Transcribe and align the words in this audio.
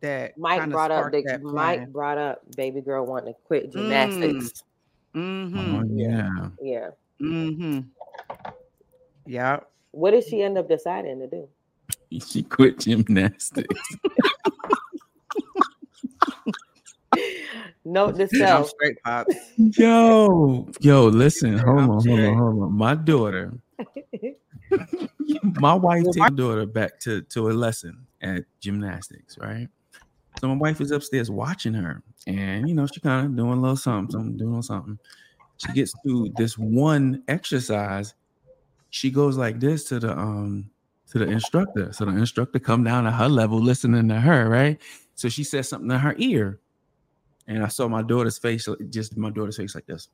that 0.00 0.36
Mike 0.38 0.70
brought 0.70 0.90
up 0.90 0.98
sparked 1.00 1.16
the 1.16 1.22
that 1.22 1.42
Mike 1.42 1.92
brought 1.92 2.18
up 2.18 2.42
baby 2.56 2.80
girl 2.80 3.04
wanting 3.06 3.34
to 3.34 3.40
quit 3.44 3.72
gymnastics. 3.72 4.64
Mm-hmm. 5.14 5.74
Oh, 5.74 5.84
yeah. 5.90 6.48
Yeah. 6.62 6.90
Mm-hmm. 7.20 7.80
Yeah. 9.26 9.60
What 9.92 10.12
did 10.12 10.24
she 10.24 10.42
end 10.42 10.56
up 10.56 10.68
deciding 10.68 11.18
to 11.20 11.26
do? 11.26 11.48
She 12.26 12.42
quit 12.42 12.78
gymnastics. 12.80 13.96
Note 17.84 18.16
to 18.16 18.22
I'm 18.22 18.28
self. 18.28 18.68
straight 18.68 19.02
pops. 19.02 19.34
Yo, 19.56 20.68
yo, 20.80 21.06
listen, 21.06 21.56
hold 21.58 21.78
on, 21.78 21.88
hold 21.88 22.08
on, 22.20 22.36
hold 22.36 22.62
on. 22.62 22.72
My 22.72 22.94
daughter, 22.94 23.52
my 25.42 25.74
wife 25.74 26.04
Well, 26.04 26.12
takes 26.12 26.16
my 26.18 26.28
daughter 26.28 26.66
back 26.66 27.00
to, 27.00 27.22
to 27.22 27.50
a 27.50 27.52
lesson 27.52 28.06
at 28.20 28.44
gymnastics, 28.60 29.38
right? 29.38 29.68
So 30.40 30.48
my 30.48 30.54
wife 30.54 30.80
is 30.80 30.90
upstairs 30.90 31.30
watching 31.30 31.74
her, 31.74 32.02
and 32.26 32.66
you 32.66 32.74
know, 32.74 32.86
she 32.86 32.98
kind 32.98 33.26
of 33.26 33.36
doing 33.36 33.58
a 33.58 33.60
little 33.60 33.76
something, 33.76 34.10
something, 34.10 34.38
doing 34.38 34.62
something. 34.62 34.98
She 35.58 35.70
gets 35.74 35.92
to 36.02 36.32
this 36.34 36.56
one 36.56 37.22
exercise. 37.28 38.14
She 38.88 39.10
goes 39.10 39.36
like 39.36 39.60
this 39.60 39.84
to 39.84 40.00
the 40.00 40.16
um 40.18 40.70
to 41.10 41.18
the 41.18 41.26
instructor. 41.26 41.92
So 41.92 42.06
the 42.06 42.12
instructor 42.12 42.58
come 42.58 42.84
down 42.84 43.04
to 43.04 43.10
her 43.10 43.28
level, 43.28 43.60
listening 43.60 44.08
to 44.08 44.18
her, 44.18 44.48
right? 44.48 44.80
So 45.14 45.28
she 45.28 45.44
says 45.44 45.68
something 45.68 45.90
in 45.90 45.98
her 45.98 46.14
ear. 46.16 46.58
And 47.46 47.62
I 47.62 47.68
saw 47.68 47.86
my 47.86 48.00
daughter's 48.00 48.38
face, 48.38 48.66
just 48.88 49.18
my 49.18 49.28
daughter's 49.28 49.58
face 49.58 49.74
like 49.74 49.84
this. 49.84 50.08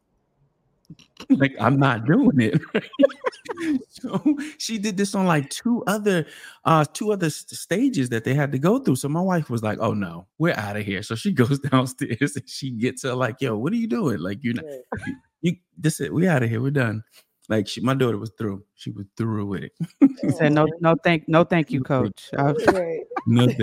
Like 1.30 1.54
I'm 1.60 1.78
not 1.78 2.04
doing 2.04 2.40
it. 2.40 2.60
so 3.90 4.22
she 4.58 4.78
did 4.78 4.96
this 4.96 5.14
on 5.14 5.26
like 5.26 5.48
two 5.50 5.82
other 5.86 6.26
uh 6.64 6.84
two 6.92 7.10
other 7.12 7.26
s- 7.26 7.44
stages 7.48 8.08
that 8.10 8.24
they 8.24 8.34
had 8.34 8.52
to 8.52 8.58
go 8.58 8.78
through. 8.78 8.96
So 8.96 9.08
my 9.08 9.20
wife 9.20 9.50
was 9.50 9.62
like, 9.62 9.78
"Oh 9.80 9.94
no, 9.94 10.26
we're 10.38 10.54
out 10.54 10.76
of 10.76 10.84
here." 10.84 11.02
So 11.02 11.14
she 11.14 11.32
goes 11.42 11.58
downstairs 11.58 12.36
and 12.36 12.48
she 12.48 12.70
gets 12.70 13.02
her 13.02 13.14
like, 13.14 13.40
"Yo, 13.40 13.56
what 13.56 13.72
are 13.72 13.76
you 13.76 13.86
doing? 13.88 14.18
Like 14.20 14.38
you're 14.42 14.54
not 14.54 14.64
Right. 14.66 15.14
you 15.42 15.56
this 15.78 16.00
it, 16.00 16.12
we 16.12 16.28
out 16.28 16.42
of 16.42 16.50
here, 16.50 16.60
we're 16.60 16.70
done." 16.70 17.02
Like 17.48 17.68
she, 17.68 17.80
my 17.80 17.94
daughter 17.94 18.18
was 18.18 18.32
through. 18.38 18.64
She 18.74 18.90
was 18.90 19.06
through 19.16 19.46
with 19.46 19.62
it. 19.64 19.72
she 20.20 20.30
said 20.30 20.52
no, 20.52 20.66
no 20.80 20.96
thank, 21.04 21.28
no 21.28 21.44
thank 21.44 21.70
you, 21.70 21.82
coach. 21.82 22.30
I- 22.38 22.52
Right. 22.72 23.00
No 23.26 23.46
thank 23.46 23.60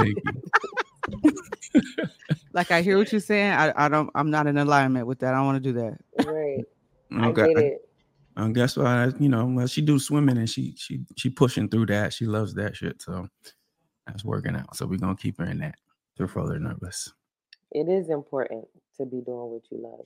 you. 1.24 1.34
like 2.54 2.72
I 2.72 2.82
hear 2.82 2.98
what 2.98 3.12
you're 3.12 3.22
saying. 3.22 3.52
I, 3.52 3.74
I 3.86 3.90
don't. 3.90 4.10
I'm 4.16 4.32
not 4.32 4.48
in 4.48 4.58
alignment 4.58 5.06
with 5.08 5.20
that. 5.20 5.34
I 5.34 5.38
don't 5.38 5.46
want 5.46 5.64
to 5.64 5.74
do 5.74 5.80
that. 5.80 6.26
Right. 6.26 6.64
I 7.14 7.28
Okay. 7.30 7.54
get 7.54 7.64
it. 7.64 7.90
I 8.36 8.50
guess 8.50 8.78
why 8.78 9.12
you 9.20 9.30
know, 9.30 9.46
well, 9.46 9.68
she 9.68 9.82
do 9.82 10.00
swimming 10.00 10.38
and 10.38 10.50
she 10.50 10.74
she 10.76 11.02
she 11.16 11.30
pushing 11.30 11.70
through 11.70 11.88
that. 11.88 12.14
She 12.14 12.26
loves 12.26 12.54
that 12.56 12.76
shit. 12.76 13.02
So 13.02 13.28
that's 14.08 14.26
working 14.26 14.56
out. 14.56 14.76
So 14.76 14.86
we're 14.86 14.98
gonna 14.98 15.16
keep 15.16 15.38
her 15.38 15.46
in 15.46 15.60
that 15.60 15.76
to 16.18 16.28
further 16.28 16.60
nervous. 16.60 17.12
It 17.72 17.90
is 17.90 18.10
important 18.10 18.66
to 18.98 19.06
be 19.06 19.22
doing 19.22 19.52
what 19.52 19.64
you 19.70 19.78
love. 19.78 20.06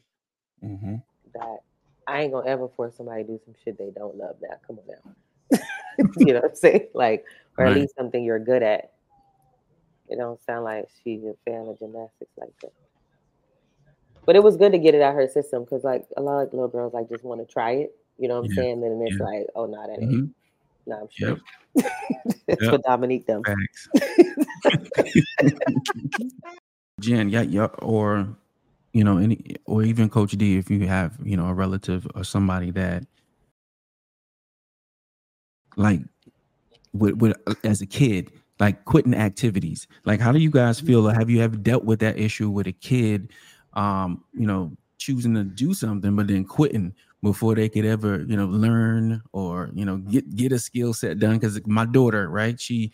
Mm-hmm. 0.63 0.95
That 1.33 1.59
I 2.07 2.21
ain't 2.21 2.33
gonna 2.33 2.47
ever 2.49 2.67
force 2.69 2.95
somebody 2.97 3.23
to 3.23 3.29
do 3.29 3.39
some 3.45 3.53
shit 3.63 3.77
they 3.77 3.91
don't 3.95 4.15
love. 4.15 4.35
Now, 4.41 4.55
come 4.65 4.79
on 4.79 4.85
now. 4.87 5.59
you 6.17 6.33
know 6.33 6.41
what 6.41 6.51
I'm 6.51 6.55
saying? 6.55 6.87
Like, 6.93 7.25
or 7.57 7.65
at 7.65 7.75
least 7.75 7.95
something 7.97 8.23
you're 8.23 8.39
good 8.39 8.63
at. 8.63 8.91
It 10.09 10.17
don't 10.17 10.41
sound 10.43 10.63
like 10.63 10.87
she's 11.03 11.23
a 11.23 11.33
fan 11.45 11.67
of 11.67 11.79
gymnastics 11.79 12.31
like 12.37 12.53
that. 12.61 12.71
But 14.27 14.35
it 14.35 14.43
was 14.43 14.57
good 14.57 14.73
to 14.73 14.77
get 14.77 14.93
it 14.93 15.01
out 15.01 15.15
her 15.15 15.27
system 15.27 15.63
because, 15.63 15.83
like, 15.83 16.05
a 16.17 16.21
lot 16.21 16.41
of 16.41 16.53
little 16.53 16.67
girls 16.67 16.93
like 16.93 17.09
just 17.09 17.23
want 17.23 17.41
to 17.41 17.51
try 17.51 17.71
it. 17.71 17.95
You 18.19 18.27
know 18.27 18.35
what 18.41 18.49
I'm 18.51 18.55
Yeah, 18.55 18.63
saying? 18.63 18.81
Then 18.81 19.01
it's 19.01 19.19
yeah. 19.19 19.25
like, 19.25 19.47
oh 19.55 19.65
no, 19.65 19.87
that 19.87 19.99
ain't. 19.99 20.11
hmm 20.11 20.25
No, 20.85 20.95
I'm 20.97 21.07
sure. 21.09 21.29
Yep. 21.29 21.39
it's 22.47 22.61
Yep. 22.61 22.71
for 22.71 22.77
Dominique 22.79 23.25
them. 23.25 23.43
Jen, 26.99 27.29
yeah, 27.29 27.41
yeah, 27.41 27.67
or 27.79 28.27
you 28.93 29.03
know, 29.03 29.17
any 29.17 29.55
or 29.65 29.83
even 29.83 30.09
Coach 30.09 30.31
D, 30.31 30.57
if 30.57 30.69
you 30.69 30.87
have 30.87 31.17
you 31.23 31.37
know 31.37 31.47
a 31.47 31.53
relative 31.53 32.07
or 32.15 32.23
somebody 32.23 32.71
that 32.71 33.05
like 35.77 36.01
with, 36.93 37.15
with 37.15 37.37
as 37.63 37.81
a 37.81 37.85
kid, 37.85 38.31
like 38.59 38.83
quitting 38.85 39.13
activities. 39.13 39.87
Like, 40.05 40.19
how 40.19 40.31
do 40.31 40.39
you 40.39 40.49
guys 40.49 40.79
feel? 40.79 41.07
Or 41.07 41.13
have 41.13 41.29
you 41.29 41.41
ever 41.41 41.55
dealt 41.55 41.83
with 41.83 41.99
that 41.99 42.17
issue 42.17 42.49
with 42.49 42.67
a 42.67 42.71
kid, 42.71 43.31
um, 43.77 44.23
you 44.33 44.47
know, 44.47 44.75
choosing 44.97 45.35
to 45.35 45.43
do 45.43 45.73
something 45.73 46.15
but 46.15 46.27
then 46.27 46.43
quitting 46.43 46.93
before 47.21 47.55
they 47.55 47.69
could 47.69 47.85
ever, 47.85 48.23
you 48.27 48.35
know, 48.35 48.47
learn 48.47 49.21
or 49.31 49.69
you 49.73 49.85
know 49.85 49.97
get 49.97 50.35
get 50.35 50.51
a 50.51 50.59
skill 50.59 50.93
set 50.93 51.19
done? 51.19 51.37
Because 51.37 51.65
my 51.65 51.85
daughter, 51.85 52.27
right, 52.29 52.59
she 52.59 52.91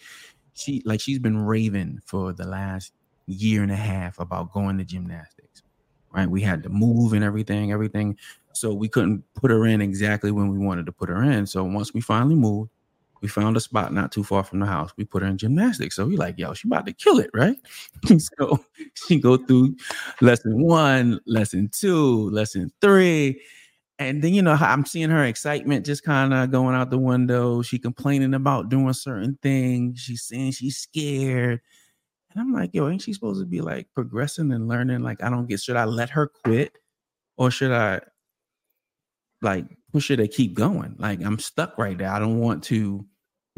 she 0.53 0.83
like 0.85 1.01
she's 1.01 1.19
been 1.19 1.37
raving 1.37 2.01
for 2.05 2.33
the 2.33 2.45
last 2.45 2.93
year 3.25 3.63
and 3.63 3.71
a 3.71 3.77
half 3.77 4.19
about 4.19 4.51
going 4.51 4.77
to 4.77 4.83
gymnastics. 4.83 5.63
Right, 6.11 6.29
we 6.29 6.41
had 6.41 6.61
to 6.61 6.69
move 6.69 7.13
and 7.13 7.23
everything, 7.23 7.71
everything. 7.71 8.17
So 8.51 8.71
we 8.71 8.87
couldn't 8.87 9.23
put 9.33 9.49
her 9.49 9.65
in 9.65 9.81
exactly 9.81 10.31
when 10.31 10.49
we 10.49 10.59
wanted 10.59 10.85
to 10.85 10.91
put 10.91 11.09
her 11.09 11.23
in. 11.23 11.47
So 11.47 11.63
once 11.63 11.91
we 11.91 12.01
finally 12.01 12.35
moved, 12.35 12.69
we 13.23 13.29
found 13.29 13.55
a 13.55 13.61
spot 13.61 13.93
not 13.93 14.11
too 14.11 14.21
far 14.21 14.43
from 14.43 14.59
the 14.59 14.65
house. 14.65 14.91
We 14.97 15.05
put 15.05 15.23
her 15.23 15.29
in 15.29 15.37
gymnastics. 15.37 15.95
So 15.95 16.05
we 16.05 16.17
like, 16.17 16.37
yo, 16.37 16.53
she 16.53 16.67
about 16.67 16.85
to 16.87 16.93
kill 16.93 17.19
it, 17.19 17.29
right? 17.33 17.55
so 18.19 18.59
she 18.95 19.17
go 19.17 19.37
through 19.37 19.77
lesson 20.19 20.61
one, 20.61 21.21
lesson 21.25 21.69
two, 21.71 22.29
lesson 22.31 22.69
three. 22.81 23.41
And 23.97 24.21
then 24.21 24.33
you 24.33 24.41
know 24.41 24.57
I'm 24.59 24.85
seeing 24.85 25.09
her 25.09 25.23
excitement 25.23 25.85
just 25.85 26.03
kind 26.03 26.33
of 26.33 26.51
going 26.51 26.75
out 26.75 26.89
the 26.89 26.97
window. 26.97 27.61
She 27.61 27.79
complaining 27.79 28.33
about 28.33 28.67
doing 28.67 28.91
certain 28.91 29.39
things. 29.41 30.01
She's 30.01 30.23
saying 30.23 30.51
she's 30.51 30.75
scared. 30.75 31.61
And 32.33 32.41
I'm 32.41 32.51
like, 32.51 32.71
yo, 32.73 32.89
ain't 32.89 33.03
she 33.03 33.13
supposed 33.13 33.39
to 33.39 33.45
be 33.45 33.61
like 33.61 33.87
progressing 33.93 34.51
and 34.51 34.67
learning? 34.67 35.01
Like, 35.01 35.23
I 35.23 35.29
don't 35.29 35.47
get 35.47 35.61
should 35.61 35.77
I 35.77 35.85
let 35.85 36.09
her 36.09 36.27
quit 36.27 36.77
or 37.37 37.51
should 37.51 37.71
I 37.71 38.01
like 39.41 39.65
push 39.93 40.09
her 40.09 40.17
to 40.17 40.27
keep 40.27 40.55
going? 40.55 40.97
Like, 40.99 41.23
I'm 41.23 41.39
stuck 41.39 41.77
right 41.77 41.97
there. 41.97 42.11
I 42.11 42.19
don't 42.19 42.39
want 42.39 42.63
to 42.65 43.05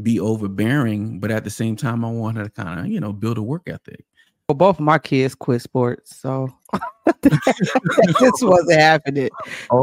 be 0.01 0.19
overbearing, 0.19 1.19
but 1.19 1.31
at 1.31 1.43
the 1.43 1.49
same 1.49 1.75
time, 1.75 2.03
I 2.03 2.11
want 2.11 2.37
her 2.37 2.43
to 2.45 2.49
kind 2.49 2.79
of, 2.79 2.87
you 2.87 2.99
know, 2.99 3.13
build 3.13 3.37
a 3.37 3.43
work 3.43 3.63
ethic. 3.67 4.05
Well, 4.47 4.55
both 4.55 4.77
of 4.77 4.85
my 4.85 4.99
kids 4.99 5.33
quit 5.33 5.61
sports, 5.61 6.15
so 6.15 6.49
this 7.21 8.41
wasn't 8.41 8.79
happening. 8.79 9.29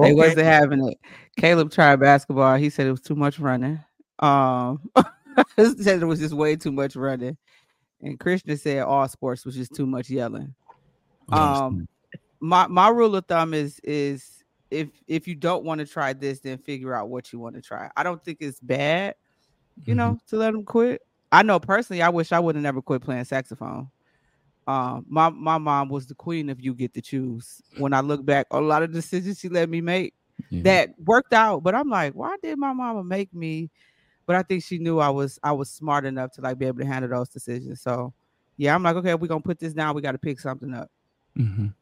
They 0.02 0.12
wasn't 0.14 0.46
having 0.46 0.88
it. 0.88 0.98
Caleb 1.36 1.72
tried 1.72 1.96
basketball. 1.96 2.56
He 2.56 2.70
said 2.70 2.86
it 2.86 2.92
was 2.92 3.00
too 3.00 3.16
much 3.16 3.40
running. 3.40 3.80
Um, 4.20 4.88
he 5.56 5.64
said 5.82 6.00
it 6.00 6.06
was 6.06 6.20
just 6.20 6.34
way 6.34 6.54
too 6.54 6.70
much 6.70 6.94
running. 6.94 7.36
And 8.02 8.20
Krishna 8.20 8.56
said 8.56 8.82
all 8.82 9.08
sports 9.08 9.44
was 9.44 9.56
just 9.56 9.74
too 9.74 9.86
much 9.86 10.10
yelling. 10.10 10.54
Um, 11.30 11.88
my 12.40 12.66
my 12.66 12.88
rule 12.88 13.16
of 13.16 13.26
thumb 13.26 13.54
is 13.54 13.80
is 13.82 14.44
if 14.70 14.88
if 15.06 15.28
you 15.28 15.34
don't 15.34 15.64
want 15.64 15.80
to 15.80 15.86
try 15.86 16.12
this, 16.12 16.40
then 16.40 16.58
figure 16.58 16.94
out 16.94 17.08
what 17.08 17.32
you 17.32 17.38
want 17.38 17.54
to 17.54 17.62
try. 17.62 17.90
I 17.96 18.02
don't 18.02 18.22
think 18.22 18.38
it's 18.40 18.60
bad, 18.60 19.14
you 19.84 19.94
know, 19.94 20.18
to 20.28 20.36
let 20.36 20.52
them 20.52 20.64
quit. 20.64 21.02
I 21.30 21.42
know 21.42 21.58
personally, 21.58 22.02
I 22.02 22.08
wish 22.10 22.32
I 22.32 22.38
would 22.40 22.54
have 22.54 22.62
never 22.62 22.82
quit 22.82 23.02
playing 23.02 23.24
saxophone. 23.24 23.88
Um, 24.66 25.04
my 25.08 25.28
my 25.30 25.58
mom 25.58 25.88
was 25.88 26.06
the 26.06 26.14
queen 26.14 26.48
of 26.50 26.60
you 26.60 26.74
get 26.74 26.94
to 26.94 27.00
choose. 27.02 27.60
When 27.78 27.92
I 27.92 28.00
look 28.00 28.24
back, 28.24 28.46
a 28.50 28.60
lot 28.60 28.82
of 28.82 28.92
decisions 28.92 29.40
she 29.40 29.48
let 29.48 29.68
me 29.68 29.80
make 29.80 30.14
Yeah. 30.50 30.62
that 30.64 30.90
worked 31.04 31.32
out, 31.32 31.62
but 31.62 31.74
I'm 31.74 31.88
like, 31.88 32.12
why 32.14 32.36
did 32.42 32.58
my 32.58 32.72
mama 32.72 33.02
make 33.02 33.32
me? 33.34 33.70
But 34.24 34.36
I 34.36 34.42
think 34.42 34.62
she 34.62 34.78
knew 34.78 35.00
I 35.00 35.08
was 35.08 35.38
I 35.42 35.50
was 35.52 35.68
smart 35.68 36.04
enough 36.04 36.30
to 36.32 36.40
like 36.42 36.58
be 36.58 36.66
able 36.66 36.78
to 36.78 36.86
handle 36.86 37.10
those 37.10 37.28
decisions. 37.28 37.80
So 37.80 38.12
yeah, 38.56 38.74
I'm 38.74 38.82
like, 38.84 38.94
okay, 38.96 39.14
we're 39.14 39.26
gonna 39.26 39.40
put 39.40 39.58
this 39.58 39.72
down. 39.72 39.96
We 39.96 40.02
got 40.02 40.12
to 40.12 40.18
pick 40.18 40.38
something 40.38 40.72
up. 40.74 40.90
Mhm. 41.36 41.74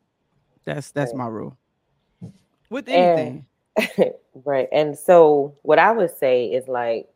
That's 0.65 0.91
that's 0.93 1.11
Right. 1.13 1.19
my 1.19 1.27
rule. 1.27 1.57
With 2.71 2.89
And- 2.89 3.45
anything, 3.77 4.15
right. 4.45 4.69
And 4.73 4.97
so 4.97 5.55
what 5.63 5.79
I 5.79 5.91
would 5.93 6.17
say 6.17 6.47
is 6.47 6.67
like 6.69 7.09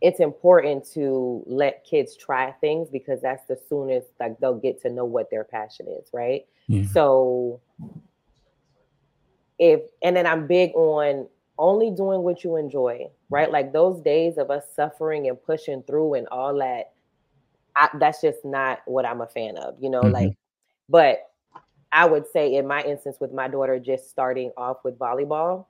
it's 0.00 0.20
important 0.20 0.84
to 0.92 1.42
let 1.46 1.84
kids 1.84 2.16
try 2.16 2.52
things 2.60 2.88
because 2.90 3.22
that's 3.22 3.46
the 3.46 3.58
soonest 3.68 4.08
like 4.20 4.38
they'll 4.38 4.58
get 4.58 4.80
to 4.82 4.90
know 4.90 5.04
what 5.04 5.30
their 5.30 5.44
passion 5.44 5.86
is, 5.88 6.08
right? 6.12 6.46
Yeah. 6.66 6.84
So 6.92 7.60
if 9.58 9.80
and 10.02 10.14
then 10.14 10.26
I'm 10.26 10.46
big 10.46 10.74
on 10.74 11.28
only 11.58 11.90
doing 11.90 12.22
what 12.22 12.44
you 12.44 12.56
enjoy, 12.56 13.08
right? 13.30 13.50
Like 13.50 13.72
those 13.72 14.00
days 14.02 14.36
of 14.36 14.50
us 14.50 14.64
suffering 14.74 15.28
and 15.28 15.42
pushing 15.42 15.82
through 15.84 16.14
and 16.14 16.28
all 16.28 16.54
that, 16.58 16.92
I, 17.74 17.88
that's 17.98 18.20
just 18.20 18.44
not 18.44 18.80
what 18.84 19.06
I'm 19.06 19.22
a 19.22 19.26
fan 19.26 19.56
of, 19.56 19.76
you 19.80 19.88
know. 19.88 20.02
Mhm. 20.02 20.12
Like, 20.12 20.36
but 20.90 21.30
I 21.92 22.04
would 22.04 22.26
say 22.30 22.56
in 22.56 22.66
my 22.66 22.82
instance 22.82 23.16
with 23.20 23.32
my 23.32 23.48
daughter 23.48 23.78
just 23.78 24.10
starting 24.10 24.52
off 24.58 24.84
with 24.84 24.98
volleyball, 24.98 25.64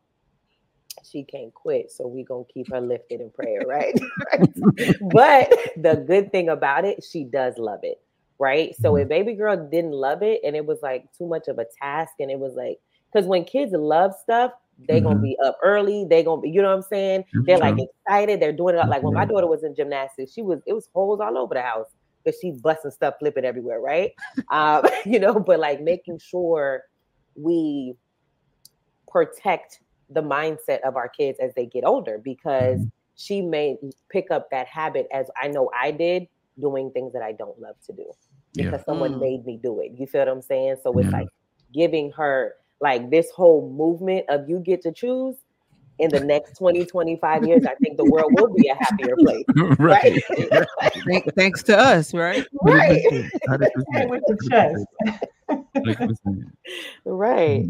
she 1.11 1.25
can't 1.25 1.53
quit, 1.55 1.91
so 1.91 2.06
we 2.06 2.25
gonna 2.25 2.44
keep 2.53 2.70
her 2.70 2.81
lifted 2.81 3.20
in 3.20 3.31
prayer, 3.31 3.67
right? 3.69 3.94
but 5.00 5.50
the 5.76 6.05
good 6.06 6.31
thing 6.32 6.49
about 6.49 6.85
it, 6.85 7.03
she 7.05 7.25
does 7.25 7.58
love 7.58 7.81
it, 7.82 7.99
right? 8.38 8.75
So 8.81 8.97
if 8.97 9.08
baby 9.08 9.35
girl 9.35 9.56
didn't 9.70 9.93
love 9.93 10.23
it 10.23 10.41
and 10.44 10.56
it 10.56 10.67
was 10.67 10.81
like 10.82 11.06
too 11.17 11.26
much 11.26 11.49
of 11.49 11.58
a 11.58 11.67
task, 11.81 12.14
and 12.20 12.31
it 12.31 12.38
was 12.38 12.55
like 12.55 12.79
because 13.12 13.26
when 13.26 13.44
kids 13.44 13.73
love 13.73 14.14
stuff, 14.14 14.53
they 14.88 15.00
gonna 15.00 15.20
Mhm. 15.20 15.23
be 15.23 15.38
up 15.44 15.58
early, 15.62 16.05
they 16.08 16.23
gonna 16.23 16.41
be, 16.43 16.50
you 16.50 16.62
know 16.62 16.69
what 16.70 16.76
I'm 16.76 16.82
saying? 16.82 17.25
They're 17.47 17.58
like 17.58 17.76
excited, 17.79 18.41
they're 18.41 18.53
doing 18.53 18.76
it. 18.76 18.88
Like 18.88 19.03
when 19.03 19.14
my 19.14 19.25
daughter 19.25 19.47
was 19.47 19.64
in 19.64 19.75
gymnastics, 19.75 20.32
she 20.32 20.43
was 20.43 20.61
it 20.67 20.73
was 20.75 20.88
holes 20.94 21.20
all 21.20 21.38
over 21.38 21.55
the 21.55 21.62
house. 21.62 21.88
because 22.25 22.38
she's 22.41 22.58
busting 22.58 22.91
stuff, 22.91 23.14
flipping 23.20 23.44
everywhere, 23.44 23.81
right? 23.81 24.12
um, 24.50 24.85
you 25.05 25.19
know, 25.19 25.38
but 25.41 25.58
like 25.61 25.81
making 25.81 26.19
sure 26.19 26.82
we 27.35 27.94
protect 29.08 29.81
the 30.11 30.23
mindset 30.23 30.81
of 30.81 30.97
our 30.97 31.08
kids 31.08 31.38
as 31.41 31.53
they 31.55 31.67
get 31.67 31.85
older 31.85 32.19
because 32.23 32.79
mm-hmm. 32.79 32.88
she 33.17 33.43
may 33.43 33.76
pick 34.11 34.31
up 34.31 34.50
that 34.50 34.67
habit 34.67 35.06
as 35.12 35.26
I 35.41 35.49
know 35.49 35.70
I 35.79 35.91
did 35.91 36.29
doing 36.58 36.91
things 36.91 37.12
that 37.12 37.23
I 37.23 37.32
don't 37.32 37.58
love 37.61 37.76
to 37.87 37.93
do 37.93 38.11
because 38.55 38.81
yeah. 38.81 38.85
someone 38.85 39.14
mm. 39.14 39.20
made 39.20 39.44
me 39.44 39.58
do 39.62 39.81
it. 39.81 39.93
You 39.99 40.06
feel 40.06 40.23
what 40.23 40.29
I'm 40.29 40.43
saying? 40.43 40.76
So 40.82 40.93
it's 40.99 41.11
yeah. 41.11 41.19
like 41.19 41.29
giving 41.75 42.11
her 42.12 42.55
like 42.81 43.11
this 43.11 43.31
whole 43.31 43.70
movement 43.70 44.25
of 44.29 44.49
you 44.49 44.58
get 44.61 44.82
to 44.82 44.93
choose 44.93 45.37
in 45.99 46.11
the 46.11 46.20
next 46.20 46.58
20, 46.58 46.85
25 46.85 47.44
years, 47.47 47.64
I 47.64 47.75
think 47.76 47.97
the 47.97 48.05
world 48.05 48.32
will 48.37 48.53
be 48.55 48.69
a 48.69 48.75
happier 48.75 49.17
place. 49.17 49.44
right. 49.79 50.23
right? 51.06 51.25
Thanks 51.35 51.62
to 51.64 51.79
us, 51.79 52.12
right? 52.12 52.47
Right. 52.62 53.03
With 53.11 54.23
the 54.26 54.37
chest. 54.50 54.87
right. 57.05 57.64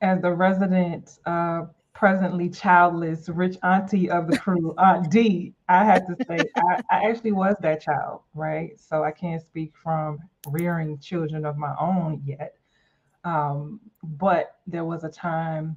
As 0.00 0.22
the 0.22 0.32
resident 0.32 1.18
uh, 1.26 1.62
presently 1.92 2.48
childless 2.48 3.28
rich 3.28 3.56
auntie 3.64 4.08
of 4.08 4.30
the 4.30 4.38
crew, 4.38 4.74
Aunt 4.78 5.10
D, 5.10 5.52
I 5.68 5.84
had 5.84 6.06
to 6.06 6.16
say 6.26 6.38
I, 6.56 6.80
I, 6.90 7.10
actually 7.10 7.32
was 7.32 7.56
that 7.60 7.82
child, 7.82 8.20
right? 8.34 8.78
So 8.78 9.02
I 9.02 9.10
can't 9.10 9.42
speak 9.42 9.72
from 9.82 10.18
rearing 10.48 10.98
children 10.98 11.44
of 11.44 11.56
my 11.56 11.74
own 11.80 12.22
yet. 12.24 12.54
Um, 13.24 13.80
but 14.02 14.56
there 14.66 14.84
was 14.84 15.02
a 15.02 15.08
time 15.08 15.76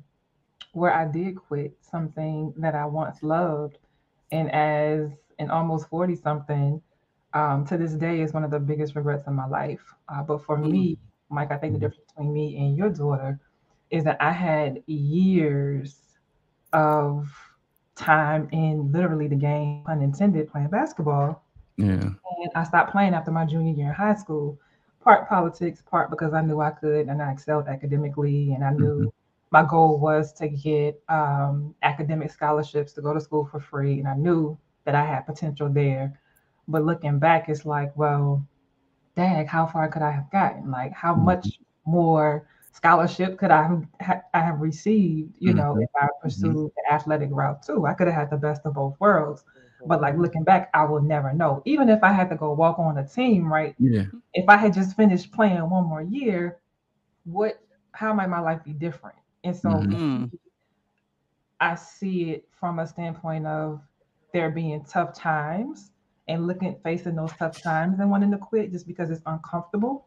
where 0.73 0.93
I 0.93 1.05
did 1.05 1.35
quit 1.35 1.75
something 1.81 2.53
that 2.57 2.75
I 2.75 2.85
once 2.85 3.23
loved. 3.23 3.77
And 4.31 4.51
as 4.51 5.09
an 5.39 5.49
almost 5.49 5.89
40 5.89 6.15
something, 6.15 6.81
um, 7.33 7.65
to 7.65 7.77
this 7.77 7.93
day 7.93 8.21
is 8.21 8.33
one 8.33 8.43
of 8.43 8.51
the 8.51 8.59
biggest 8.59 8.95
regrets 8.95 9.25
of 9.27 9.33
my 9.33 9.47
life. 9.47 9.81
Uh, 10.07 10.21
but 10.21 10.45
for 10.45 10.57
me, 10.57 10.97
Mike, 11.29 11.51
I 11.51 11.57
think 11.57 11.73
the 11.73 11.79
difference 11.79 12.03
between 12.09 12.33
me 12.33 12.57
and 12.57 12.77
your 12.77 12.89
daughter 12.89 13.39
is 13.91 14.03
that 14.05 14.17
I 14.21 14.31
had 14.31 14.81
years 14.87 15.99
of 16.73 17.29
time 17.95 18.47
in 18.51 18.91
literally 18.91 19.27
the 19.27 19.35
game, 19.35 19.83
unintended, 19.87 20.49
playing 20.51 20.69
basketball. 20.69 21.43
Yeah. 21.77 22.01
And 22.01 22.51
I 22.55 22.63
stopped 22.63 22.91
playing 22.91 23.13
after 23.13 23.31
my 23.31 23.45
junior 23.45 23.73
year 23.73 23.87
in 23.89 23.93
high 23.93 24.15
school, 24.15 24.57
part 25.03 25.27
politics, 25.27 25.81
part 25.81 26.09
because 26.09 26.33
I 26.33 26.41
knew 26.41 26.61
I 26.61 26.71
could 26.71 27.07
and 27.07 27.21
I 27.21 27.31
excelled 27.31 27.67
academically 27.67 28.53
and 28.53 28.63
I 28.63 28.71
knew 28.71 28.97
mm-hmm. 28.99 29.07
my 29.51 29.63
goal 29.63 29.99
was 29.99 30.31
to 30.33 30.47
get 30.47 31.01
um, 31.09 31.75
academic 31.83 32.31
scholarships 32.31 32.93
to 32.93 33.01
go 33.01 33.13
to 33.13 33.21
school 33.21 33.47
for 33.51 33.59
free. 33.59 33.99
And 33.99 34.07
I 34.07 34.15
knew 34.15 34.57
that 34.85 34.95
I 34.95 35.05
had 35.05 35.25
potential 35.25 35.69
there. 35.69 36.19
But 36.67 36.85
looking 36.85 37.19
back, 37.19 37.49
it's 37.49 37.65
like, 37.65 37.95
well, 37.97 38.45
dang, 39.15 39.45
how 39.47 39.65
far 39.65 39.89
could 39.89 40.01
I 40.01 40.11
have 40.11 40.31
gotten? 40.31 40.71
Like, 40.71 40.93
how 40.93 41.13
mm-hmm. 41.13 41.25
much 41.25 41.59
more 41.85 42.47
scholarship 42.71 43.37
could 43.37 43.51
I 43.51 43.63
have, 43.99 44.23
I 44.33 44.39
have 44.39 44.59
received, 44.59 45.33
you 45.39 45.53
know, 45.53 45.73
mm-hmm. 45.73 45.83
if 45.83 45.89
I 45.95 46.07
pursued 46.21 46.55
mm-hmm. 46.55 46.65
the 46.65 46.93
athletic 46.93 47.29
route 47.31 47.63
too. 47.63 47.85
I 47.85 47.93
could 47.93 48.07
have 48.07 48.15
had 48.15 48.29
the 48.29 48.37
best 48.37 48.61
of 48.65 48.73
both 48.73 48.95
worlds. 48.99 49.43
But 49.85 49.99
like 49.99 50.13
mm-hmm. 50.13 50.21
looking 50.21 50.43
back, 50.43 50.69
I 50.73 50.85
will 50.85 51.01
never 51.01 51.33
know. 51.33 51.63
Even 51.65 51.89
if 51.89 52.03
I 52.03 52.11
had 52.11 52.29
to 52.29 52.35
go 52.35 52.53
walk 52.53 52.77
on 52.77 52.97
a 52.97 53.07
team, 53.07 53.51
right? 53.51 53.75
Yeah. 53.79 54.05
If 54.33 54.47
I 54.47 54.57
had 54.57 54.73
just 54.73 54.95
finished 54.95 55.31
playing 55.31 55.69
one 55.69 55.85
more 55.85 56.03
year, 56.03 56.59
what 57.25 57.61
how 57.93 58.13
might 58.13 58.29
my 58.29 58.39
life 58.39 58.63
be 58.63 58.73
different? 58.73 59.15
And 59.43 59.55
so 59.55 59.69
mm-hmm. 59.69 60.25
I 61.59 61.75
see 61.75 62.31
it 62.31 62.47
from 62.51 62.79
a 62.79 62.87
standpoint 62.87 63.47
of 63.47 63.81
there 64.33 64.51
being 64.51 64.83
tough 64.85 65.15
times 65.15 65.91
and 66.27 66.47
looking 66.47 66.77
facing 66.83 67.15
those 67.15 67.33
tough 67.33 67.61
times 67.61 67.99
and 67.99 68.09
wanting 68.09 68.31
to 68.31 68.37
quit 68.37 68.71
just 68.71 68.87
because 68.87 69.09
it's 69.09 69.21
uncomfortable 69.25 70.05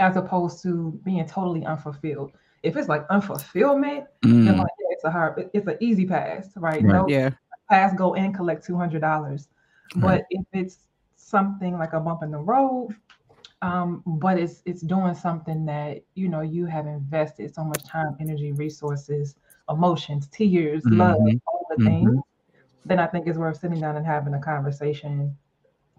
as 0.00 0.16
opposed 0.16 0.62
to 0.62 0.98
being 1.04 1.24
totally 1.26 1.64
unfulfilled. 1.64 2.32
If 2.62 2.76
it's 2.76 2.88
like 2.88 3.06
unfulfillment, 3.08 4.06
mm. 4.24 4.46
like, 4.46 4.56
yeah, 4.56 4.88
it's 4.90 5.04
a 5.04 5.10
hard, 5.10 5.48
it's 5.54 5.66
an 5.66 5.76
easy 5.80 6.04
pass, 6.04 6.48
right? 6.56 6.82
right. 6.82 6.84
No, 6.84 7.06
yeah. 7.08 7.30
Pass, 7.70 7.94
go 7.94 8.14
and 8.14 8.34
collect 8.34 8.66
two 8.66 8.76
hundred 8.76 9.00
dollars. 9.00 9.48
Right. 9.94 10.18
But 10.18 10.24
if 10.30 10.44
it's 10.52 10.78
something 11.16 11.78
like 11.78 11.92
a 11.92 12.00
bump 12.00 12.22
in 12.22 12.30
the 12.32 12.38
road, 12.38 12.96
um, 13.62 14.02
but 14.04 14.38
it's 14.38 14.62
it's 14.64 14.82
doing 14.82 15.14
something 15.14 15.64
that 15.66 16.02
you 16.14 16.28
know 16.28 16.40
you 16.40 16.66
have 16.66 16.86
invested 16.86 17.54
so 17.54 17.62
much 17.62 17.84
time, 17.84 18.16
energy, 18.20 18.52
resources, 18.52 19.36
emotions, 19.68 20.28
tears, 20.32 20.82
mm-hmm. 20.84 21.00
love, 21.00 21.18
all 21.46 21.66
the 21.70 21.76
mm-hmm. 21.76 21.86
things, 21.86 22.20
then 22.84 22.98
I 22.98 23.06
think 23.06 23.26
it's 23.26 23.38
worth 23.38 23.60
sitting 23.60 23.80
down 23.80 23.96
and 23.96 24.06
having 24.06 24.34
a 24.34 24.40
conversation 24.40 25.36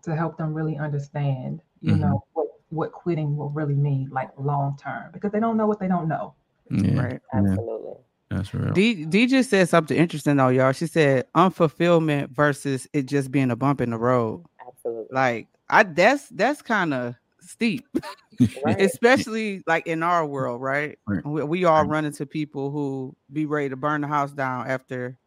to 0.04 0.16
help 0.16 0.38
them 0.38 0.54
really 0.54 0.78
understand, 0.78 1.62
you 1.82 1.94
mm-hmm. 1.94 2.02
know, 2.02 2.26
what 2.34 2.48
what 2.72 2.92
quitting 2.92 3.38
will 3.38 3.50
really 3.50 3.76
mean, 3.76 4.10
like 4.12 4.30
long 4.38 4.78
term, 4.78 5.12
because 5.12 5.32
they 5.32 5.40
don't 5.40 5.58
know 5.58 5.68
what 5.68 5.80
they 5.80 5.88
don't 5.88 6.08
know. 6.08 6.34
Yeah, 6.70 7.02
right. 7.02 7.22
Absolutely. 7.34 7.94
That's 8.30 8.54
real. 8.54 8.74
D, 8.74 9.06
D 9.06 9.28
just 9.28 9.50
said 9.50 9.68
something 9.68 9.98
interesting 9.98 10.38
though, 10.38 10.48
y'all. 10.48 10.72
She 10.72 10.88
said 10.88 11.26
unfulfillment 11.36 12.30
versus 12.30 12.88
it 12.94 13.06
just 13.06 13.30
being 13.32 13.52
a 13.52 13.56
bump 13.56 13.82
in 13.82 13.90
the 13.90 13.98
road. 13.98 14.46
Absolutely. 14.66 15.08
Like 15.12 15.48
I 15.70 15.84
that's 15.84 16.30
that's 16.30 16.62
kind 16.62 16.94
of 16.94 17.16
steep, 17.42 17.86
right. 18.66 18.80
especially 18.82 19.64
like 19.68 19.86
in 19.86 20.02
our 20.02 20.26
world, 20.26 20.62
right? 20.62 20.98
right. 21.08 21.26
We, 21.26 21.44
we, 21.44 21.66
all 21.66 21.82
right. 21.82 21.90
run 21.90 22.06
into 22.06 22.26
people 22.26 22.72
who 22.72 23.16
be 23.34 23.46
ready 23.46 23.70
to 23.70 23.76
burn 23.76 24.02
the 24.02 24.08
house 24.08 24.32
down 24.32 24.68
after 24.68 25.18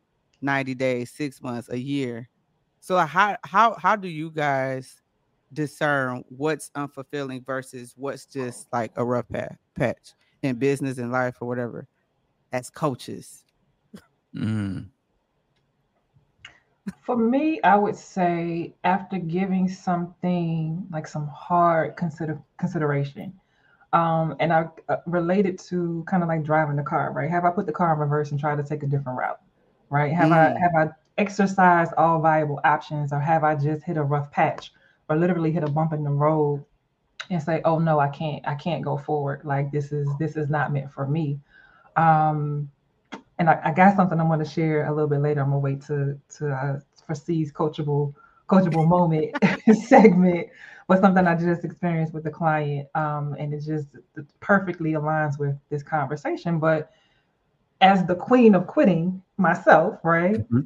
90 0.41 0.75
days, 0.75 1.11
six 1.11 1.43
months, 1.43 1.69
a 1.69 1.79
year. 1.79 2.29
So 2.81 2.97
how 2.99 3.37
how 3.45 3.75
how 3.75 3.97
do 3.97 4.09
you 4.09 4.31
guys 4.31 5.01
discern 5.55 6.25
what's 6.29 6.71
unfulfilling 6.71 7.45
versus 7.45 7.95
what's 7.97 8.27
just 8.27 8.67
like 8.73 8.93
a 8.97 9.05
rough 9.05 9.29
patch, 9.29 9.57
patch 9.75 10.13
in 10.43 10.57
business 10.57 10.99
and 10.99 11.13
life 11.13 11.37
or 11.41 11.49
whatever 11.49 11.89
as 12.53 12.71
coaches? 12.71 13.45
Mm. 14.35 14.89
For 17.03 17.17
me, 17.17 17.61
I 17.63 17.77
would 17.77 17.97
say 17.97 18.75
after 18.85 19.19
giving 19.19 19.69
something 19.69 20.87
like 20.91 21.07
some 21.07 21.27
hard 21.29 21.97
consider 21.97 22.39
consideration, 22.59 23.33
um, 23.95 24.37
and 24.41 24.53
I 24.53 24.67
uh, 24.89 24.97
related 25.07 25.59
to 25.71 26.05
kind 26.07 26.23
of 26.23 26.29
like 26.29 26.43
driving 26.43 26.77
the 26.77 26.83
car, 26.83 27.13
right? 27.13 27.31
Have 27.31 27.45
I 27.45 27.51
put 27.51 27.67
the 27.67 27.73
car 27.73 27.95
in 27.95 28.01
reverse 28.01 28.33
and 28.33 28.41
tried 28.41 28.57
to 28.57 28.65
take 28.65 28.83
a 28.83 28.87
different 28.87 29.19
route, 29.19 29.41
right? 29.89 30.13
Have 30.13 30.31
mm. 30.31 30.57
I 30.57 30.59
have 30.59 30.73
I 30.77 30.93
exercised 31.17 31.93
all 31.97 32.21
viable 32.21 32.61
options, 32.65 33.13
or 33.13 33.21
have 33.21 33.45
I 33.45 33.55
just 33.55 33.83
hit 33.85 33.97
a 33.97 34.03
rough 34.03 34.31
patch? 34.31 34.73
Or 35.09 35.17
literally 35.17 35.53
hit 35.53 35.65
a 35.65 35.71
bump 35.71 35.93
in 35.93 36.05
the 36.05 36.11
road 36.11 36.65
and 37.31 37.43
say, 37.43 37.61
"Oh 37.65 37.79
no, 37.79 37.99
I 37.99 38.09
can't, 38.09 38.47
I 38.47 38.55
can't 38.55 38.83
go 38.83 38.97
forward. 38.97 39.45
Like 39.45 39.71
this 39.71 39.93
is 39.93 40.09
this 40.19 40.37
is 40.37 40.49
not 40.49 40.73
meant 40.73 40.93
for 40.93 41.07
me." 41.07 41.39
Um, 41.97 42.71
and 43.39 43.49
I, 43.49 43.61
I 43.65 43.73
got 43.73 43.97
something 43.97 44.19
I'm 44.19 44.29
going 44.29 44.39
to 44.39 44.45
share 44.45 44.87
a 44.87 44.93
little 44.93 45.09
bit 45.09 45.21
later. 45.21 45.41
I'm 45.41 45.49
gonna 45.49 45.59
wait 45.59 45.83
to 45.87 46.19
to 46.39 46.51
uh, 46.51 46.81
for 47.07 47.15
C's 47.15 47.53
coachable 47.53 48.15
coachable 48.49 48.87
moment 48.87 49.37
segment, 49.87 50.49
but 50.87 51.01
something 51.01 51.27
I 51.27 51.35
just 51.35 51.65
experienced 51.65 52.13
with 52.13 52.25
the 52.25 52.31
client, 52.31 52.89
um, 52.95 53.35
and 53.39 53.53
it 53.55 53.63
just 53.65 53.89
perfectly 54.41 54.93
aligns 54.93 55.39
with 55.39 55.57
this 55.71 55.83
conversation. 55.83 56.59
But 56.59 56.91
as 57.81 58.07
the 58.07 58.15
queen 58.15 58.55
of 58.55 58.67
quitting 58.67 59.23
myself, 59.37 59.99
right? 60.03 60.37
Mm-hmm. 60.37 60.61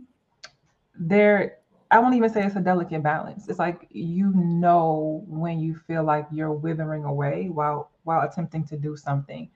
There 1.00 1.57
I 1.90 1.98
won't 2.00 2.14
even 2.16 2.28
say 2.30 2.44
it's 2.44 2.56
a 2.56 2.60
delicate 2.60 3.02
balance. 3.02 3.48
It's 3.48 3.58
like 3.58 3.86
you 3.90 4.30
know 4.34 5.24
when 5.26 5.58
you 5.60 5.74
feel 5.74 6.04
like 6.04 6.26
you're 6.30 6.52
withering 6.52 7.04
away 7.04 7.48
while 7.48 7.90
while 8.04 8.22
attempting 8.28 8.64
to 8.66 8.76
do 8.76 8.96
something, 8.96 9.48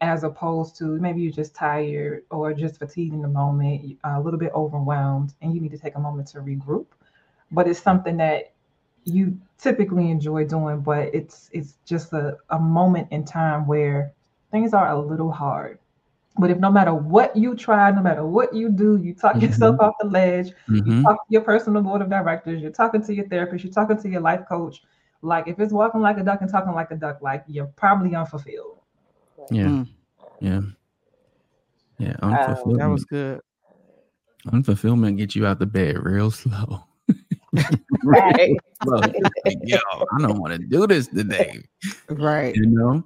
as 0.00 0.22
opposed 0.24 0.76
to 0.78 0.84
maybe 1.00 1.20
you're 1.22 1.32
just 1.32 1.54
tired 1.54 2.24
or 2.30 2.54
just 2.54 2.78
fatigued 2.78 3.14
in 3.14 3.22
the 3.22 3.28
moment, 3.28 3.98
uh, 4.04 4.14
a 4.16 4.20
little 4.20 4.38
bit 4.38 4.52
overwhelmed, 4.54 5.34
and 5.42 5.52
you 5.54 5.60
need 5.60 5.72
to 5.72 5.78
take 5.78 5.96
a 5.96 6.00
moment 6.00 6.28
to 6.28 6.38
regroup. 6.38 6.86
But 7.50 7.66
it's 7.68 7.80
something 7.82 8.16
that 8.18 8.52
you 9.04 9.40
typically 9.58 10.10
enjoy 10.10 10.46
doing, 10.46 10.82
but 10.82 11.12
it's 11.14 11.50
it's 11.52 11.74
just 11.84 12.12
a, 12.12 12.38
a 12.50 12.60
moment 12.60 13.08
in 13.10 13.24
time 13.24 13.66
where 13.66 14.12
things 14.52 14.74
are 14.74 14.90
a 14.90 14.98
little 15.00 15.32
hard 15.32 15.79
but 16.40 16.50
if 16.50 16.58
no 16.58 16.70
matter 16.70 16.94
what 16.94 17.36
you 17.36 17.54
try, 17.54 17.90
no 17.90 18.02
matter 18.02 18.24
what 18.24 18.54
you 18.54 18.70
do, 18.70 18.96
you 18.96 19.14
talk 19.14 19.34
mm-hmm. 19.34 19.46
yourself 19.46 19.78
off 19.80 19.94
the 20.00 20.08
ledge, 20.08 20.52
mm-hmm. 20.68 20.90
you 20.90 21.02
talk 21.02 21.16
to 21.16 21.32
your 21.32 21.42
personal 21.42 21.82
board 21.82 22.02
of 22.02 22.10
directors, 22.10 22.62
you're 22.62 22.70
talking 22.70 23.02
to 23.02 23.14
your 23.14 23.28
therapist, 23.28 23.64
you're 23.64 23.72
talking 23.72 24.00
to 24.00 24.08
your 24.08 24.20
life 24.20 24.40
coach. 24.48 24.82
Like 25.22 25.48
if 25.48 25.60
it's 25.60 25.72
walking 25.72 26.00
like 26.00 26.18
a 26.18 26.24
duck 26.24 26.40
and 26.40 26.50
talking 26.50 26.72
like 26.72 26.90
a 26.90 26.96
duck, 26.96 27.20
like 27.20 27.44
you're 27.46 27.66
probably 27.66 28.14
unfulfilled. 28.14 28.78
Yeah. 29.50 29.64
Mm. 29.64 29.88
Yeah. 30.40 30.60
Yeah. 31.98 32.16
Unfulfillment. 32.22 32.78
that 32.78 32.86
was 32.86 33.04
good. 33.04 33.40
Unfulfillment 34.46 35.18
gets 35.18 35.36
you 35.36 35.46
out 35.46 35.58
the 35.58 35.66
bed 35.66 35.98
real 36.02 36.30
slow. 36.30 36.84
right. 38.04 38.56
yo, 39.62 39.78
I 39.78 40.20
don't 40.20 40.38
want 40.38 40.54
to 40.54 40.58
do 40.58 40.86
this 40.86 41.08
today. 41.08 41.62
Right. 42.08 42.54
You 42.54 42.66
know? 42.66 43.04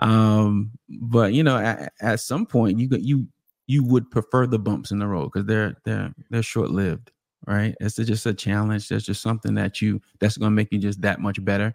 Um, 0.00 0.72
but 1.00 1.32
you 1.32 1.42
know, 1.42 1.58
at, 1.58 1.92
at 2.00 2.20
some 2.20 2.46
point, 2.46 2.78
you 2.78 2.88
you 3.00 3.26
you 3.66 3.84
would 3.84 4.10
prefer 4.10 4.46
the 4.46 4.58
bumps 4.58 4.90
in 4.90 4.98
the 4.98 5.06
road 5.08 5.30
because 5.32 5.46
they're 5.46 5.76
they're 5.84 6.14
they're 6.30 6.42
short 6.42 6.70
lived. 6.70 7.10
right? 7.46 7.74
It's 7.80 7.96
just 7.96 8.26
a 8.26 8.34
challenge. 8.34 8.88
That's 8.88 9.04
just 9.04 9.22
something 9.22 9.54
that 9.54 9.80
you 9.82 10.00
that's 10.20 10.36
gonna 10.36 10.50
make 10.52 10.72
you 10.72 10.78
just 10.78 11.00
that 11.02 11.20
much 11.20 11.44
better. 11.44 11.72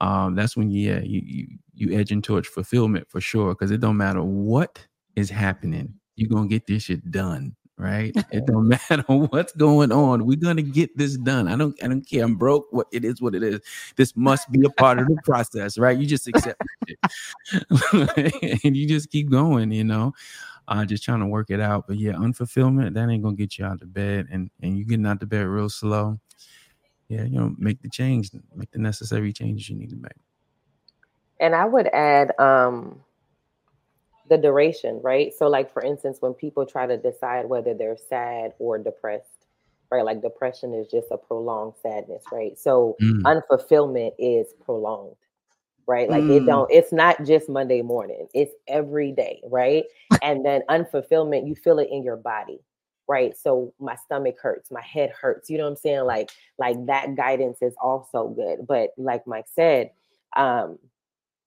Um, 0.00 0.34
that's 0.34 0.56
when 0.56 0.70
yeah, 0.70 1.00
you 1.00 1.22
you 1.24 1.48
you 1.74 1.98
edging 1.98 2.22
towards 2.22 2.48
fulfillment 2.48 3.08
for 3.10 3.20
sure. 3.20 3.54
Cause 3.54 3.70
it 3.70 3.80
don't 3.80 3.96
matter 3.98 4.22
what 4.22 4.86
is 5.16 5.30
happening, 5.30 5.94
you're 6.16 6.28
gonna 6.30 6.48
get 6.48 6.66
this 6.66 6.84
shit 6.84 7.10
done 7.10 7.54
right? 7.80 8.14
It 8.30 8.46
don't 8.46 8.68
matter 8.68 9.02
what's 9.06 9.52
going 9.54 9.90
on. 9.90 10.26
We're 10.26 10.36
gonna 10.36 10.62
get 10.62 10.96
this 10.96 11.16
done. 11.16 11.48
I 11.48 11.56
don't 11.56 11.82
I 11.82 11.88
don't 11.88 12.06
care. 12.08 12.24
I'm 12.24 12.36
broke. 12.36 12.68
What 12.70 12.86
it 12.92 13.04
is, 13.04 13.20
what 13.20 13.34
it 13.34 13.42
is. 13.42 13.60
This 13.96 14.16
must 14.16 14.50
be 14.52 14.64
a 14.64 14.70
part 14.70 14.98
of 14.98 15.06
the 15.06 15.16
process, 15.24 15.78
right? 15.78 15.98
You 15.98 16.06
just 16.06 16.28
accept 16.28 16.62
it. 16.86 18.60
and 18.64 18.76
you 18.76 18.86
just 18.86 19.10
keep 19.10 19.30
going, 19.30 19.72
you 19.72 19.84
know. 19.84 20.12
Uh, 20.68 20.84
just 20.84 21.02
trying 21.02 21.18
to 21.18 21.26
work 21.26 21.50
it 21.50 21.60
out. 21.60 21.88
But 21.88 21.98
yeah, 21.98 22.12
unfulfillment, 22.12 22.94
that 22.94 23.08
ain't 23.08 23.22
gonna 23.24 23.34
get 23.34 23.58
you 23.58 23.64
out 23.64 23.82
of 23.82 23.92
bed. 23.92 24.28
And 24.30 24.50
and 24.62 24.78
you 24.78 24.84
getting 24.84 25.06
out 25.06 25.22
of 25.22 25.28
bed 25.28 25.46
real 25.46 25.68
slow. 25.70 26.20
Yeah, 27.08 27.24
you 27.24 27.40
know, 27.40 27.54
make 27.58 27.82
the 27.82 27.88
change, 27.88 28.30
make 28.54 28.70
the 28.70 28.78
necessary 28.78 29.32
changes 29.32 29.68
you 29.68 29.76
need 29.76 29.90
to 29.90 29.96
make. 29.96 30.12
And 31.40 31.56
I 31.56 31.64
would 31.64 31.88
add 31.88 32.38
um 32.38 33.00
the 34.30 34.38
duration, 34.38 35.00
right? 35.02 35.34
So, 35.36 35.48
like 35.48 35.70
for 35.70 35.82
instance, 35.82 36.18
when 36.20 36.32
people 36.32 36.64
try 36.64 36.86
to 36.86 36.96
decide 36.96 37.46
whether 37.46 37.74
they're 37.74 37.98
sad 38.08 38.54
or 38.58 38.78
depressed, 38.78 39.46
right? 39.90 40.04
Like 40.04 40.22
depression 40.22 40.72
is 40.72 40.86
just 40.86 41.08
a 41.10 41.18
prolonged 41.18 41.74
sadness, 41.82 42.22
right? 42.32 42.58
So, 42.58 42.96
mm. 43.02 43.22
unfulfillment 43.22 44.12
is 44.18 44.46
prolonged, 44.64 45.16
right? 45.86 46.08
Like 46.08 46.22
mm. 46.22 46.36
it 46.36 46.46
don't. 46.46 46.70
It's 46.70 46.92
not 46.92 47.24
just 47.24 47.48
Monday 47.48 47.82
morning; 47.82 48.28
it's 48.32 48.54
every 48.68 49.12
day, 49.12 49.42
right? 49.44 49.84
and 50.22 50.46
then 50.46 50.62
unfulfillment, 50.70 51.46
you 51.46 51.56
feel 51.56 51.80
it 51.80 51.88
in 51.90 52.04
your 52.04 52.16
body, 52.16 52.60
right? 53.08 53.36
So 53.36 53.74
my 53.80 53.96
stomach 53.96 54.36
hurts, 54.40 54.70
my 54.70 54.82
head 54.82 55.10
hurts. 55.10 55.50
You 55.50 55.58
know 55.58 55.64
what 55.64 55.70
I'm 55.70 55.76
saying? 55.76 56.04
Like, 56.04 56.30
like 56.56 56.86
that 56.86 57.16
guidance 57.16 57.58
is 57.62 57.74
also 57.82 58.28
good. 58.28 58.64
But 58.66 58.90
like 58.96 59.26
Mike 59.26 59.46
said, 59.52 59.90
um, 60.36 60.78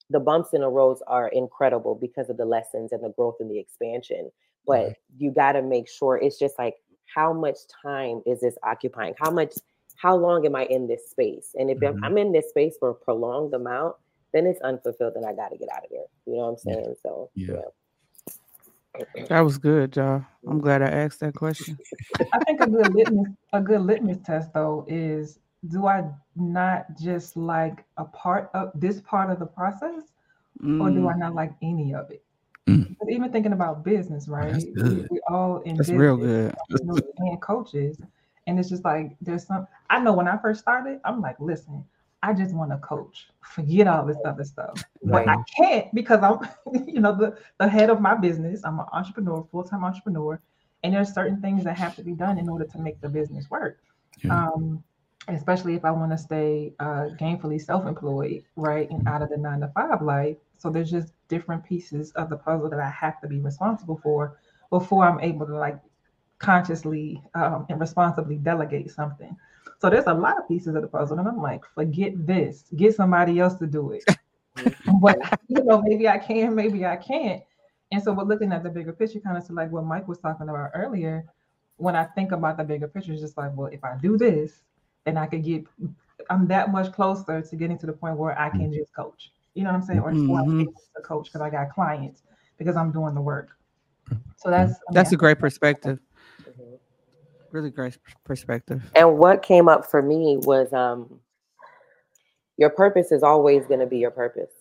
the 0.10 0.19
bumps 0.19 0.53
in 0.53 0.62
the 0.62 0.69
roads 0.69 1.01
are 1.07 1.27
incredible 1.29 1.95
because 1.95 2.29
of 2.29 2.38
the 2.38 2.45
lessons 2.45 2.91
and 2.91 3.03
the 3.03 3.10
growth 3.10 3.36
and 3.39 3.50
the 3.50 3.60
expansion. 3.60 4.31
But 4.65 4.81
mm-hmm. 4.81 5.24
you 5.24 5.31
got 5.31 5.53
to 5.53 5.62
make 5.62 5.89
sure 5.89 6.17
it's 6.17 6.39
just 6.39 6.57
like 6.57 6.75
how 7.13 7.33
much 7.33 7.57
time 7.83 8.22
is 8.25 8.41
this 8.41 8.55
occupying? 8.63 9.13
How 9.17 9.31
much, 9.31 9.53
how 9.98 10.15
long 10.15 10.45
am 10.45 10.55
I 10.55 10.65
in 10.65 10.88
this 10.88 11.10
space? 11.10 11.50
And 11.55 11.69
if 11.69 11.79
mm-hmm. 11.79 12.03
I'm 12.03 12.17
in 12.17 12.31
this 12.31 12.50
space 12.50 12.75
for 12.79 12.89
a 12.89 12.95
prolonged 12.95 13.53
amount, 13.53 13.95
then 14.33 14.45
it's 14.45 14.62
unfulfilled 14.62 15.13
and 15.15 15.25
I 15.25 15.33
got 15.33 15.50
to 15.50 15.57
get 15.57 15.69
out 15.72 15.83
of 15.83 15.89
there. 15.91 16.05
You 16.25 16.33
know 16.33 16.39
what 16.39 16.50
I'm 16.50 16.57
saying? 16.57 16.86
Yeah. 16.88 16.93
So, 17.03 17.29
yeah. 17.36 17.55
yeah. 17.55 19.25
That 19.27 19.41
was 19.41 19.57
good, 19.57 19.95
y'all. 19.95 20.24
I'm 20.48 20.60
glad 20.60 20.81
I 20.81 20.88
asked 20.88 21.19
that 21.22 21.33
question. 21.33 21.77
I 22.31 22.39
think 22.45 22.62
a 22.62 22.67
good 22.67 22.93
litmus, 22.93 23.27
a 23.51 23.62
good 23.62 23.81
litmus 23.81 24.19
test 24.24 24.53
though 24.53 24.86
is 24.88 25.39
do 25.70 25.88
I 25.88 26.10
not 26.36 26.86
just 27.00 27.38
like 27.38 27.84
a 27.98 28.05
part 28.05 28.50
of 28.53 28.72
this 28.75 29.01
part 29.01 29.29
of 29.29 29.39
the 29.39 29.46
process, 29.46 30.03
mm. 30.62 30.82
or 30.82 30.89
do 30.89 31.08
I 31.08 31.13
mm. 31.13 31.20
not 31.20 31.36
like 31.36 31.53
any 31.62 31.93
of 31.93 32.12
it? 32.12 32.24
Mm. 32.67 32.96
But 33.00 33.10
even 33.12 33.32
thinking 33.32 33.53
about 33.53 33.84
business, 33.84 34.27
right? 34.27 34.63
We, 34.75 35.05
we, 35.10 35.20
all 35.29 35.60
in 35.60 35.75
That's 35.75 35.89
business, 35.89 36.00
real 36.00 36.17
good. 36.17 36.55
and 37.17 37.41
coaches, 37.41 37.98
and 38.48 38.60
it's 38.60 38.70
just 38.70 38.84
like 38.84 39.15
there's 39.22 39.46
some. 39.46 39.67
I 39.89 40.00
know 40.00 40.13
when 40.13 40.27
I 40.27 40.38
first 40.38 40.62
started, 40.62 41.00
I'm 41.03 41.22
like, 41.22 41.38
listen, 41.39 41.84
I 42.24 42.34
just 42.34 42.55
want 42.55 42.72
to 42.72 42.77
coach. 42.77 43.27
Forget 43.41 43.86
all 43.88 44.05
this 44.05 44.17
other 44.24 44.46
stuff. 44.46 44.82
Right. 45.03 45.25
But 45.25 45.27
I 45.27 45.43
can't 45.58 45.93
because 45.93 46.24
I'm, 46.24 46.39
you 46.88 47.01
know, 47.01 47.15
the, 47.15 47.38
the 47.60 47.67
head 47.67 47.89
of 47.89 48.00
my 48.00 48.15
business. 48.15 48.62
I'm 48.63 48.79
an 48.79 48.86
entrepreneur, 48.93 49.46
full-time 49.51 49.84
entrepreneur. 49.84 50.41
And 50.84 50.93
there's 50.93 51.13
certain 51.13 51.41
things 51.41 51.65
that 51.65 51.77
have 51.77 51.96
to 51.98 52.03
be 52.03 52.13
done 52.13 52.38
in 52.38 52.50
order 52.50 52.65
to 52.65 52.77
make 52.77 53.00
the 53.01 53.10
business 53.10 53.50
work. 53.50 53.79
Yeah. 54.24 54.48
Um, 54.48 54.84
especially 55.27 55.75
if 55.75 55.86
I 55.86 55.92
want 55.92 56.12
to 56.12 56.18
stay 56.18 56.74
uh, 56.80 57.10
gainfully 57.20 57.62
self-employed, 57.62 58.44
right, 58.56 58.89
and 58.89 59.08
out 59.08 59.22
of 59.22 59.30
the 59.30 59.38
nine 59.38 59.62
to 59.62 59.70
five 59.70 60.01
life. 60.01 60.38
So 60.58 60.70
there's 60.70 60.92
just 60.92 61.13
different 61.27 61.63
pieces 61.65 62.12
of 62.12 62.30
the 62.30 62.38
puzzle 62.38 62.70
that 62.70 62.80
I 62.80 62.89
have 62.89 63.20
to 63.22 63.27
be 63.27 63.39
responsible 63.39 64.00
for 64.03 64.38
before 64.70 65.06
I'm 65.06 65.20
able 65.20 65.46
to 65.48 65.56
like 65.56 65.80
consciously 66.39 67.22
um, 67.36 67.65
and 67.70 67.80
responsibly 67.80 68.36
delegate 68.38 68.92
something. 68.92 69.36
So 69.80 69.89
there's 69.89 70.08
a 70.08 70.13
lot 70.13 70.38
of 70.38 70.48
pieces 70.48 70.75
of 70.75 70.82
the 70.82 70.88
puzzle, 70.88 71.20
and 71.20 71.27
I'm 71.27 71.42
like, 71.42 71.63
forget 71.75 72.13
this, 72.25 72.65
get 72.75 72.96
somebody 72.96 73.39
else 73.39 73.56
to 73.56 73.68
do 73.68 73.92
it. 73.92 74.03
but 75.01 75.18
you 75.48 75.63
know, 75.63 75.82
maybe 75.82 76.08
I 76.08 76.18
can, 76.18 76.56
maybe 76.56 76.86
I 76.86 76.96
can't. 76.96 77.44
And 77.92 78.01
so 78.01 78.12
we're 78.12 78.24
looking 78.24 78.51
at 78.51 78.63
the 78.63 78.70
bigger 78.70 78.94
picture, 78.94 79.20
kind 79.20 79.38
of 79.38 79.46
to 79.48 79.53
like 79.53 79.72
what 79.72 79.86
Mike 79.86 80.08
was 80.08 80.20
talking 80.20 80.50
about 80.50 80.72
earlier. 80.74 81.25
When 81.77 81.96
I 81.96 82.06
think 82.06 82.32
about 82.32 82.58
the 82.58 82.63
bigger 82.63 82.88
picture, 82.88 83.13
it's 83.13 83.22
just 83.22 83.38
like, 83.38 83.51
well, 83.56 83.70
if 83.72 83.84
I 83.84 83.98
do 84.01 84.18
this, 84.18 84.63
and 85.05 85.17
I 85.19 85.25
could 85.27 85.43
get 85.43 85.65
I'm 86.29 86.48
that 86.48 86.72
much 86.72 86.91
closer 86.93 87.41
to 87.41 87.55
getting 87.55 87.77
to 87.79 87.86
the 87.86 87.93
point 87.93 88.17
where 88.17 88.38
I 88.39 88.50
can 88.50 88.72
just 88.74 88.93
coach. 88.95 89.31
You 89.53 89.63
know 89.63 89.72
what 89.72 89.77
I'm 89.77 89.83
saying? 89.83 90.00
Or 90.00 90.12
mm-hmm. 90.12 90.63
a 90.98 91.01
coach 91.01 91.25
because 91.25 91.41
I 91.41 91.50
got 91.50 91.72
clients 91.72 92.24
because 92.57 92.75
I'm 92.75 92.91
doing 92.91 93.13
the 93.13 93.22
work. 93.22 93.50
So 94.38 94.50
that's 94.50 94.72
I 94.72 94.74
mean, 94.74 94.93
that's 94.93 95.12
a 95.12 95.17
great 95.17 95.39
perspective. 95.39 96.00
Mm-hmm. 96.41 96.75
Really 97.51 97.69
great 97.69 97.98
perspective. 98.24 98.83
And 98.95 99.17
what 99.17 99.43
came 99.43 99.67
up 99.67 99.89
for 99.89 100.01
me 100.01 100.38
was 100.41 100.72
um 100.74 101.19
your 102.57 102.69
purpose 102.69 103.12
is 103.12 103.24
always 103.24 103.65
going 103.65 103.79
to 103.79 103.88
be 103.88 103.98
your 103.98 104.12
purpose. 104.12 104.51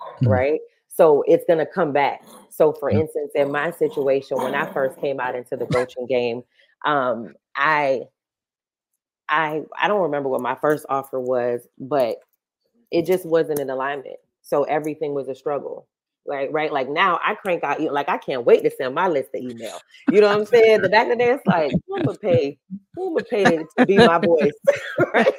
Mm-hmm. 0.00 0.28
Right? 0.28 0.60
So 0.88 1.24
it's 1.26 1.44
going 1.46 1.58
to 1.58 1.66
come 1.66 1.92
back. 1.92 2.22
So 2.50 2.72
for 2.72 2.88
instance, 2.88 3.32
in 3.34 3.50
my 3.50 3.72
situation 3.72 4.36
when 4.38 4.54
I 4.54 4.70
first 4.72 5.00
came 5.00 5.18
out 5.20 5.34
into 5.34 5.56
the 5.56 5.66
coaching 5.66 6.06
game, 6.06 6.42
um 6.84 7.34
I 7.56 8.02
I 9.28 9.62
I 9.80 9.88
don't 9.88 10.02
remember 10.02 10.28
what 10.28 10.40
my 10.40 10.54
first 10.54 10.86
offer 10.88 11.18
was, 11.18 11.66
but 11.78 12.16
it 12.90 13.06
just 13.06 13.26
wasn't 13.26 13.60
in 13.60 13.70
alignment. 13.70 14.16
So 14.42 14.64
everything 14.64 15.14
was 15.14 15.28
a 15.28 15.34
struggle. 15.34 15.86
Like 16.26 16.48
right, 16.52 16.72
like 16.72 16.88
now 16.88 17.20
I 17.22 17.34
crank 17.34 17.64
out 17.64 17.80
like 17.80 18.08
I 18.08 18.16
can't 18.16 18.46
wait 18.46 18.62
to 18.62 18.70
send 18.70 18.94
my 18.94 19.08
list 19.08 19.30
of 19.34 19.42
email. 19.42 19.78
You 20.10 20.20
know 20.22 20.28
what 20.28 20.38
I'm 20.38 20.46
saying? 20.46 20.80
The 20.80 20.88
back 20.88 21.04
of 21.04 21.10
the 21.10 21.16
day, 21.16 21.30
it's 21.32 21.46
like 21.46 21.72
who 21.86 22.02
would 22.06 22.20
pay? 22.20 22.58
Who 22.94 23.12
would 23.12 23.28
pay 23.28 23.58
to 23.78 23.86
be 23.86 23.98
my 23.98 24.18
voice? 24.18 24.52
right? 25.12 25.34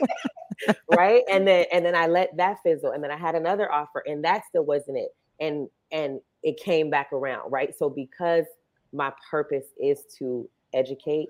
right? 0.89 1.23
And 1.31 1.47
then 1.47 1.65
and 1.71 1.83
then 1.83 1.95
I 1.95 2.05
let 2.05 2.37
that 2.37 2.57
fizzle, 2.61 2.91
and 2.91 3.03
then 3.03 3.09
I 3.09 3.17
had 3.17 3.33
another 3.33 3.71
offer, 3.71 4.03
and 4.05 4.23
that 4.25 4.43
still 4.47 4.65
wasn't 4.65 4.97
it. 4.97 5.09
And 5.39 5.69
and 5.91 6.19
it 6.43 6.59
came 6.59 6.91
back 6.91 7.11
around, 7.11 7.51
right? 7.51 7.75
So 7.75 7.89
because 7.89 8.45
my 8.93 9.11
purpose 9.31 9.65
is 9.81 10.03
to 10.19 10.47
educate 10.73 11.29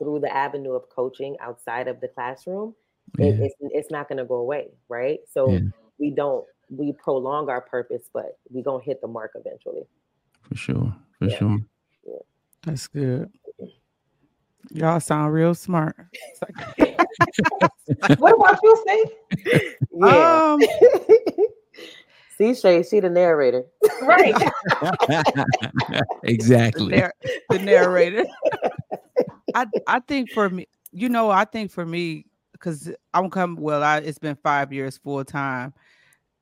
through 0.00 0.20
the 0.20 0.34
avenue 0.34 0.72
of 0.72 0.88
coaching 0.88 1.36
outside 1.40 1.86
of 1.86 2.00
the 2.00 2.08
classroom, 2.08 2.74
yeah. 3.18 3.26
it, 3.26 3.40
it's 3.40 3.54
it's 3.60 3.90
not 3.90 4.08
going 4.08 4.18
to 4.18 4.24
go 4.24 4.36
away, 4.36 4.70
right? 4.88 5.20
So 5.32 5.50
yeah. 5.50 5.60
we 5.98 6.10
don't 6.10 6.44
we 6.70 6.92
prolong 6.92 7.48
our 7.48 7.60
purpose, 7.60 8.08
but 8.12 8.38
we 8.48 8.62
gonna 8.62 8.82
hit 8.82 9.00
the 9.00 9.08
mark 9.08 9.32
eventually. 9.34 9.82
For 10.48 10.56
sure, 10.56 10.96
for 11.18 11.28
yeah. 11.28 11.38
sure. 11.38 11.58
That's 12.64 12.88
good. 12.88 13.30
Y'all 14.70 15.00
sound 15.00 15.32
real 15.32 15.54
smart. 15.54 15.96
what 18.18 18.34
about 18.34 18.58
you, 18.62 18.84
Steve? 18.86 19.74
Yeah. 19.94 20.56
Um, 20.56 20.60
See, 22.40 22.54
Shay, 22.54 22.82
she 22.82 23.00
the 23.00 23.10
narrator. 23.10 23.64
Right. 24.00 24.34
exactly. 26.22 26.90
The, 26.90 26.96
narr- 26.96 27.14
the 27.50 27.58
narrator. 27.58 28.24
I 29.54 29.66
I 29.86 30.00
think 30.00 30.30
for 30.30 30.50
me, 30.50 30.66
you 30.92 31.08
know, 31.08 31.30
I 31.30 31.44
think 31.44 31.70
for 31.70 31.84
me, 31.86 32.26
because 32.52 32.90
I'm 33.14 33.30
come 33.30 33.56
well, 33.56 33.82
I 33.82 33.98
it's 33.98 34.18
been 34.18 34.36
five 34.36 34.72
years 34.72 34.98
full 34.98 35.24
time. 35.24 35.74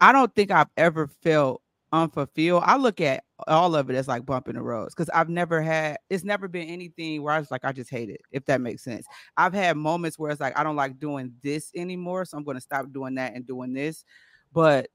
I 0.00 0.12
don't 0.12 0.34
think 0.34 0.50
I've 0.50 0.68
ever 0.76 1.08
felt 1.08 1.62
unfulfilled. 1.92 2.62
I 2.66 2.76
look 2.76 3.00
at 3.00 3.24
all 3.46 3.74
of 3.74 3.88
it 3.90 3.96
as 3.96 4.08
like 4.08 4.26
bumping 4.26 4.54
the 4.54 4.62
roads 4.62 4.94
because 4.94 5.08
I've 5.10 5.28
never 5.28 5.62
had 5.62 5.98
it's 6.10 6.24
never 6.24 6.48
been 6.48 6.68
anything 6.68 7.22
where 7.22 7.34
I 7.34 7.38
was 7.38 7.50
like, 7.50 7.64
I 7.64 7.72
just 7.72 7.90
hate 7.90 8.10
it, 8.10 8.20
if 8.30 8.44
that 8.46 8.60
makes 8.60 8.84
sense. 8.84 9.06
I've 9.36 9.54
had 9.54 9.76
moments 9.76 10.18
where 10.18 10.30
it's 10.30 10.40
like 10.40 10.58
I 10.58 10.62
don't 10.64 10.76
like 10.76 10.98
doing 10.98 11.32
this 11.42 11.70
anymore, 11.74 12.24
so 12.24 12.36
I'm 12.36 12.44
gonna 12.44 12.60
stop 12.60 12.92
doing 12.92 13.14
that 13.16 13.34
and 13.34 13.46
doing 13.46 13.72
this. 13.72 14.04
But 14.52 14.88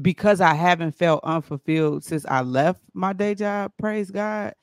because 0.00 0.40
I 0.40 0.54
haven't 0.54 0.92
felt 0.92 1.20
unfulfilled 1.24 2.04
since 2.04 2.24
I 2.26 2.42
left 2.42 2.82
my 2.94 3.12
day 3.12 3.34
job, 3.34 3.72
praise 3.78 4.10
God, 4.10 4.54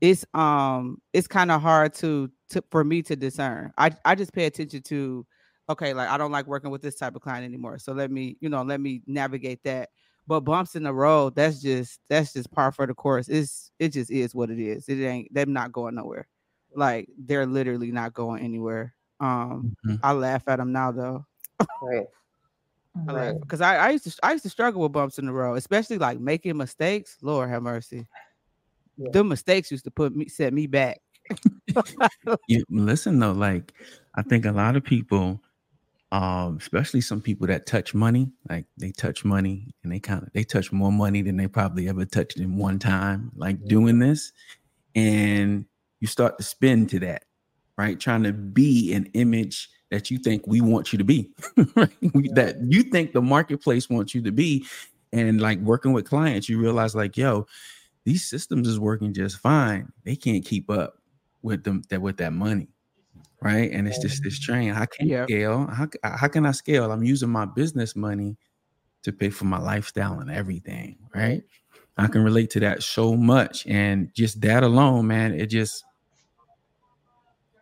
it's 0.00 0.24
um 0.34 1.00
it's 1.12 1.26
kind 1.26 1.50
of 1.50 1.60
hard 1.60 1.94
to 1.94 2.30
to 2.50 2.62
for 2.70 2.84
me 2.84 3.02
to 3.02 3.16
discern. 3.16 3.72
I 3.76 3.90
I 4.04 4.14
just 4.14 4.32
pay 4.32 4.46
attention 4.46 4.82
to 4.82 5.26
okay, 5.68 5.94
like 5.94 6.08
I 6.08 6.18
don't 6.18 6.32
like 6.32 6.46
working 6.46 6.70
with 6.70 6.82
this 6.82 6.96
type 6.96 7.14
of 7.14 7.22
client 7.22 7.44
anymore. 7.44 7.78
So 7.78 7.92
let 7.92 8.10
me, 8.10 8.36
you 8.40 8.48
know, 8.48 8.62
let 8.62 8.80
me 8.80 9.02
navigate 9.06 9.62
that. 9.64 9.90
But 10.26 10.40
bumps 10.40 10.74
in 10.76 10.82
the 10.82 10.92
road, 10.92 11.34
that's 11.34 11.60
just 11.62 12.00
that's 12.08 12.32
just 12.32 12.50
par 12.50 12.72
for 12.72 12.86
the 12.86 12.94
course. 12.94 13.28
It's 13.28 13.70
it 13.78 13.90
just 13.90 14.10
is 14.10 14.34
what 14.34 14.50
it 14.50 14.58
is. 14.58 14.88
It 14.88 15.02
ain't 15.04 15.32
them 15.32 15.52
not 15.52 15.72
going 15.72 15.94
nowhere. 15.94 16.28
Like 16.74 17.08
they're 17.18 17.46
literally 17.46 17.90
not 17.90 18.12
going 18.12 18.42
anywhere. 18.42 18.94
Um, 19.18 19.76
mm-hmm. 19.86 19.96
I 20.02 20.12
laugh 20.12 20.42
at 20.46 20.56
them 20.56 20.72
now 20.72 20.92
though. 20.92 21.26
right. 23.14 23.34
Because 23.40 23.60
I, 23.60 23.76
I 23.76 23.90
used 23.90 24.04
to 24.04 24.16
I 24.22 24.32
used 24.32 24.42
to 24.42 24.50
struggle 24.50 24.82
with 24.82 24.92
bumps 24.92 25.18
in 25.18 25.26
the 25.26 25.32
road, 25.32 25.54
especially 25.54 25.98
like 25.98 26.18
making 26.18 26.56
mistakes. 26.56 27.16
Lord 27.22 27.48
have 27.48 27.62
mercy. 27.62 28.06
Yeah. 29.00 29.08
The 29.12 29.24
mistakes 29.24 29.70
used 29.70 29.84
to 29.84 29.90
put 29.90 30.14
me 30.14 30.28
set 30.28 30.52
me 30.52 30.66
back. 30.66 31.00
you 32.48 32.64
listen 32.68 33.18
though, 33.18 33.32
like 33.32 33.72
I 34.14 34.22
think 34.22 34.44
a 34.44 34.52
lot 34.52 34.76
of 34.76 34.84
people, 34.84 35.40
um, 36.12 36.58
especially 36.58 37.00
some 37.00 37.22
people 37.22 37.46
that 37.46 37.64
touch 37.66 37.94
money, 37.94 38.30
like 38.50 38.66
they 38.76 38.90
touch 38.90 39.24
money 39.24 39.74
and 39.82 39.90
they 39.90 40.00
kind 40.00 40.22
of 40.22 40.32
they 40.34 40.44
touch 40.44 40.70
more 40.70 40.92
money 40.92 41.22
than 41.22 41.38
they 41.38 41.48
probably 41.48 41.88
ever 41.88 42.04
touched 42.04 42.36
in 42.36 42.58
one 42.58 42.78
time, 42.78 43.32
like 43.36 43.64
doing 43.64 44.00
this, 44.00 44.32
and 44.94 45.64
you 46.00 46.06
start 46.06 46.36
to 46.36 46.44
spin 46.44 46.86
to 46.88 47.00
that, 47.00 47.24
right? 47.78 47.98
Trying 47.98 48.24
to 48.24 48.34
be 48.34 48.92
an 48.92 49.06
image 49.14 49.70
that 49.90 50.10
you 50.10 50.18
think 50.18 50.46
we 50.46 50.60
want 50.60 50.92
you 50.92 50.98
to 50.98 51.04
be, 51.04 51.30
right? 51.74 51.90
that 52.34 52.56
you 52.68 52.82
think 52.82 53.12
the 53.12 53.22
marketplace 53.22 53.88
wants 53.88 54.14
you 54.14 54.20
to 54.22 54.32
be, 54.32 54.66
and 55.10 55.40
like 55.40 55.58
working 55.60 55.94
with 55.94 56.04
clients, 56.04 56.50
you 56.50 56.60
realize 56.60 56.94
like, 56.94 57.16
yo, 57.16 57.46
these 58.04 58.28
systems 58.28 58.66
is 58.66 58.80
working 58.80 59.12
just 59.12 59.38
fine. 59.38 59.92
They 60.04 60.16
can't 60.16 60.44
keep 60.44 60.70
up 60.70 60.94
with 61.42 61.64
them 61.64 61.82
that 61.90 62.02
with 62.02 62.18
that 62.18 62.32
money 62.32 62.68
right? 63.42 63.70
And 63.72 63.88
it's 63.88 63.98
just 63.98 64.22
this 64.22 64.38
train 64.38 64.70
how 64.70 64.86
can 64.86 65.08
yep. 65.08 65.28
scale? 65.28 65.66
How, 65.66 65.88
how 66.02 66.28
can 66.28 66.46
i 66.46 66.52
scale? 66.52 66.92
I'm 66.92 67.02
using 67.02 67.30
my 67.30 67.46
business 67.46 67.96
money 67.96 68.36
to 69.02 69.12
pay 69.12 69.30
for 69.30 69.46
my 69.46 69.58
lifestyle 69.58 70.20
and 70.20 70.30
everything 70.30 70.98
right? 71.14 71.42
I 71.96 72.06
can 72.06 72.22
relate 72.22 72.50
to 72.50 72.60
that 72.60 72.82
so 72.82 73.14
much. 73.16 73.66
And 73.66 74.12
just 74.14 74.40
that 74.42 74.62
alone 74.62 75.06
man 75.06 75.34
it 75.34 75.46
just 75.46 75.84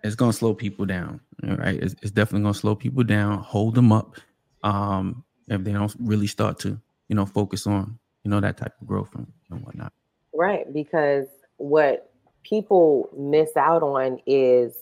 it's 0.05 0.15
gonna 0.15 0.33
slow 0.33 0.55
people 0.55 0.87
down 0.87 1.21
right? 1.43 1.81
It's, 1.83 1.95
it's 2.03 2.11
definitely 2.11 2.45
gonna 2.45 2.55
slow 2.55 2.75
people 2.75 3.05
down 3.05 3.39
hold 3.39 3.75
them 3.75 3.93
up 3.93 4.17
um 4.65 5.25
if 5.47 5.63
they 5.63 5.73
don't 5.73 5.95
really 6.01 6.27
start 6.27 6.59
to 6.61 6.81
you 7.09 7.15
know 7.15 7.25
focus 7.25 7.67
on 7.67 7.99
you 8.25 8.31
know 8.31 8.41
that 8.41 8.57
type 8.57 8.75
of 8.81 8.87
growth 8.87 9.15
and, 9.15 9.33
and 9.51 9.65
whatnot 9.65 9.93
right 10.39 10.73
because 10.73 11.27
what 11.57 12.13
people 12.45 13.11
miss 13.17 13.57
out 13.57 13.83
on 13.83 14.19
is 14.27 14.75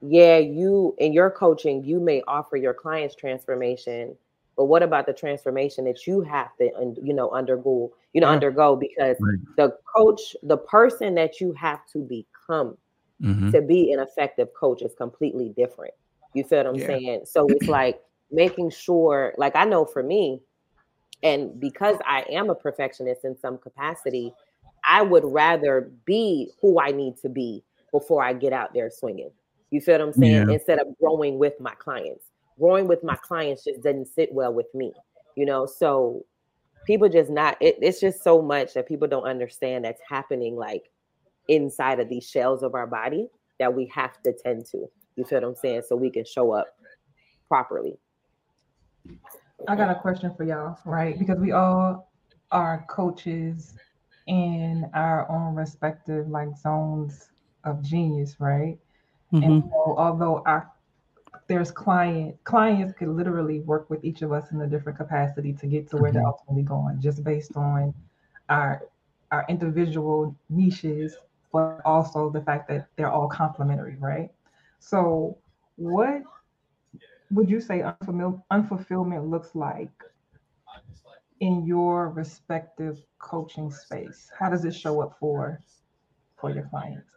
yeah, 0.00 0.38
you 0.38 0.94
in 0.98 1.12
your 1.12 1.30
coaching, 1.30 1.82
you 1.84 2.00
may 2.00 2.22
offer 2.28 2.56
your 2.56 2.74
clients 2.74 3.14
transformation, 3.14 4.16
but 4.56 4.66
what 4.66 4.82
about 4.82 5.06
the 5.06 5.12
transformation 5.12 5.84
that 5.86 6.06
you 6.06 6.20
have 6.22 6.56
to, 6.58 6.70
you 7.02 7.12
know, 7.12 7.30
undergo, 7.30 7.92
you 8.12 8.20
know, 8.20 8.28
yeah. 8.28 8.34
undergo 8.34 8.76
because 8.76 9.16
right. 9.20 9.38
the 9.56 9.76
coach, 9.96 10.36
the 10.42 10.56
person 10.56 11.14
that 11.16 11.40
you 11.40 11.52
have 11.52 11.80
to 11.92 11.98
become 11.98 12.76
mm-hmm. 13.20 13.50
to 13.50 13.60
be 13.60 13.92
an 13.92 13.98
effective 14.00 14.48
coach 14.54 14.82
is 14.82 14.94
completely 14.94 15.52
different. 15.56 15.94
You 16.34 16.44
feel 16.44 16.58
what 16.58 16.66
I'm 16.68 16.74
yeah. 16.76 16.86
saying? 16.86 17.22
So 17.24 17.46
it's 17.48 17.66
like 17.66 18.00
making 18.30 18.70
sure, 18.70 19.34
like 19.36 19.56
I 19.56 19.64
know 19.64 19.84
for 19.84 20.02
me, 20.02 20.42
and 21.22 21.58
because 21.58 21.96
I 22.06 22.24
am 22.30 22.50
a 22.50 22.54
perfectionist 22.54 23.24
in 23.24 23.36
some 23.38 23.58
capacity, 23.58 24.32
I 24.84 25.02
would 25.02 25.24
rather 25.24 25.90
be 26.04 26.50
who 26.60 26.80
I 26.80 26.90
need 26.90 27.16
to 27.18 27.28
be 27.28 27.64
before 27.92 28.22
I 28.22 28.32
get 28.32 28.52
out 28.52 28.72
there 28.74 28.90
swinging. 28.90 29.30
You 29.70 29.80
feel 29.80 29.98
what 29.98 30.08
I'm 30.08 30.12
saying? 30.12 30.48
Yeah. 30.48 30.54
Instead 30.54 30.80
of 30.80 30.86
growing 30.98 31.38
with 31.38 31.58
my 31.60 31.74
clients, 31.74 32.24
growing 32.58 32.86
with 32.88 33.02
my 33.02 33.16
clients 33.16 33.64
just 33.64 33.82
doesn't 33.82 34.06
sit 34.06 34.32
well 34.32 34.52
with 34.52 34.72
me, 34.74 34.92
you 35.36 35.44
know. 35.44 35.66
So 35.66 36.24
people 36.86 37.08
just 37.08 37.30
not. 37.30 37.56
It, 37.60 37.76
it's 37.82 38.00
just 38.00 38.22
so 38.22 38.40
much 38.40 38.74
that 38.74 38.88
people 38.88 39.08
don't 39.08 39.24
understand 39.24 39.84
that's 39.84 40.00
happening, 40.08 40.56
like 40.56 40.90
inside 41.48 42.00
of 42.00 42.08
these 42.08 42.28
shells 42.28 42.62
of 42.62 42.74
our 42.74 42.86
body 42.86 43.28
that 43.58 43.74
we 43.74 43.86
have 43.86 44.22
to 44.22 44.32
tend 44.32 44.66
to. 44.66 44.88
You 45.16 45.24
feel 45.24 45.40
what 45.40 45.48
I'm 45.48 45.54
saying? 45.56 45.82
So 45.86 45.96
we 45.96 46.10
can 46.10 46.24
show 46.24 46.52
up 46.52 46.68
properly. 47.48 47.98
I 49.66 49.74
got 49.74 49.90
a 49.90 49.98
question 49.98 50.32
for 50.36 50.44
y'all, 50.44 50.78
right? 50.84 51.18
Because 51.18 51.38
we 51.38 51.52
all 51.52 52.10
are 52.50 52.84
coaches 52.88 53.74
in 54.26 54.88
our 54.94 55.28
own 55.30 55.54
respective 55.54 56.28
like 56.28 56.56
zones 56.56 57.28
of 57.64 57.82
genius, 57.82 58.36
right? 58.38 58.78
Mm-hmm. 59.32 59.42
And 59.42 59.62
so, 59.64 59.94
although 59.98 60.42
our 60.46 60.70
there's 61.48 61.70
client 61.70 62.36
clients 62.44 62.92
could 62.92 63.08
literally 63.08 63.60
work 63.60 63.88
with 63.88 64.04
each 64.04 64.22
of 64.22 64.32
us 64.32 64.52
in 64.52 64.60
a 64.60 64.66
different 64.66 64.98
capacity 64.98 65.52
to 65.54 65.66
get 65.66 65.88
to 65.90 65.96
where 65.96 66.10
mm-hmm. 66.10 66.18
they're 66.18 66.26
ultimately 66.26 66.62
going, 66.62 67.00
just 67.00 67.24
based 67.24 67.56
on 67.56 67.92
our 68.48 68.82
our 69.30 69.44
individual 69.48 70.34
niches, 70.48 71.16
but 71.52 71.80
also 71.84 72.30
the 72.30 72.40
fact 72.40 72.68
that 72.68 72.86
they're 72.96 73.10
all 73.10 73.28
complementary, 73.28 73.96
right? 73.98 74.30
So, 74.78 75.36
what 75.76 76.22
would 77.30 77.50
you 77.50 77.60
say 77.60 77.80
unfulfill- 77.80 78.42
unfulfillment 78.50 79.28
looks 79.28 79.54
like 79.54 79.92
in 81.40 81.66
your 81.66 82.10
respective 82.10 83.02
coaching 83.18 83.70
space? 83.70 84.30
How 84.38 84.50
does 84.50 84.64
it 84.64 84.74
show 84.74 85.00
up 85.00 85.16
for 85.18 85.60
for 86.36 86.50
your 86.50 86.64
clients? 86.64 87.10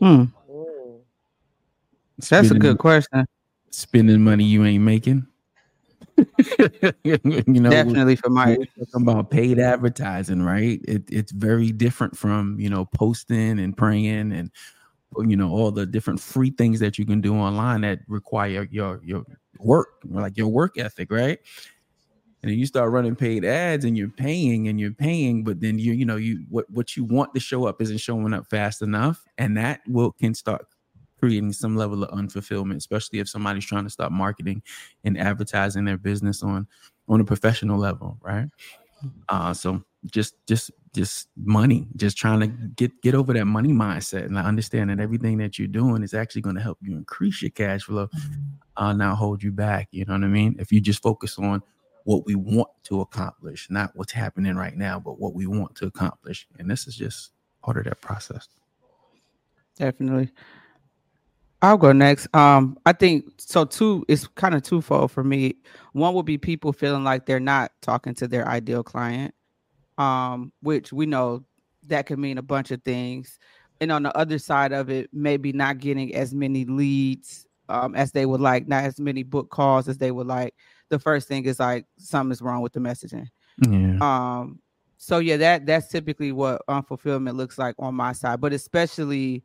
Hmm. 0.00 0.24
That's 2.16 2.26
spending, 2.26 2.56
a 2.56 2.60
good 2.60 2.78
question. 2.78 3.26
Spending 3.70 4.22
money 4.22 4.44
you 4.44 4.64
ain't 4.64 4.84
making. 4.84 5.26
you 7.04 7.44
know, 7.46 7.70
definitely 7.70 8.16
for 8.16 8.28
my 8.28 8.56
talking 8.56 9.02
about 9.02 9.30
paid 9.30 9.60
advertising, 9.60 10.42
right? 10.42 10.80
It, 10.86 11.04
it's 11.08 11.30
very 11.30 11.70
different 11.70 12.16
from 12.16 12.58
you 12.58 12.68
know 12.68 12.86
posting 12.86 13.60
and 13.60 13.76
praying 13.76 14.32
and 14.32 14.50
you 15.18 15.36
know 15.36 15.50
all 15.50 15.70
the 15.70 15.86
different 15.86 16.20
free 16.20 16.50
things 16.50 16.80
that 16.80 16.98
you 16.98 17.06
can 17.06 17.20
do 17.20 17.34
online 17.34 17.80
that 17.82 18.00
require 18.08 18.68
your 18.70 19.00
your 19.02 19.24
work, 19.58 19.88
like 20.04 20.36
your 20.36 20.48
work 20.48 20.78
ethic, 20.78 21.10
right? 21.10 21.38
And 22.42 22.52
then 22.52 22.58
you 22.58 22.66
start 22.66 22.92
running 22.92 23.16
paid 23.16 23.44
ads 23.44 23.84
and 23.84 23.98
you're 23.98 24.10
paying 24.10 24.68
and 24.68 24.78
you're 24.78 24.92
paying, 24.92 25.42
but 25.42 25.60
then 25.60 25.78
you 25.78 25.92
you 25.92 26.04
know 26.04 26.16
you 26.16 26.44
what 26.48 26.70
what 26.70 26.96
you 26.96 27.04
want 27.04 27.34
to 27.34 27.40
show 27.40 27.66
up 27.66 27.82
isn't 27.82 27.98
showing 27.98 28.32
up 28.32 28.46
fast 28.48 28.82
enough, 28.82 29.24
and 29.38 29.56
that 29.56 29.80
will 29.88 30.12
can 30.12 30.34
start 30.34 30.66
creating 31.18 31.52
some 31.52 31.76
level 31.76 32.04
of 32.04 32.10
unfulfillment, 32.10 32.76
especially 32.76 33.18
if 33.18 33.28
somebody's 33.28 33.66
trying 33.66 33.82
to 33.84 33.90
start 33.90 34.12
marketing 34.12 34.62
and 35.02 35.18
advertising 35.18 35.84
their 35.84 35.98
business 35.98 36.42
on 36.42 36.66
on 37.08 37.20
a 37.20 37.24
professional 37.24 37.78
level, 37.78 38.18
right? 38.22 38.48
Uh, 39.28 39.52
so 39.54 39.82
just 40.06 40.34
just 40.46 40.70
just 40.94 41.28
money, 41.36 41.86
just 41.96 42.16
trying 42.16 42.40
to 42.40 42.46
get 42.46 42.90
get 43.02 43.14
over 43.14 43.32
that 43.32 43.44
money 43.44 43.72
mindset 43.72 44.24
and 44.26 44.36
understand 44.36 44.90
that 44.90 45.00
everything 45.00 45.38
that 45.38 45.58
you're 45.58 45.68
doing 45.68 46.02
is 46.02 46.14
actually 46.14 46.42
going 46.42 46.56
to 46.56 46.62
help 46.62 46.78
you 46.80 46.96
increase 46.96 47.42
your 47.42 47.50
cash 47.50 47.82
flow, 47.82 48.06
mm-hmm. 48.08 48.82
uh, 48.82 48.92
not 48.92 49.16
hold 49.16 49.42
you 49.42 49.52
back. 49.52 49.88
You 49.90 50.04
know 50.04 50.14
what 50.14 50.24
I 50.24 50.28
mean? 50.28 50.56
If 50.58 50.72
you 50.72 50.80
just 50.80 51.02
focus 51.02 51.38
on 51.38 51.62
what 52.04 52.24
we 52.24 52.34
want 52.34 52.68
to 52.84 53.00
accomplish, 53.00 53.68
not 53.70 53.90
what's 53.94 54.12
happening 54.12 54.56
right 54.56 54.76
now, 54.76 54.98
but 54.98 55.20
what 55.20 55.34
we 55.34 55.46
want 55.46 55.74
to 55.76 55.86
accomplish, 55.86 56.46
and 56.58 56.70
this 56.70 56.86
is 56.86 56.96
just 56.96 57.32
part 57.62 57.76
of 57.76 57.84
that 57.84 58.00
process. 58.00 58.48
Definitely. 59.76 60.30
I'll 61.60 61.76
go 61.76 61.92
next. 61.92 62.28
Um, 62.34 62.78
I 62.86 62.92
think 62.92 63.24
so. 63.38 63.64
Two 63.64 64.04
is 64.06 64.28
kind 64.28 64.54
of 64.54 64.62
twofold 64.62 65.10
for 65.10 65.24
me. 65.24 65.56
One 65.92 66.14
would 66.14 66.26
be 66.26 66.38
people 66.38 66.72
feeling 66.72 67.04
like 67.04 67.26
they're 67.26 67.40
not 67.40 67.72
talking 67.82 68.14
to 68.16 68.28
their 68.28 68.46
ideal 68.46 68.84
client, 68.84 69.34
um, 69.96 70.52
which 70.62 70.92
we 70.92 71.06
know 71.06 71.44
that 71.88 72.06
could 72.06 72.18
mean 72.18 72.38
a 72.38 72.42
bunch 72.42 72.70
of 72.70 72.82
things. 72.84 73.38
And 73.80 73.90
on 73.90 74.02
the 74.02 74.16
other 74.16 74.38
side 74.38 74.72
of 74.72 74.88
it, 74.90 75.10
maybe 75.12 75.52
not 75.52 75.78
getting 75.78 76.14
as 76.14 76.34
many 76.34 76.64
leads 76.64 77.46
um, 77.68 77.94
as 77.94 78.12
they 78.12 78.26
would 78.26 78.40
like, 78.40 78.68
not 78.68 78.84
as 78.84 79.00
many 79.00 79.22
book 79.22 79.50
calls 79.50 79.88
as 79.88 79.98
they 79.98 80.10
would 80.10 80.26
like. 80.26 80.54
The 80.90 80.98
first 80.98 81.28
thing 81.28 81.44
is 81.44 81.60
like 81.60 81.86
something's 81.98 82.40
wrong 82.40 82.62
with 82.62 82.72
the 82.72 82.80
messaging. 82.80 83.26
Yeah. 83.68 83.98
Um. 84.00 84.60
So 84.96 85.18
yeah, 85.18 85.36
that 85.38 85.66
that's 85.66 85.88
typically 85.88 86.32
what 86.32 86.62
unfulfillment 86.68 87.36
looks 87.36 87.58
like 87.58 87.74
on 87.78 87.94
my 87.94 88.12
side, 88.12 88.40
but 88.40 88.52
especially 88.52 89.44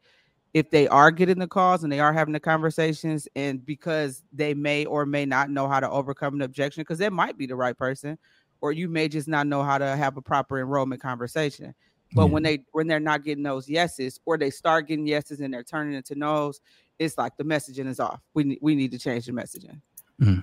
if 0.54 0.70
they 0.70 0.88
are 0.88 1.10
getting 1.10 1.40
the 1.40 1.48
calls 1.48 1.84
and 1.84 1.92
they 1.92 2.00
are 2.00 2.14
having 2.14 2.34
the 2.34 2.40
conversations 2.40 3.28
and 3.36 3.66
because 3.66 4.24
they 4.32 4.54
may 4.54 4.86
or 4.86 5.06
may 5.06 5.26
not 5.26 5.50
know 5.50 5.68
how 5.68 5.80
to 5.80 5.90
overcome 5.90 6.36
an 6.36 6.42
objection 6.44 6.82
because 6.82 7.00
they 7.00 7.10
might 7.10 7.38
be 7.38 7.48
the 7.48 7.56
right 7.56 7.78
person 7.78 8.18
or 8.62 8.72
you 8.72 8.88
may 8.88 9.08
just 9.08 9.28
not 9.28 9.48
know 9.48 9.64
how 9.64 9.78
to 9.78 9.96
have 9.96 10.16
a 10.16 10.22
proper 10.22 10.60
enrollment 10.60 11.02
conversation. 11.02 11.74
But 12.16 12.28
when 12.28 12.44
they 12.44 12.64
when 12.74 12.86
they're 12.86 13.00
not 13.00 13.24
getting 13.24 13.44
those 13.44 13.68
yeses 13.68 14.20
or 14.26 14.38
they 14.38 14.52
start 14.52 14.88
getting 14.88 15.08
yeses 15.08 15.40
and 15.40 15.52
they're 15.52 15.64
turning 15.64 15.96
into 15.96 16.14
no's 16.14 16.62
it's 17.00 17.18
like 17.18 17.36
the 17.38 17.44
messaging 17.44 17.88
is 17.88 18.00
off. 18.00 18.22
We, 18.36 18.60
we 18.62 18.76
need 18.76 18.92
to 18.92 19.00
change 19.00 19.26
the 19.26 19.32
messaging. 19.32 19.82
Mm-hmm. 20.22 20.42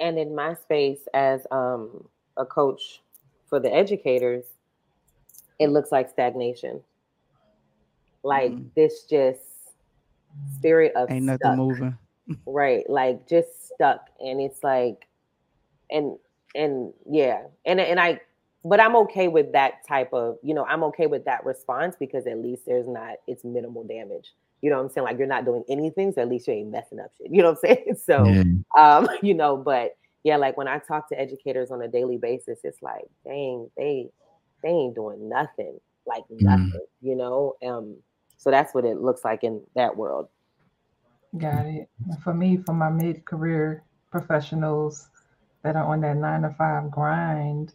and 0.00 0.18
in 0.18 0.34
my 0.34 0.54
space 0.54 0.98
as 1.14 1.46
um, 1.52 2.08
a 2.36 2.44
coach 2.44 3.00
for 3.46 3.60
the 3.60 3.72
educators 3.72 4.46
it 5.60 5.68
looks 5.68 5.92
like 5.92 6.10
stagnation 6.10 6.82
like 8.22 8.52
mm. 8.52 8.66
this 8.74 9.04
just 9.04 9.40
spirit 10.56 10.92
of 10.94 11.10
ain't 11.10 11.24
stuck, 11.24 11.40
nothing 11.42 11.58
moving. 11.58 11.98
right. 12.46 12.88
Like 12.88 13.28
just 13.28 13.68
stuck. 13.74 14.08
And 14.20 14.40
it's 14.40 14.62
like 14.62 15.06
and 15.90 16.16
and 16.54 16.92
yeah. 17.08 17.44
And 17.64 17.80
and 17.80 17.98
I 18.00 18.20
but 18.64 18.80
I'm 18.80 18.96
okay 18.96 19.28
with 19.28 19.52
that 19.52 19.86
type 19.86 20.12
of, 20.12 20.36
you 20.42 20.52
know, 20.52 20.64
I'm 20.64 20.82
okay 20.84 21.06
with 21.06 21.24
that 21.24 21.44
response 21.44 21.96
because 21.98 22.26
at 22.26 22.38
least 22.38 22.66
there's 22.66 22.88
not 22.88 23.16
it's 23.26 23.44
minimal 23.44 23.84
damage. 23.84 24.34
You 24.60 24.70
know 24.70 24.76
what 24.76 24.84
I'm 24.84 24.88
saying? 24.90 25.04
Like 25.04 25.18
you're 25.18 25.28
not 25.28 25.44
doing 25.44 25.64
anything, 25.68 26.12
so 26.12 26.22
at 26.22 26.28
least 26.28 26.48
you 26.48 26.54
ain't 26.54 26.70
messing 26.70 26.98
up 26.98 27.12
shit. 27.16 27.30
You 27.30 27.42
know 27.42 27.52
what 27.52 27.70
I'm 27.70 27.76
saying? 27.76 27.96
So 28.04 28.24
yeah. 28.26 28.42
um, 28.76 29.08
you 29.22 29.34
know, 29.34 29.56
but 29.56 29.96
yeah, 30.24 30.36
like 30.36 30.56
when 30.56 30.68
I 30.68 30.78
talk 30.78 31.08
to 31.10 31.18
educators 31.20 31.70
on 31.70 31.80
a 31.80 31.88
daily 31.88 32.16
basis, 32.16 32.58
it's 32.64 32.82
like, 32.82 33.04
dang, 33.24 33.70
they 33.76 34.10
they 34.62 34.70
ain't 34.70 34.96
doing 34.96 35.28
nothing 35.28 35.78
like 36.06 36.24
mm. 36.24 36.40
nothing, 36.40 36.72
mm. 36.72 36.80
you 37.00 37.14
know. 37.14 37.54
Um, 37.64 37.96
so 38.38 38.50
that's 38.50 38.74
what 38.74 38.84
it 38.84 39.02
looks 39.02 39.24
like 39.24 39.44
in 39.44 39.60
that 39.74 39.94
world. 39.94 40.28
Got 41.36 41.66
it. 41.66 41.90
For 42.24 42.32
me, 42.32 42.56
for 42.56 42.72
my 42.72 42.88
mid-career 42.88 43.82
professionals 44.10 45.08
that 45.62 45.76
are 45.76 45.84
on 45.84 46.00
that 46.00 46.16
nine 46.16 46.42
to 46.42 46.54
five 46.56 46.90
grind, 46.90 47.74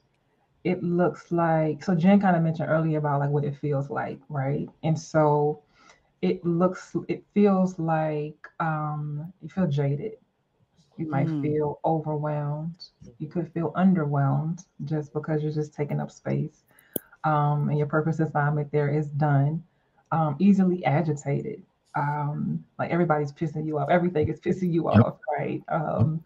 it 0.64 0.82
looks 0.82 1.32
like 1.32 1.84
so 1.84 1.94
Jen 1.94 2.20
kind 2.20 2.36
of 2.36 2.42
mentioned 2.42 2.70
earlier 2.70 2.98
about 2.98 3.20
like 3.20 3.30
what 3.30 3.44
it 3.44 3.58
feels 3.58 3.90
like, 3.90 4.20
right? 4.30 4.68
And 4.84 4.98
so 4.98 5.62
it 6.22 6.44
looks 6.46 6.96
it 7.10 7.24
feels 7.34 7.78
like 7.78 8.48
um 8.60 9.32
you 9.42 9.50
feel 9.50 9.68
jaded. 9.68 10.14
You 10.98 11.10
might 11.10 11.28
mm. 11.28 11.42
feel 11.42 11.80
overwhelmed. 11.84 12.86
You 13.18 13.28
could 13.28 13.52
feel 13.52 13.74
underwhelmed 13.74 14.64
just 14.86 15.12
because 15.12 15.44
you're 15.44 15.52
just 15.52 15.74
taking 15.74 16.00
up 16.00 16.12
space. 16.12 16.64
Um, 17.24 17.70
and 17.70 17.78
your 17.78 17.88
purpose 17.88 18.20
assignment 18.20 18.72
there 18.72 18.90
is 18.90 19.08
done. 19.08 19.64
Um, 20.14 20.36
easily 20.40 20.86
agitated. 20.86 21.64
Um, 21.96 22.64
like 22.80 22.92
everybody's 22.92 23.32
pissing 23.32 23.66
you 23.66 23.78
off. 23.80 23.90
Everything 23.90 24.28
is 24.30 24.40
pissing 24.40 24.72
you 24.72 24.90
yep. 24.92 25.04
off, 25.04 25.18
right? 25.38 25.62
Um, 25.68 26.24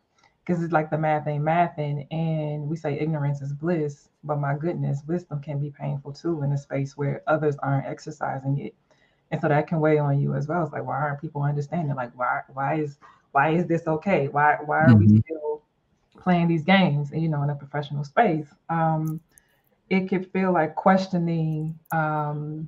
because 0.48 0.64
it's 0.64 0.72
like 0.72 0.90
the 0.90 0.98
math 0.98 1.28
ain't 1.28 1.44
mathing 1.44 2.08
and 2.12 2.68
we 2.70 2.78
say 2.78 2.98
ignorance 2.98 3.42
is 3.42 3.52
bliss 3.52 4.08
but 4.24 4.40
my 4.40 4.56
goodness 4.56 5.02
wisdom 5.06 5.42
can 5.42 5.60
be 5.60 5.70
painful 5.70 6.14
too 6.14 6.42
in 6.44 6.54
a 6.54 6.58
space 6.58 6.96
where 6.96 7.22
others 7.28 7.58
aren't 7.62 7.86
exercising 7.86 8.58
it 8.60 8.74
and 9.32 9.42
so 9.42 9.50
that 9.50 9.68
can 9.68 9.80
weigh 9.82 9.98
on 9.98 10.22
you 10.22 10.34
as 10.34 10.48
well 10.48 10.64
it's 10.64 10.72
like 10.72 10.86
why 10.86 10.96
aren't 10.96 11.20
people 11.20 11.42
understanding 11.42 11.96
like 11.96 12.18
why 12.18 12.42
why 12.54 12.76
is 12.76 12.98
why 13.32 13.50
is 13.50 13.66
this 13.68 13.88
okay 13.88 14.30
why 14.30 14.58
why 14.66 14.80
are 14.80 14.88
mm-hmm. 14.88 15.16
we 15.16 15.22
still 15.22 15.62
playing 16.18 16.48
these 16.48 16.64
games 16.64 17.12
you 17.14 17.28
know 17.28 17.44
in 17.44 17.50
a 17.50 17.56
professional 17.56 18.04
space 18.04 18.48
um 18.70 19.20
it 19.90 20.08
could 20.10 20.32
feel 20.32 20.54
like 20.54 20.76
questioning 20.76 21.78
um 21.92 22.68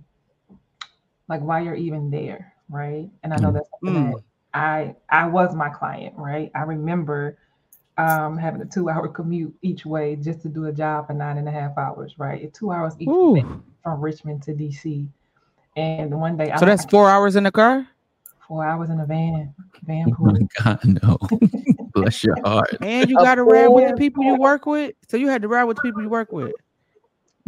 like 1.29 1.41
why 1.41 1.61
you're 1.61 1.75
even 1.75 2.09
there 2.11 2.53
right 2.69 3.09
and 3.23 3.33
i 3.33 3.37
know 3.37 3.49
mm. 3.49 3.53
that's 3.53 3.69
mm. 3.83 4.11
that 4.13 4.23
i 4.53 4.95
i 5.09 5.25
was 5.25 5.55
my 5.55 5.69
client 5.69 6.13
right 6.17 6.51
i 6.55 6.61
remember 6.61 7.37
um, 7.99 8.37
having 8.37 8.61
a 8.61 8.65
two 8.65 8.89
hour 8.89 9.07
commute 9.19 9.53
each 9.61 9.85
way 9.85 10.15
just 10.15 10.41
to 10.41 10.49
do 10.49 10.65
a 10.65 10.71
job 10.71 11.07
for 11.07 11.13
nine 11.13 11.37
and 11.37 11.47
a 11.47 11.51
half 11.51 11.77
hours, 11.77 12.15
right? 12.17 12.51
Two 12.53 12.71
hours 12.71 12.95
each 12.99 13.09
Ooh. 13.09 13.33
way 13.33 13.45
from 13.83 14.01
Richmond 14.01 14.41
to 14.43 14.53
DC. 14.53 15.07
And 15.75 16.19
one 16.19 16.37
day, 16.37 16.47
so 16.57 16.65
I 16.65 16.65
that's 16.65 16.85
four 16.85 17.09
hours 17.09 17.35
in 17.35 17.43
the 17.43 17.51
car. 17.51 17.87
Four 18.47 18.65
hours 18.65 18.89
in 18.89 18.99
a 18.99 19.05
van, 19.05 19.53
van 19.83 20.11
pool. 20.11 20.35
Oh 20.35 20.47
God, 20.63 20.79
no! 21.03 21.17
Bless 21.93 22.23
your 22.23 22.35
heart. 22.43 22.75
And 22.81 23.09
you 23.09 23.15
got 23.17 23.35
to 23.35 23.43
ride 23.43 23.67
with 23.67 23.89
the 23.89 23.95
people 23.95 24.23
you 24.23 24.35
work 24.35 24.65
with. 24.65 24.95
So 25.07 25.17
you 25.17 25.27
had 25.27 25.41
to 25.43 25.47
ride 25.47 25.65
with 25.65 25.77
the 25.77 25.83
people 25.83 26.01
you 26.01 26.09
work 26.09 26.31
with. 26.31 26.53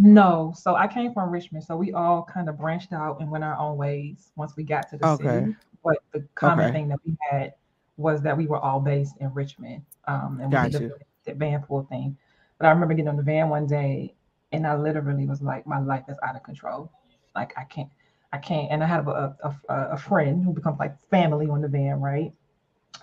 No, 0.04 0.52
so 0.58 0.76
I 0.76 0.88
came 0.88 1.14
from 1.14 1.30
Richmond, 1.30 1.64
so 1.64 1.78
we 1.78 1.94
all 1.94 2.24
kind 2.24 2.50
of 2.50 2.58
branched 2.58 2.92
out 2.92 3.22
and 3.22 3.30
went 3.30 3.44
our 3.44 3.56
own 3.56 3.78
ways 3.78 4.32
once 4.36 4.56
we 4.58 4.64
got 4.64 4.90
to 4.90 4.98
the 4.98 5.08
okay. 5.10 5.24
city. 5.24 5.56
But 5.84 5.98
the 6.12 6.28
common 6.34 6.66
okay. 6.66 6.74
thing 6.74 6.88
that 6.88 6.98
we 7.06 7.16
had 7.30 7.54
was 7.98 8.24
that 8.24 8.36
we 8.36 8.48
were 8.48 8.58
all 8.58 8.80
based 8.80 9.16
in 9.20 9.32
Richmond. 9.32 9.84
Um, 10.08 10.40
and 10.42 10.52
we 10.52 10.70
did 10.70 10.90
the, 10.90 10.98
the 11.26 11.36
van 11.36 11.62
pool 11.62 11.86
thing. 11.88 12.18
But 12.58 12.66
I 12.66 12.72
remember 12.72 12.96
getting 12.96 13.10
on 13.10 13.16
the 13.16 13.22
van 13.22 13.50
one 13.50 13.68
day 13.68 14.16
and 14.52 14.66
I 14.66 14.76
literally 14.76 15.28
was 15.28 15.44
like, 15.44 15.68
my 15.68 15.80
life 15.80 16.06
is 16.10 16.18
out 16.28 16.36
of 16.36 16.42
control. 16.42 16.92
Like 17.36 17.54
I 17.56 17.64
can't, 17.66 17.90
I 18.34 18.40
can't. 18.40 18.72
And 18.72 18.84
I 18.84 18.88
have 18.88 19.08
a, 19.08 19.36
a, 19.44 19.76
a 19.76 19.98
friend 19.98 20.44
who 20.44 20.52
becomes 20.52 20.80
like 20.80 21.00
family 21.10 21.48
on 21.48 21.62
the 21.62 21.68
van, 21.68 22.02
right? 22.02 22.34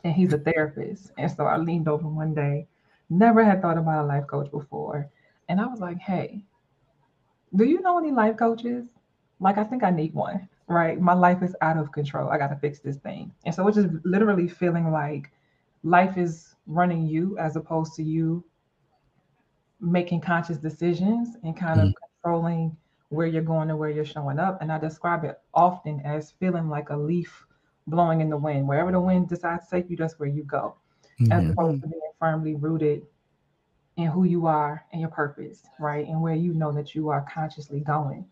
And 0.03 0.15
he's 0.15 0.33
a 0.33 0.39
therapist. 0.39 1.13
And 1.17 1.31
so 1.31 1.45
I 1.45 1.59
leaned 1.59 1.87
over 1.87 2.09
one 2.09 2.35
day, 2.35 2.67
never 3.09 3.45
had 3.45 3.63
thought 3.63 3.79
about 3.79 4.05
a 4.05 4.07
life 4.07 4.27
coach 4.27 4.51
before. 4.51 5.09
And 5.49 5.61
I 5.61 5.67
was 5.67 5.79
like, 5.79 5.99
hey, 5.99 6.45
do 7.55 7.65
you 7.65 7.81
know 7.81 7.99
any 7.99 8.13
life 8.13 8.37
coaches? 8.37 8.87
Like, 9.41 9.59
I 9.59 9.65
think 9.65 9.85
I 9.85 9.91
need 9.91 10.15
one 10.15 10.49
right? 10.69 11.01
My 11.01 11.15
life 11.15 11.43
is 11.43 11.57
out 11.61 11.77
of 11.77 11.91
control. 11.93 12.29
I 12.29 12.39
got 12.39 12.49
to 12.49 12.57
fix 12.57 12.79
this 12.79 12.97
thing. 12.97 13.33
And 13.45 13.55
so 13.55 13.67
it's 13.67 13.77
just 13.77 13.89
literally 14.05 14.49
feeling 14.49 14.93
like 14.93 15.31
life 15.83 16.17
is 16.17 16.55
running 16.67 17.07
you 17.07 17.37
as 17.39 17.57
opposed 17.57 17.95
to 17.95 18.03
you 18.03 18.45
making 19.81 20.21
conscious 20.21 20.59
decisions 20.59 21.37
and 21.43 21.57
kind 21.57 21.81
mm-hmm. 21.81 21.89
of 21.89 21.95
controlling 22.23 22.77
where 23.09 23.27
you're 23.27 23.43
going 23.43 23.71
and 23.71 23.79
where 23.79 23.91
you're 23.91 24.05
showing 24.05 24.39
up. 24.39 24.61
And 24.61 24.71
I 24.71 24.79
describe 24.79 25.25
it 25.25 25.41
often 25.55 26.01
as 26.05 26.33
feeling 26.33 26.69
like 26.69 26.91
a 26.91 26.97
leaf 26.97 27.47
blowing 27.87 28.21
in 28.21 28.29
the 28.29 28.37
wind. 28.37 28.69
Wherever 28.69 28.93
the 28.93 29.01
wind 29.01 29.29
decides 29.29 29.65
to 29.69 29.77
take 29.77 29.89
you, 29.89 29.97
that's 29.97 30.19
where 30.19 30.29
you 30.29 30.43
go, 30.45 30.77
mm-hmm. 31.19 31.33
as 31.33 31.51
opposed 31.51 31.81
to 31.83 31.89
being 31.89 32.01
firmly 32.21 32.55
rooted 32.55 33.07
in 33.99 34.07
who 34.07 34.25
you 34.25 34.47
are 34.47 34.85
and 34.93 35.01
your 35.01 35.11
purpose, 35.11 35.65
right? 35.79 36.07
And 36.07 36.23
where 36.23 36.35
you 36.35 36.55
know 36.55 36.73
that 36.73 36.95
you 36.95 37.09
are 37.09 37.27
consciously 37.33 37.81
going. 37.81 38.25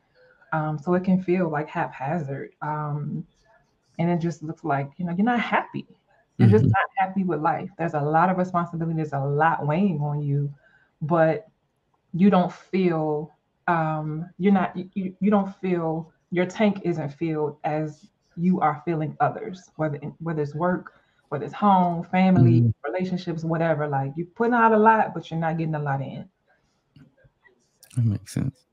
Um, 0.53 0.79
so 0.79 0.95
it 0.95 1.05
can 1.05 1.21
feel 1.21 1.51
like 1.51 1.69
haphazard. 1.69 2.53
Um, 2.63 3.27
and 3.99 4.09
it 4.09 4.21
just 4.21 4.43
looks 4.43 4.63
like, 4.63 4.91
you 4.97 5.05
know, 5.05 5.13
you're 5.13 5.25
not 5.25 5.41
happy. 5.41 5.87
You're 6.39 6.49
mm-hmm. 6.49 6.57
just 6.57 6.65
not 6.67 6.89
happy 6.99 7.25
with 7.25 7.41
life. 7.41 7.69
There's 7.79 7.95
a 7.95 8.01
lot 8.01 8.31
of 8.31 8.39
responsibility, 8.39 8.97
there's 8.97 9.13
a 9.13 9.19
lot 9.19 9.67
weighing 9.67 10.01
on 10.01 10.23
you, 10.23 10.53
but 11.03 11.49
you 12.15 12.31
don't 12.31 12.53
feel 12.53 13.33
um, 13.67 14.31
you're 14.39 14.53
not 14.53 14.77
you, 14.95 15.15
you 15.19 15.31
don't 15.31 15.55
feel 15.61 16.13
your 16.31 16.47
tank 16.47 16.83
isn't 16.85 17.11
filled 17.15 17.57
as 17.65 18.07
you 18.37 18.61
are 18.61 18.83
feeling 18.85 19.17
others, 19.19 19.71
whether 19.77 19.99
whether 20.21 20.43
it's 20.43 20.55
work, 20.55 20.93
whether 21.29 21.45
it's 21.45 21.55
home, 21.55 22.05
family, 22.11 22.61
mm-hmm. 22.61 22.93
relationships, 22.93 23.45
whatever. 23.45 23.87
Like 23.89 24.13
you're 24.17 24.27
putting 24.35 24.55
out 24.55 24.73
a 24.73 24.79
lot, 24.79 25.15
but 25.15 25.31
you're 25.31 25.41
not 25.41 25.59
getting 25.59 25.75
a 25.75 25.83
lot 25.83 26.01
in. 26.01 26.29
That 27.97 28.05
makes 28.05 28.35
sense. 28.35 28.67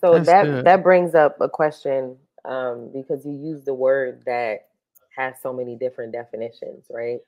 So 0.00 0.14
That's 0.14 0.26
that 0.26 0.44
good. 0.44 0.64
that 0.64 0.82
brings 0.82 1.14
up 1.14 1.40
a 1.40 1.48
question 1.48 2.16
um, 2.44 2.90
because 2.92 3.24
you 3.24 3.32
use 3.32 3.64
the 3.64 3.74
word 3.74 4.22
that 4.26 4.68
has 5.16 5.34
so 5.42 5.52
many 5.52 5.76
different 5.76 6.12
definitions, 6.12 6.86
right? 6.90 7.18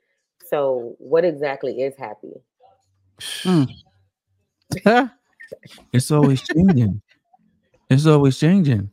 So 0.48 0.96
what 0.98 1.24
exactly 1.24 1.82
is 1.82 1.94
happy? 1.96 2.32
Mm. 3.42 3.70
it's 5.92 6.10
always 6.10 6.42
changing. 6.42 7.02
It's 7.90 8.06
always 8.06 8.38
changing. 8.38 8.90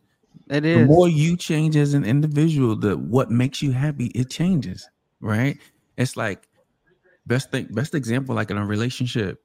It 0.49 0.65
is. 0.65 0.79
The 0.79 0.85
more 0.85 1.07
you 1.07 1.37
change 1.37 1.75
as 1.75 1.93
an 1.93 2.03
individual, 2.03 2.75
the 2.75 2.97
what 2.97 3.31
makes 3.31 3.61
you 3.61 3.71
happy, 3.71 4.07
it 4.07 4.29
changes, 4.29 4.89
right? 5.21 5.57
It's 5.97 6.15
like 6.17 6.47
best 7.25 7.51
thing, 7.51 7.67
best 7.71 7.95
example, 7.95 8.35
like 8.35 8.51
in 8.51 8.57
a 8.57 8.65
relationship 8.65 9.41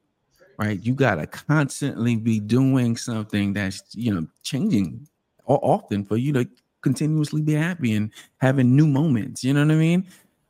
right? 0.57 0.81
You 0.83 0.93
got 0.93 1.15
to 1.15 1.27
constantly 1.27 2.15
be 2.15 2.39
doing 2.39 2.97
something 2.97 3.53
that's, 3.53 3.83
you 3.93 4.13
know, 4.13 4.27
changing 4.43 5.07
often 5.47 6.03
for 6.05 6.17
you 6.17 6.33
to 6.33 6.47
continuously 6.81 7.41
be 7.41 7.53
happy 7.53 7.93
and 7.93 8.11
having 8.37 8.75
new 8.75 8.87
moments. 8.87 9.43
You 9.43 9.53
know 9.53 9.65
what 9.65 9.73
I 9.73 9.77
mean? 9.77 10.07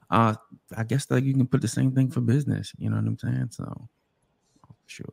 Uh, 0.10 0.36
I 0.78 0.84
guess 0.84 1.10
like 1.10 1.24
you 1.24 1.34
can 1.34 1.48
put 1.48 1.62
the 1.62 1.68
same 1.68 1.92
thing 1.92 2.10
for 2.10 2.22
business. 2.22 2.74
You 2.78 2.90
know 2.90 2.98
what 2.98 3.06
I'm 3.06 3.18
saying? 3.18 3.50
So, 3.52 3.90
sure. 4.86 5.06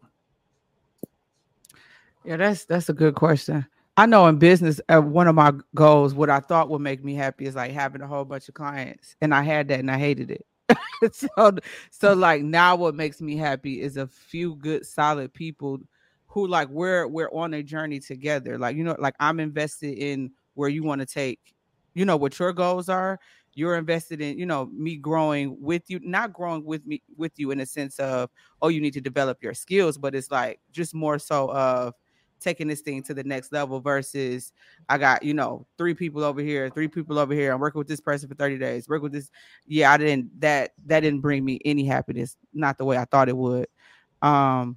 Yeah, 2.25 2.37
that's 2.37 2.65
that's 2.65 2.89
a 2.89 2.93
good 2.93 3.15
question. 3.17 3.67
I 3.97 4.07
know 4.07 4.27
in 4.27 4.39
business, 4.39 4.81
uh, 4.89 5.01
one 5.01 5.29
of 5.29 5.35
my 5.35 5.53
goals, 5.75 6.15
what 6.15 6.31
I 6.31 6.41
thought 6.41 6.71
would 6.71 6.81
make 6.81 7.05
me 7.05 7.15
happy 7.15 7.45
is 7.45 7.55
like 7.55 7.73
having 7.73 8.01
a 8.01 8.07
whole 8.07 8.25
bunch 8.25 8.49
of 8.49 8.55
clients, 8.55 9.17
and 9.21 9.35
I 9.35 9.43
had 9.43 9.69
that 9.69 9.81
and 9.81 9.91
I 9.91 9.99
hated 9.99 10.31
it. 10.31 10.47
so 11.13 11.53
so 11.91 12.15
like 12.15 12.43
now 12.43 12.75
what 12.77 12.95
makes 12.95 13.21
me 13.21 13.37
happy 13.37 13.83
is 13.83 13.97
a 13.99 14.07
few 14.07 14.55
good 14.57 14.87
solid 14.87 15.35
people 15.35 15.79
who 16.29 16.47
like 16.47 16.69
we're 16.71 17.07
we're 17.07 17.31
on 17.33 17.53
a 17.55 17.63
journey 17.63 18.01
together. 18.01 18.57
Like 18.59 18.77
you 18.77 18.85
know, 18.85 18.97
like 18.99 19.15
I'm 19.21 19.41
invested 19.41 19.99
in 19.99 20.31
where 20.55 20.71
you 20.71 20.83
want 20.83 21.01
to 21.01 21.07
take, 21.07 21.55
you 21.95 22.05
know, 22.07 22.17
what 22.17 22.39
your 22.39 22.53
goals 22.55 22.89
are. 22.89 23.19
You're 23.55 23.77
invested 23.77 24.23
in, 24.23 24.39
you 24.39 24.47
know, 24.47 24.71
me 24.73 24.97
growing 24.97 25.61
with 25.61 25.83
you, 25.91 26.01
not 26.03 26.33
growing 26.33 26.65
with 26.65 26.87
me 26.87 27.03
with 27.19 27.33
you 27.37 27.51
in 27.51 27.61
a 27.61 27.67
sense 27.67 27.99
of, 27.99 28.31
oh, 28.63 28.69
you 28.69 28.81
need 28.81 28.95
to 28.95 29.01
develop 29.03 29.43
your 29.43 29.53
skills, 29.53 29.99
but 29.99 30.15
it's 30.15 30.31
like 30.31 30.61
just 30.71 30.95
more 30.95 31.19
so 31.19 31.51
of 31.53 31.93
taking 32.43 32.69
this 32.69 32.81
thing 32.81 33.03
to 33.05 33.15
the 33.15 33.25
next 33.25 33.53
level 33.53 33.81
versus 33.81 34.53
I 34.89 34.99
got, 34.99 35.23
you 35.23 35.35
know, 35.35 35.67
three 35.79 35.95
people 35.95 36.25
over 36.25 36.41
here, 36.41 36.69
three 36.71 36.89
people 36.89 37.19
over 37.19 37.35
here. 37.35 37.53
I'm 37.53 37.61
working 37.61 37.79
with 37.79 37.89
this 37.89 38.01
person 38.01 38.29
for 38.29 38.35
30 38.35 38.59
days. 38.59 38.89
Work 38.89 39.03
with 39.03 39.13
this. 39.13 39.31
Yeah, 39.67 39.93
I 39.93 39.97
didn't 39.97 40.41
that 40.41 40.73
that 40.87 41.01
didn't 41.01 41.21
bring 41.21 41.45
me 41.45 41.61
any 41.65 41.85
happiness, 41.85 42.37
not 42.53 42.79
the 42.79 42.85
way 42.85 42.97
I 42.97 43.05
thought 43.05 43.29
it 43.29 43.37
would. 43.37 43.69
Um 44.21 44.77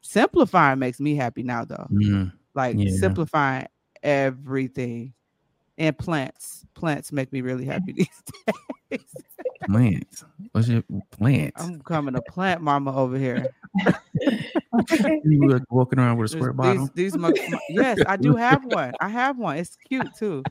simplifying 0.00 0.78
makes 0.78 1.00
me 1.00 1.14
happy 1.14 1.42
now 1.42 1.64
though. 1.64 1.86
Mm, 1.90 2.32
like 2.54 2.76
yeah. 2.78 2.96
simplifying 2.96 3.66
everything. 4.02 5.14
And 5.78 5.96
plants. 5.96 6.66
Plants 6.74 7.12
make 7.12 7.32
me 7.32 7.40
really 7.40 7.64
happy 7.64 7.92
these 7.96 8.22
days. 8.90 9.00
plants. 9.64 10.24
What's 10.52 10.68
your 10.68 10.84
plants? 11.10 11.62
I'm 11.62 11.80
coming 11.80 12.14
a 12.14 12.22
plant 12.22 12.60
mama 12.60 12.94
over 12.94 13.16
here. 13.16 13.46
you 15.24 15.40
were 15.40 15.60
walking 15.70 15.98
around 15.98 16.16
with 16.18 16.32
a 16.32 16.36
square 16.36 16.52
bottle. 16.52 16.88
These, 16.94 17.12
these 17.12 17.16
my, 17.18 17.30
my, 17.30 17.58
yes, 17.68 17.98
I 18.06 18.16
do 18.16 18.36
have 18.36 18.64
one. 18.64 18.92
I 19.00 19.08
have 19.08 19.38
one. 19.38 19.58
It's 19.58 19.76
cute 19.88 20.08
too. 20.16 20.42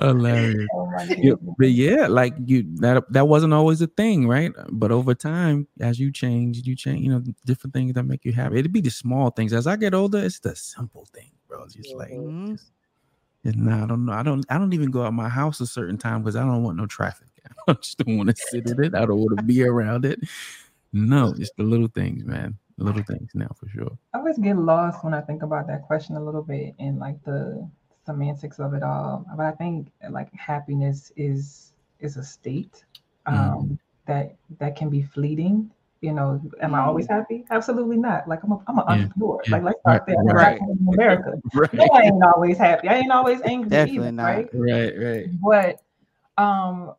Hilarious. 0.00 0.68
Oh 0.74 0.88
yeah, 1.18 1.34
but 1.58 1.70
yeah, 1.70 2.06
like 2.06 2.34
you 2.44 2.64
that 2.76 3.04
that 3.12 3.28
wasn't 3.28 3.52
always 3.52 3.80
a 3.82 3.86
thing, 3.86 4.26
right? 4.26 4.52
But 4.70 4.92
over 4.92 5.14
time, 5.14 5.66
as 5.80 5.98
you 5.98 6.12
change, 6.12 6.66
you 6.66 6.76
change, 6.76 7.02
you 7.02 7.10
know, 7.10 7.22
different 7.44 7.74
things 7.74 7.94
that 7.94 8.04
make 8.04 8.24
you 8.24 8.32
happy. 8.32 8.58
It'd 8.58 8.72
be 8.72 8.80
the 8.80 8.90
small 8.90 9.30
things. 9.30 9.52
As 9.52 9.66
I 9.66 9.76
get 9.76 9.94
older, 9.94 10.18
it's 10.18 10.40
the 10.40 10.54
simple 10.56 11.06
thing, 11.12 11.30
bro. 11.48 11.64
It's 11.64 11.74
just 11.74 11.94
like, 11.94 12.10
mm-hmm. 12.10 12.52
just, 12.52 13.56
no, 13.56 13.82
I 13.82 13.86
don't 13.86 14.06
know. 14.06 14.12
I 14.12 14.22
don't. 14.22 14.44
I 14.48 14.58
don't 14.58 14.72
even 14.74 14.90
go 14.90 15.02
out 15.02 15.12
my 15.12 15.28
house 15.28 15.60
a 15.60 15.66
certain 15.66 15.98
time 15.98 16.22
because 16.22 16.36
I 16.36 16.44
don't 16.44 16.62
want 16.62 16.76
no 16.76 16.86
traffic. 16.86 17.28
I 17.68 17.72
just 17.74 17.98
don't 17.98 18.16
want 18.16 18.30
to 18.30 18.36
sit 18.36 18.68
in 18.68 18.84
it. 18.84 18.94
I 18.94 19.06
don't 19.06 19.18
want 19.18 19.36
to 19.38 19.42
be 19.42 19.62
around 19.64 20.04
it. 20.04 20.20
No, 20.92 21.34
it's 21.38 21.52
the 21.56 21.62
little 21.62 21.88
things, 21.88 22.24
man. 22.24 22.56
The 22.78 22.84
little 22.84 23.02
things 23.02 23.30
now 23.34 23.50
for 23.58 23.68
sure. 23.68 23.96
I 24.14 24.18
always 24.18 24.38
get 24.38 24.56
lost 24.56 25.04
when 25.04 25.14
I 25.14 25.20
think 25.20 25.42
about 25.42 25.66
that 25.66 25.82
question 25.82 26.16
a 26.16 26.24
little 26.24 26.42
bit 26.42 26.74
and 26.78 26.98
like 26.98 27.22
the 27.24 27.68
semantics 28.06 28.58
of 28.58 28.74
it 28.74 28.82
all. 28.82 29.24
But 29.36 29.46
I 29.46 29.52
think 29.52 29.88
like 30.10 30.32
happiness 30.34 31.12
is 31.16 31.72
is 32.00 32.16
a 32.16 32.24
state 32.24 32.84
um, 33.26 33.36
mm. 33.36 33.78
that 34.06 34.36
that 34.58 34.76
can 34.76 34.88
be 34.88 35.02
fleeting. 35.02 35.70
You 36.00 36.14
know, 36.14 36.40
am 36.62 36.74
I 36.74 36.80
always 36.80 37.06
mm. 37.06 37.10
happy? 37.10 37.44
Absolutely 37.50 37.98
not. 37.98 38.26
Like 38.26 38.42
I'm 38.42 38.52
a, 38.52 38.62
I'm 38.66 38.78
an 38.78 38.84
yeah. 38.88 38.94
entrepreneur. 38.94 39.40
Yeah. 39.44 39.52
Like 39.52 39.62
let's 39.62 39.80
start 39.80 40.02
right. 40.08 40.16
there. 40.24 40.34
Right. 40.34 40.60
In 40.60 40.88
America. 40.94 41.32
right. 41.54 41.72
No, 41.74 41.84
I 41.92 42.02
ain't 42.02 42.24
always 42.24 42.56
happy. 42.56 42.88
I 42.88 42.98
ain't 42.98 43.12
always 43.12 43.40
angry 43.42 43.68
Definitely 43.68 43.98
either. 43.98 44.12
Not. 44.12 44.24
Right. 44.24 44.48
Right. 44.54 44.92
Right. 44.98 45.26
But 45.40 45.82
um, 46.42 46.94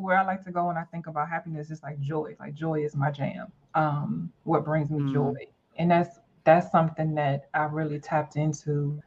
where 0.00 0.18
I 0.18 0.24
like 0.24 0.44
to 0.44 0.50
go 0.50 0.66
when 0.66 0.76
I 0.76 0.84
think 0.84 1.06
about 1.06 1.28
happiness 1.28 1.70
is 1.70 1.82
like 1.82 2.00
joy. 2.00 2.36
Like 2.38 2.54
joy 2.54 2.84
is 2.84 2.94
my 2.94 3.10
jam. 3.10 3.52
Um, 3.74 4.32
what 4.44 4.64
brings 4.64 4.90
me 4.90 5.00
mm. 5.00 5.12
joy, 5.12 5.34
and 5.76 5.90
that's 5.90 6.18
that's 6.44 6.70
something 6.70 7.14
that 7.14 7.48
I 7.54 7.64
really 7.64 8.00
tapped 8.00 8.36
into 8.36 9.00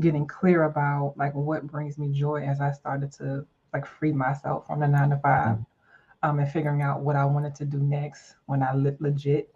getting 0.00 0.26
clear 0.26 0.64
about 0.64 1.14
like 1.16 1.34
what 1.34 1.66
brings 1.66 1.98
me 1.98 2.08
joy 2.08 2.42
as 2.42 2.60
I 2.60 2.72
started 2.72 3.12
to 3.12 3.46
like 3.72 3.86
free 3.86 4.12
myself 4.12 4.66
from 4.66 4.80
the 4.80 4.88
nine 4.88 5.10
to 5.10 5.18
five 5.18 5.58
um, 6.22 6.38
and 6.38 6.50
figuring 6.50 6.82
out 6.82 7.00
what 7.00 7.16
I 7.16 7.24
wanted 7.24 7.54
to 7.56 7.64
do 7.64 7.78
next 7.78 8.36
when 8.46 8.62
I 8.62 8.72
le- 8.72 8.96
legit 9.00 9.54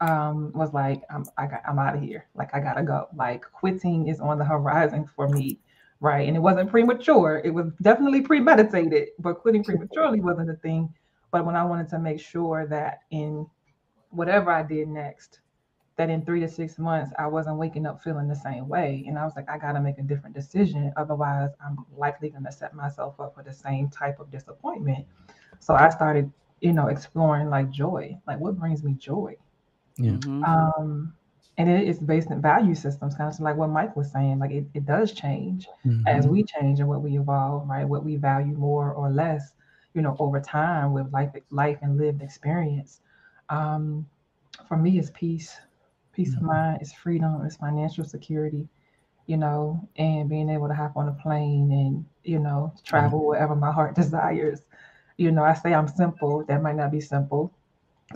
um, 0.00 0.52
was 0.54 0.72
like, 0.72 1.02
I'm, 1.10 1.24
I 1.38 1.46
got, 1.46 1.62
I'm 1.66 1.78
out 1.78 1.96
of 1.96 2.02
here. 2.02 2.26
Like, 2.34 2.54
I 2.54 2.60
gotta 2.60 2.82
go. 2.82 3.08
Like, 3.16 3.44
quitting 3.52 4.08
is 4.08 4.20
on 4.20 4.38
the 4.38 4.44
horizon 4.44 5.08
for 5.14 5.28
me. 5.28 5.60
Right. 6.02 6.26
And 6.26 6.36
it 6.36 6.40
wasn't 6.40 6.68
premature. 6.68 7.40
It 7.44 7.50
was 7.50 7.66
definitely 7.80 8.22
premeditated, 8.22 9.10
but 9.20 9.34
quitting 9.34 9.62
prematurely 9.62 10.20
wasn't 10.20 10.50
a 10.50 10.56
thing. 10.56 10.92
But 11.30 11.46
when 11.46 11.54
I 11.54 11.62
wanted 11.62 11.88
to 11.90 12.00
make 12.00 12.18
sure 12.18 12.66
that 12.66 13.02
in 13.12 13.46
whatever 14.10 14.50
I 14.50 14.64
did 14.64 14.88
next, 14.88 15.38
that 15.96 16.10
in 16.10 16.24
three 16.24 16.40
to 16.40 16.48
six 16.48 16.76
months 16.76 17.12
I 17.20 17.28
wasn't 17.28 17.56
waking 17.56 17.86
up 17.86 18.02
feeling 18.02 18.26
the 18.26 18.34
same 18.34 18.66
way. 18.68 19.04
And 19.06 19.16
I 19.16 19.24
was 19.24 19.34
like, 19.36 19.48
I 19.48 19.58
got 19.58 19.74
to 19.74 19.80
make 19.80 19.98
a 19.98 20.02
different 20.02 20.34
decision. 20.34 20.92
Otherwise, 20.96 21.50
I'm 21.64 21.86
likely 21.96 22.30
going 22.30 22.46
to 22.46 22.52
set 22.52 22.74
myself 22.74 23.20
up 23.20 23.36
for 23.36 23.44
the 23.44 23.54
same 23.54 23.88
type 23.88 24.18
of 24.18 24.28
disappointment. 24.28 25.06
So 25.60 25.74
I 25.74 25.88
started, 25.88 26.32
you 26.60 26.72
know, 26.72 26.88
exploring 26.88 27.48
like 27.48 27.70
joy, 27.70 28.18
like 28.26 28.40
what 28.40 28.58
brings 28.58 28.82
me 28.82 28.94
joy. 28.94 29.36
Yeah. 29.98 30.12
Mm-hmm. 30.12 30.42
Um, 30.42 31.14
and 31.58 31.68
it 31.68 31.86
is 31.86 31.98
based 31.98 32.30
in 32.30 32.40
value 32.40 32.74
systems, 32.74 33.14
kind 33.14 33.32
of 33.32 33.38
like 33.40 33.56
what 33.56 33.68
Mike 33.68 33.94
was 33.94 34.10
saying. 34.10 34.38
Like 34.38 34.52
it, 34.52 34.64
it 34.74 34.86
does 34.86 35.12
change 35.12 35.68
mm-hmm. 35.86 36.06
as 36.06 36.26
we 36.26 36.44
change 36.44 36.80
and 36.80 36.88
what 36.88 37.02
we 37.02 37.18
evolve, 37.18 37.68
right? 37.68 37.84
What 37.84 38.04
we 38.04 38.16
value 38.16 38.54
more 38.54 38.92
or 38.92 39.10
less, 39.10 39.52
you 39.94 40.02
know, 40.02 40.16
over 40.18 40.40
time 40.40 40.92
with 40.92 41.12
life, 41.12 41.30
life 41.50 41.78
and 41.82 41.98
lived 41.98 42.22
experience. 42.22 43.00
Um, 43.50 44.06
for 44.66 44.76
me, 44.76 44.98
it's 44.98 45.10
peace 45.14 45.56
peace 46.12 46.34
mm-hmm. 46.34 46.44
of 46.44 46.50
mind, 46.50 46.78
it's 46.80 46.92
freedom, 46.92 47.42
it's 47.44 47.56
financial 47.56 48.04
security, 48.04 48.68
you 49.26 49.36
know, 49.36 49.88
and 49.96 50.28
being 50.28 50.48
able 50.50 50.68
to 50.68 50.74
hop 50.74 50.96
on 50.96 51.08
a 51.08 51.12
plane 51.12 51.70
and, 51.72 52.04
you 52.24 52.38
know, 52.38 52.72
travel 52.84 53.18
mm-hmm. 53.18 53.28
wherever 53.28 53.56
my 53.56 53.72
heart 53.72 53.94
desires. 53.96 54.60
You 55.16 55.32
know, 55.32 55.42
I 55.42 55.54
say 55.54 55.74
I'm 55.74 55.88
simple, 55.88 56.44
that 56.44 56.62
might 56.62 56.76
not 56.76 56.90
be 56.90 57.00
simple 57.00 57.52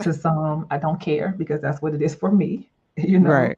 to 0.01 0.13
some. 0.13 0.67
I 0.69 0.77
don't 0.77 0.99
care 1.01 1.33
because 1.37 1.61
that's 1.61 1.81
what 1.81 1.93
it 1.93 2.01
is 2.01 2.15
for 2.15 2.31
me, 2.31 2.69
you 3.03 3.19
know. 3.19 3.29
Right. 3.29 3.57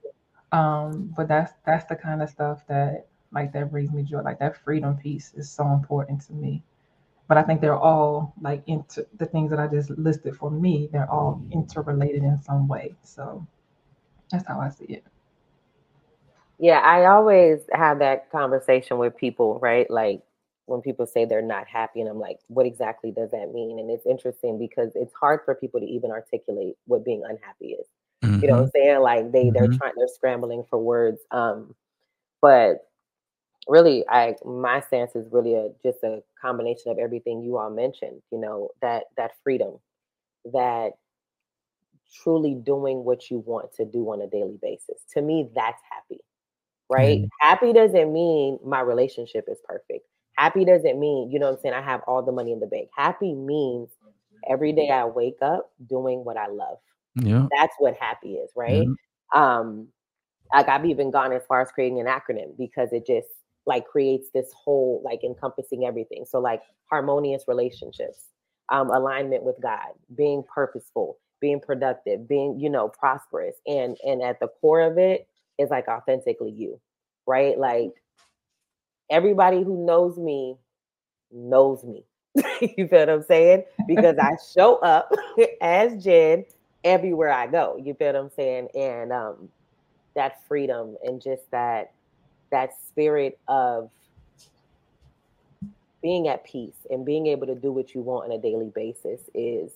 Um, 0.52 1.14
but 1.16 1.28
that's 1.28 1.54
that's 1.66 1.86
the 1.86 1.96
kind 1.96 2.22
of 2.22 2.30
stuff 2.30 2.66
that 2.68 3.08
like 3.32 3.54
that 3.54 3.72
brings 3.72 3.92
me 3.92 4.04
joy. 4.04 4.22
Like 4.22 4.40
that 4.40 4.58
freedom 4.64 4.98
piece 4.98 5.34
is 5.36 5.50
so 5.50 5.72
important 5.72 6.22
to 6.28 6.34
me. 6.34 6.64
But 7.28 7.38
I 7.38 7.44
think 7.44 7.62
they're 7.62 7.78
all 7.78 8.34
like 8.42 8.64
into 8.68 9.06
the 9.18 9.26
things 9.26 9.52
that 9.52 9.60
I 9.60 9.68
just 9.68 9.92
listed 9.92 10.36
for 10.36 10.50
me, 10.50 10.90
they're 10.92 11.10
all 11.10 11.42
interrelated 11.52 12.24
in 12.24 12.42
some 12.42 12.68
way. 12.68 12.96
So 13.04 13.46
that's 14.32 14.48
how 14.48 14.60
I 14.60 14.70
see 14.70 14.86
it. 14.86 15.06
Yeah, 16.58 16.80
I 16.80 17.06
always 17.06 17.60
have 17.72 18.00
that 18.00 18.32
conversation 18.32 18.98
with 18.98 19.16
people, 19.16 19.60
right? 19.60 19.90
Like 19.90 20.24
when 20.66 20.82
people 20.82 21.06
say 21.06 21.24
they're 21.24 21.42
not 21.42 21.68
happy, 21.68 22.02
and 22.02 22.10
I'm 22.10 22.20
like, 22.20 22.40
what 22.48 22.66
exactly 22.66 23.12
does 23.12 23.32
that 23.32 23.54
mean? 23.54 23.80
And 23.80 23.90
it's 23.92 24.06
interesting 24.08 24.58
because 24.58 24.92
it's 24.96 25.14
hard 25.14 25.42
for 25.46 25.56
people 25.56 25.80
to 25.80 25.86
even 25.86 26.12
articulate 26.12 26.76
what 26.86 27.06
being 27.06 27.24
unhappy 27.24 27.74
is. 27.74 27.86
Mm-hmm. 28.24 28.42
You 28.42 28.48
know 28.48 28.54
what 28.56 28.60
I'm 28.60 28.66
mm-hmm. 28.68 28.84
saying? 28.84 29.00
Like 29.00 29.32
they 29.32 29.50
they're 29.50 29.68
mm-hmm. 29.68 29.78
trying 29.78 29.94
they're 29.96 30.08
scrambling 30.08 30.64
for 30.70 30.78
words. 30.78 31.22
Um, 31.32 31.76
but 32.42 32.86
really 33.68 34.04
I 34.10 34.36
my 34.46 34.82
stance 34.82 35.16
is 35.16 35.32
really 35.32 35.56
a 35.56 35.70
just 35.84 36.04
a 36.04 36.22
combination 36.42 36.92
of 36.92 36.98
everything 36.98 37.42
you 37.42 37.58
all 37.58 37.70
mentioned, 37.70 38.22
you 38.32 38.40
know, 38.40 38.70
that 38.82 39.06
that 39.18 39.32
freedom, 39.44 39.80
that 40.54 40.92
truly 42.24 42.56
doing 42.56 43.04
what 43.04 43.30
you 43.30 43.40
want 43.46 43.74
to 43.76 43.86
do 43.86 44.10
on 44.12 44.22
a 44.22 44.28
daily 44.28 44.58
basis. 44.62 45.02
To 45.14 45.22
me, 45.22 45.50
that's 45.56 45.82
happy, 45.90 46.20
right? 46.90 47.20
Mm. 47.20 47.30
Happy 47.40 47.74
doesn't 47.74 48.12
mean 48.12 48.60
my 48.66 48.82
relationship 48.82 49.46
is 49.48 49.60
perfect. 49.64 50.06
Happy 50.34 50.66
doesn't 50.66 51.00
mean, 51.00 51.30
you 51.32 51.38
know 51.38 51.48
what 51.48 51.58
I'm 51.58 51.62
saying, 51.62 51.76
I 51.76 51.82
have 51.82 52.02
all 52.08 52.24
the 52.24 52.32
money 52.32 52.52
in 52.52 52.60
the 52.60 52.66
bank. 52.66 52.90
Happy 52.96 53.34
means 53.34 53.90
every 54.50 54.72
day 54.72 54.90
I 54.90 55.06
wake 55.06 55.38
up 55.42 55.72
doing 55.88 56.24
what 56.24 56.38
I 56.38 56.48
love. 56.48 56.78
Yeah. 57.16 57.48
That's 57.58 57.74
what 57.80 57.96
happy 57.96 58.36
is, 58.36 58.52
right? 58.56 58.88
Mm-hmm. 58.88 59.40
Um, 59.40 59.88
like 60.54 60.68
I've 60.68 60.86
even 60.86 61.12
gone 61.12 61.32
as 61.32 61.46
far 61.48 61.62
as 61.62 61.72
creating 61.72 62.00
an 62.00 62.08
acronym 62.08 62.58
because 62.58 62.90
it 62.92 63.06
just 63.06 63.28
like 63.66 63.86
creates 63.86 64.30
this 64.34 64.52
whole 64.54 65.02
like 65.04 65.24
encompassing 65.24 65.86
everything. 65.86 66.26
So 66.28 66.40
like 66.40 66.62
harmonious 66.90 67.44
relationships, 67.48 68.26
um, 68.70 68.90
alignment 68.90 69.44
with 69.44 69.56
God, 69.62 69.90
being 70.16 70.44
purposeful, 70.54 71.18
being 71.40 71.60
productive, 71.60 72.28
being, 72.28 72.60
you 72.60 72.70
know, 72.70 72.90
prosperous. 72.90 73.56
And 73.68 73.98
and 74.06 74.22
at 74.22 74.40
the 74.40 74.48
core 74.60 74.82
of 74.82 74.98
it 74.98 75.28
is 75.58 75.70
like 75.70 75.88
authentically 75.88 76.52
you, 76.52 76.80
right? 77.28 77.58
Like 77.58 77.94
everybody 79.10 79.64
who 79.64 79.86
knows 79.86 80.18
me 80.18 80.56
knows 81.32 81.84
me. 81.84 82.06
you 82.62 82.88
feel 82.88 83.00
what 83.00 83.10
I'm 83.10 83.24
saying? 83.24 83.64
Because 83.88 84.18
I 84.18 84.32
show 84.56 84.78
up 84.78 85.12
as 85.62 86.04
Jen 86.04 86.46
everywhere 86.84 87.32
I 87.32 87.48
go. 87.48 87.80
You 87.84 87.94
feel 87.94 88.08
what 88.08 88.16
I'm 88.16 88.32
saying? 88.36 88.70
And 88.76 89.12
um 89.12 89.50
that 90.16 90.46
freedom 90.48 90.98
and 91.04 91.22
just 91.22 91.50
that 91.52 91.92
that 92.52 92.72
spirit 92.88 93.40
of 93.48 93.90
being 96.02 96.28
at 96.28 96.44
peace 96.44 96.88
and 96.90 97.06
being 97.06 97.28
able 97.28 97.48
to 97.48 97.56
do 97.56 97.72
what 97.72 97.94
you 97.94 98.02
want 98.02 98.26
on 98.26 98.38
a 98.38 98.42
daily 98.42 98.72
basis 98.74 99.22
is 99.34 99.72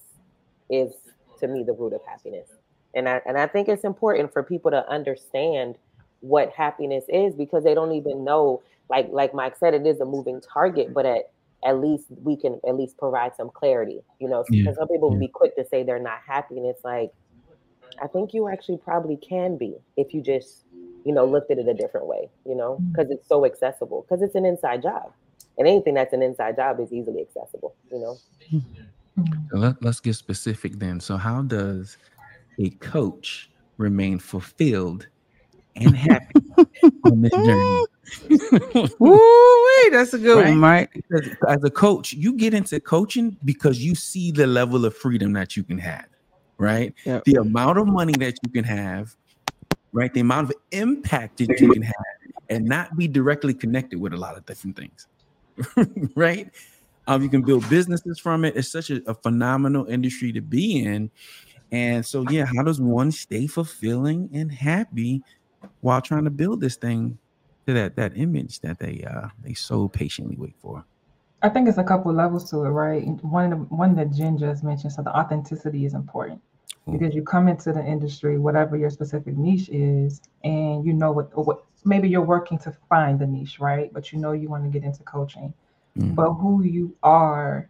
is 0.70 0.94
to 1.40 1.48
me 1.48 1.64
the 1.64 1.74
root 1.74 1.94
of 1.94 2.02
happiness. 2.08 2.50
And 2.96 3.10
I 3.10 3.22
and 3.26 3.38
I 3.38 3.48
think 3.48 3.68
it's 3.68 3.84
important 3.84 4.32
for 4.32 4.44
people 4.44 4.72
to 4.72 4.88
understand 4.90 5.76
what 6.22 6.52
happiness 6.52 7.04
is 7.10 7.36
because 7.36 7.64
they 7.64 7.74
don't 7.74 7.92
even 7.92 8.24
know 8.24 8.62
like 8.90 9.10
like 9.12 9.34
Mike 9.34 9.58
said 9.58 9.74
it 9.74 9.86
is 9.86 10.00
a 10.00 10.06
moving 10.06 10.40
target 10.42 10.94
but 10.94 11.06
at 11.06 11.32
at 11.66 11.80
least 11.80 12.06
we 12.24 12.36
can 12.36 12.60
at 12.68 12.76
least 12.76 12.98
provide 12.98 13.36
some 13.36 13.50
clarity 13.50 14.02
you 14.20 14.28
know 14.28 14.44
yeah. 14.50 14.62
because 14.62 14.78
some 14.78 14.88
people 14.88 15.14
yeah. 15.14 15.20
be 15.20 15.28
quick 15.28 15.56
to 15.56 15.66
say 15.66 15.84
they're 15.84 16.00
not 16.00 16.20
happy 16.26 16.58
and 16.58 16.66
it's 16.66 16.84
like 16.84 17.12
I 18.02 18.08
think 18.08 18.34
you 18.34 18.50
actually 18.50 18.78
probably 18.78 19.18
can 19.18 19.58
be 19.58 19.76
if 19.98 20.14
you 20.14 20.22
just 20.22 20.66
you 21.06 21.14
know 21.14 21.26
looked 21.26 21.52
at 21.52 21.58
it 21.58 21.68
a 21.68 21.74
different 21.74 22.08
way 22.08 22.30
you 22.46 22.56
know 22.56 22.80
because 22.92 23.08
mm. 23.08 23.14
it's 23.14 23.28
so 23.28 23.46
accessible 23.46 24.06
because 24.08 24.22
it's 24.22 24.36
an 24.36 24.46
inside 24.46 24.82
job 24.82 25.12
and 25.58 25.68
anything 25.68 25.94
that's 25.94 26.14
an 26.14 26.22
inside 26.22 26.56
job 26.56 26.80
is 26.80 26.92
easily 26.92 27.22
accessible 27.22 27.76
you 27.92 28.00
know 28.00 28.18
let, 29.52 29.82
let's 29.84 30.00
get 30.00 30.16
specific 30.16 30.80
then. 30.80 31.00
So, 31.00 31.18
how 31.18 31.42
does 31.44 31.98
a 32.60 32.70
coach 32.72 33.50
remain 33.78 34.20
fulfilled 34.20 35.08
and 35.76 35.96
happy 35.96 36.42
on 37.06 37.22
this 37.22 37.32
journey? 37.32 37.86
Ooh, 38.32 38.90
wait—that's 39.84 40.14
a 40.14 40.20
good 40.20 40.38
right? 40.38 40.50
one, 40.50 40.60
Mike. 40.60 40.94
Because 40.94 41.30
as 41.48 41.64
a 41.64 41.70
coach, 41.70 42.14
you 42.14 42.34
get 42.34 42.54
into 42.54 42.80
coaching 42.80 43.38
because 43.46 43.84
you 43.84 43.96
see 43.96 44.32
the 44.32 44.48
level 44.48 44.86
of 44.86 44.96
freedom 44.96 45.34
that 45.34 45.56
you 45.56 45.64
can 45.64 45.78
have, 45.78 46.08
right? 46.58 46.94
Yep. 47.06 47.24
The 47.26 47.36
amount 47.36 47.78
of 47.78 47.88
money 47.88 48.14
that 48.20 48.36
you 48.44 48.52
can 48.52 48.64
have, 48.66 49.16
right? 49.94 50.14
The 50.14 50.20
amount 50.20 50.50
of 50.50 50.56
impact 50.72 51.38
that 51.38 51.60
you 51.60 51.72
can 51.72 51.82
have, 51.82 51.96
and 52.50 52.66
not 52.66 52.96
be 52.98 53.08
directly 53.08 53.54
connected 53.54 54.00
with 54.00 54.14
a 54.14 54.18
lot 54.18 54.38
of 54.38 54.46
different 54.46 54.78
things, 54.78 55.08
right? 56.16 56.50
Um, 57.08 57.22
you 57.22 57.30
can 57.30 57.42
build 57.42 57.68
businesses 57.70 58.20
from 58.20 58.46
it. 58.46 58.56
It's 58.56 58.72
such 58.72 58.90
a, 58.90 59.02
a 59.08 59.14
phenomenal 59.14 59.86
industry 59.86 60.32
to 60.34 60.42
be 60.42 60.84
in. 60.84 61.12
And 61.72 62.06
so, 62.06 62.24
yeah, 62.30 62.46
how 62.46 62.64
does 62.64 62.80
one 62.80 63.12
stay 63.12 63.48
fulfilling 63.48 64.30
and 64.34 64.52
happy 64.52 65.22
while 65.82 66.02
trying 66.02 66.24
to 66.24 66.30
build 66.30 66.62
this 66.62 66.78
thing 66.78 67.18
to 67.68 67.74
that 67.74 67.96
that 67.96 68.18
image 68.18 68.60
that 68.62 68.80
they 68.80 69.06
uh 69.10 69.28
they 69.42 69.54
so 69.54 69.88
patiently 69.88 70.36
wait 70.38 70.56
for? 70.60 70.86
I 71.42 71.50
think 71.50 71.68
it's 71.68 71.78
a 71.78 71.84
couple 71.84 72.14
levels 72.14 72.50
to 72.52 72.64
it, 72.64 72.70
right? 72.70 73.04
One 73.24 73.50
the 73.50 73.56
one 73.58 73.96
that 73.96 74.14
Jen 74.14 74.38
just 74.38 74.64
mentioned. 74.64 74.94
So 74.94 75.02
the 75.02 75.16
authenticity 75.16 75.86
is 75.86 75.94
important 75.94 76.42
because 76.92 77.16
you 77.16 77.24
come 77.24 77.48
into 77.48 77.72
the 77.72 77.84
industry, 77.84 78.38
whatever 78.38 78.76
your 78.78 78.90
specific 78.90 79.38
niche 79.38 79.70
is, 79.70 80.22
and 80.44 80.86
you 80.86 80.94
know 80.94 81.12
what 81.12 81.36
what 81.46 81.64
maybe 81.86 82.10
you're 82.10 82.22
working 82.22 82.58
to 82.60 82.72
find 82.90 83.20
the 83.20 83.28
niche, 83.28 83.60
right? 83.60 83.92
But 83.94 84.12
you 84.12 84.20
know 84.20 84.32
you 84.32 84.50
want 84.50 84.64
to 84.64 84.70
get 84.70 84.86
into 84.86 85.04
coaching. 85.04 85.54
Mm. 85.98 86.16
But 86.16 86.34
who 86.34 86.64
you 86.64 86.96
are 87.04 87.70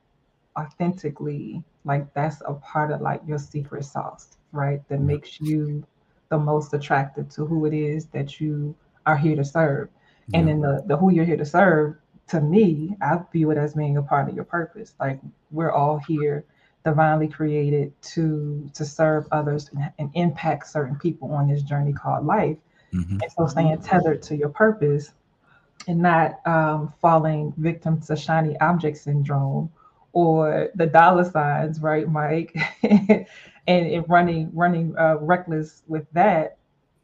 authentically, 0.58 1.64
like 1.84 2.12
that's 2.14 2.42
a 2.46 2.54
part 2.54 2.92
of 2.92 3.02
like 3.02 3.22
your 3.28 3.40
secret 3.40 3.86
sauce, 3.86 4.38
right? 4.52 4.88
That 4.90 5.02
makes 5.02 5.40
you 5.42 5.84
the 6.30 6.38
most 6.38 6.74
attractive 6.74 7.30
to 7.30 7.46
who 7.46 7.66
it 7.66 7.74
is 7.74 8.06
that 8.08 8.40
you 8.40 8.76
are 9.06 9.18
here 9.18 9.36
to 9.36 9.46
serve. 9.46 9.90
Yeah. 10.28 10.40
And 10.40 10.48
then 10.48 10.62
the, 10.62 10.84
the 10.86 10.98
who 10.98 11.12
you're 11.12 11.26
here 11.26 11.38
to 11.38 11.46
serve, 11.46 11.96
to 12.28 12.42
me, 12.42 12.96
I 13.02 13.20
view 13.32 13.52
it 13.52 13.58
as 13.58 13.74
being 13.74 13.98
a 13.98 14.02
part 14.02 14.30
of 14.30 14.36
your 14.36 14.46
purpose. 14.46 14.94
Like 15.00 15.20
we're 15.52 15.72
all 15.72 16.00
here 16.08 16.46
divinely 16.86 17.28
created 17.28 17.94
to 18.02 18.70
to 18.74 18.84
serve 18.84 19.26
others 19.32 19.70
and, 19.74 19.92
and 20.00 20.12
impact 20.16 20.68
certain 20.68 20.98
people 20.98 21.32
on 21.32 21.48
this 21.48 21.64
journey 21.64 21.94
called 21.94 22.26
life. 22.26 22.58
Mm-hmm. 22.94 23.20
And 23.22 23.32
so 23.32 23.48
staying 23.48 23.82
tethered 23.82 24.22
to 24.24 24.36
your 24.36 24.50
purpose 24.50 25.12
and 25.88 26.00
not 26.00 26.46
um, 26.46 26.94
falling 27.02 27.54
victim 27.58 28.00
to 28.02 28.16
shiny 28.16 28.58
object 28.60 28.98
syndrome 28.98 29.72
or 30.14 30.70
the 30.76 30.86
dollar 30.86 31.24
signs, 31.24 31.80
right, 31.82 32.08
Mike? 32.08 32.56
and, 32.84 33.26
and, 33.68 34.06
running 34.08 34.52
running 34.54 34.96
uh, 34.98 35.18
reckless 35.20 35.82
with 35.88 36.06
that. 36.14 36.58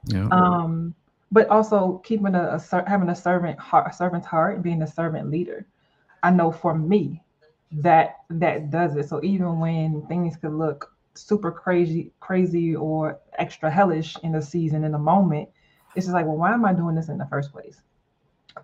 Yeah. 0.06 0.28
Um, 0.32 0.94
but 1.32 1.48
also 1.50 2.02
keeping 2.06 2.36
a, 2.36 2.58
a 2.58 2.89
having 2.89 3.10
a 3.10 3.15
servant 3.15 3.60
heart, 3.60 3.92
a 3.92 3.96
servant's 3.96 4.28
heart, 4.28 4.63
being 4.63 4.82
a 4.82 4.88
servant 4.88 5.30
leader. 5.30 5.65
I 6.24 6.32
know 6.32 6.52
for 6.52 6.76
me 6.76 7.22
that 7.72 8.18
that 8.30 8.72
does 8.72 8.96
it. 8.96 9.08
So 9.08 9.24
even 9.24 9.60
when 9.60 10.06
things 10.08 10.38
could 10.38 10.54
look 10.54 10.94
super 11.13 11.52
crazy, 11.52 12.12
crazy 12.20 12.76
or 12.76 13.20
extra 13.38 13.70
hellish 13.70 14.18
in 14.24 14.32
the 14.32 14.42
season 14.42 14.84
in 14.84 14.92
the 14.92 15.00
moment, 15.00 15.50
it's 15.96 16.06
just 16.06 16.13
like, 16.13 16.26
well, 16.26 16.38
why 16.38 16.54
am 16.54 16.65
I 16.65 16.74
doing 16.74 16.96
this 16.96 17.10
in 17.10 17.18
the 17.18 17.26
first 17.28 17.52
place? 17.52 17.82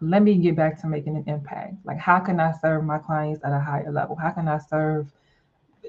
Let 0.02 0.24
me 0.24 0.36
get 0.36 0.56
back 0.56 0.82
to 0.82 0.88
making 0.88 1.16
an 1.16 1.24
impact. 1.28 1.76
Like, 1.86 2.00
how 2.00 2.20
can 2.20 2.40
I 2.40 2.54
serve 2.62 2.84
my 2.84 2.98
clients 2.98 3.44
at 3.44 3.54
a 3.54 3.60
higher 3.60 3.92
level? 3.92 4.16
How 4.16 4.32
can 4.32 4.48
I 4.48 4.58
serve 4.58 5.12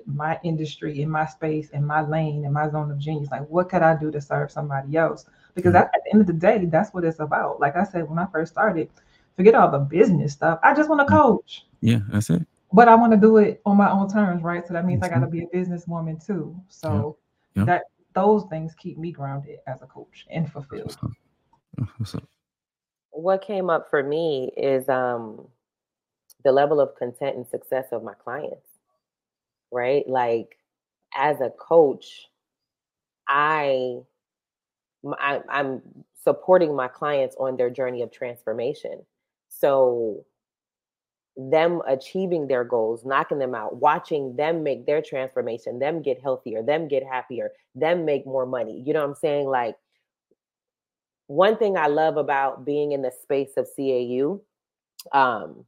my 0.05 0.39
industry 0.45 1.01
in 1.01 1.09
my 1.09 1.27
space 1.27 1.71
in 1.71 1.85
my 1.85 2.03
lane 2.03 2.45
in 2.45 2.53
my 2.53 2.69
zone 2.69 2.91
of 2.91 2.99
genius 2.99 3.31
like 3.31 3.47
what 3.49 3.69
could 3.69 3.83
i 3.83 3.97
do 3.97 4.11
to 4.11 4.21
serve 4.21 4.51
somebody 4.51 4.97
else 4.97 5.25
because 5.57 5.75
mm-hmm. 5.75 5.83
at 5.83 6.03
the 6.05 6.13
end 6.13 6.21
of 6.21 6.27
the 6.29 6.33
day 6.33 6.65
that's 6.67 6.95
what 6.95 7.05
it's 7.05 7.19
about. 7.19 7.59
Like 7.59 7.77
i 7.77 7.85
said 7.85 8.09
when 8.09 8.19
i 8.19 8.27
first 8.27 8.53
started 8.53 8.89
forget 9.35 9.55
all 9.55 9.71
the 9.71 9.79
business 9.79 10.33
stuff. 10.33 10.61
I 10.63 10.75
just 10.75 10.89
want 10.89 11.07
to 11.07 11.13
coach. 11.13 11.67
Yeah 11.81 12.01
that's 12.11 12.31
it. 12.31 12.47
But 12.73 12.89
i 12.89 12.95
want 12.95 13.13
to 13.13 13.19
do 13.19 13.39
it 13.39 13.61
on 13.67 13.77
my 13.77 13.91
own 13.91 14.09
terms 14.09 14.43
right? 14.43 14.67
So 14.67 14.75
that 14.75 14.85
means 14.85 15.01
that's 15.01 15.13
i 15.13 15.15
got 15.19 15.25
to 15.25 15.31
be 15.31 15.43
a 15.43 15.47
businesswoman 15.49 16.25
too. 16.25 16.55
So 16.69 17.17
yeah. 17.55 17.63
Yeah. 17.63 17.67
that 17.67 17.83
those 18.15 18.45
things 18.51 18.75
keep 18.75 18.97
me 18.99 19.11
grounded 19.11 19.59
as 19.67 19.83
a 19.83 19.87
coach 19.87 20.27
and 20.31 20.51
fulfilled. 20.51 20.97
What 23.11 23.43
came 23.43 23.71
up 23.71 23.89
for 23.91 24.03
me 24.03 24.53
is 24.57 24.89
um 24.89 25.49
the 26.45 26.53
level 26.53 26.81
of 26.81 26.95
content 26.95 27.37
and 27.37 27.47
success 27.47 27.87
of 27.91 28.05
my 28.05 28.15
clients 28.15 28.69
right? 29.71 30.09
Like 30.09 30.57
as 31.15 31.41
a 31.41 31.51
coach, 31.51 32.29
I, 33.29 33.99
I 35.19 35.41
I'm 35.49 35.83
supporting 36.23 36.75
my 36.75 36.89
clients 36.89 37.37
on 37.39 37.57
their 37.57 37.71
journey 37.71 38.03
of 38.03 38.11
transformation. 38.11 39.05
So 39.49 40.25
them 41.37 41.83
achieving 41.87 42.47
their 42.47 42.65
goals, 42.65 43.05
knocking 43.05 43.39
them 43.39 43.55
out, 43.55 43.77
watching 43.77 44.37
them 44.37 44.63
make 44.63 44.87
their 44.87 45.03
transformation, 45.03 45.79
them 45.79 46.03
get 46.03 46.21
healthier, 46.21 46.63
them 46.63 46.89
get 46.89 47.05
happier, 47.05 47.51
them 47.75 48.05
make 48.05 48.27
more 48.27 48.47
money. 48.47 48.83
You 48.85 48.95
know 48.95 49.01
what 49.01 49.11
I'm 49.11 49.15
saying? 49.15 49.47
Like 49.49 49.77
one 51.27 51.57
thing 51.57 51.77
I 51.77 51.89
love 51.89 52.17
about 52.17 52.65
being 52.65 52.93
in 52.93 53.03
the 53.03 53.13
space 53.23 53.53
of 53.57 53.69
CAU 53.77 54.41
um, 55.13 55.65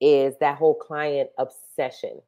is 0.00 0.34
that 0.40 0.56
whole 0.56 0.74
client 0.74 1.30
obsession 1.36 2.20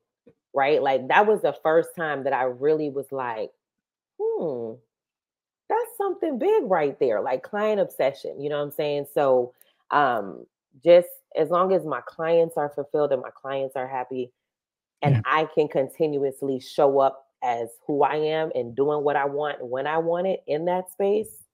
right? 0.54 0.82
Like 0.82 1.08
that 1.08 1.26
was 1.26 1.42
the 1.42 1.56
first 1.62 1.90
time 1.96 2.24
that 2.24 2.32
I 2.32 2.44
really 2.44 2.90
was 2.90 3.10
like, 3.10 3.50
hmm, 4.20 4.74
something 6.02 6.38
big 6.38 6.64
right 6.64 6.98
there, 6.98 7.20
like 7.20 7.42
client 7.42 7.80
obsession. 7.80 8.40
You 8.40 8.50
know 8.50 8.58
what 8.58 8.64
I'm 8.64 8.70
saying? 8.72 9.06
So 9.14 9.54
um 9.90 10.46
just 10.84 11.08
as 11.36 11.50
long 11.50 11.72
as 11.72 11.84
my 11.84 12.00
clients 12.06 12.56
are 12.56 12.70
fulfilled 12.70 13.12
and 13.12 13.22
my 13.22 13.30
clients 13.30 13.76
are 13.76 13.86
happy 13.88 14.32
and 15.02 15.16
yeah. 15.16 15.20
I 15.24 15.48
can 15.54 15.68
continuously 15.68 16.60
show 16.60 16.98
up 16.98 17.26
as 17.42 17.68
who 17.86 18.02
I 18.02 18.16
am 18.16 18.52
and 18.54 18.74
doing 18.74 19.02
what 19.02 19.16
I 19.16 19.24
want 19.24 19.64
when 19.64 19.86
I 19.86 19.98
want 19.98 20.26
it 20.26 20.42
in 20.46 20.64
that 20.66 20.90
space, 20.90 21.44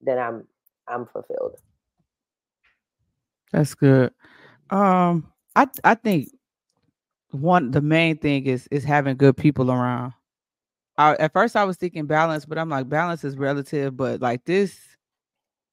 then 0.00 0.18
I'm 0.18 0.46
I'm 0.88 1.06
fulfilled. 1.06 1.56
That's 3.52 3.74
good. 3.74 4.12
Um 4.70 5.32
I 5.54 5.68
I 5.84 5.94
think 5.94 6.30
one 7.30 7.70
the 7.70 7.80
main 7.80 8.18
thing 8.18 8.46
is 8.46 8.68
is 8.70 8.84
having 8.84 9.16
good 9.16 9.36
people 9.36 9.70
around. 9.70 10.12
I, 10.98 11.14
at 11.16 11.32
first 11.32 11.56
I 11.56 11.64
was 11.64 11.76
thinking 11.76 12.06
balance, 12.06 12.44
but 12.44 12.58
I'm 12.58 12.68
like 12.68 12.88
balance 12.88 13.24
is 13.24 13.36
relative. 13.36 13.96
But 13.96 14.20
like 14.20 14.44
this 14.44 14.78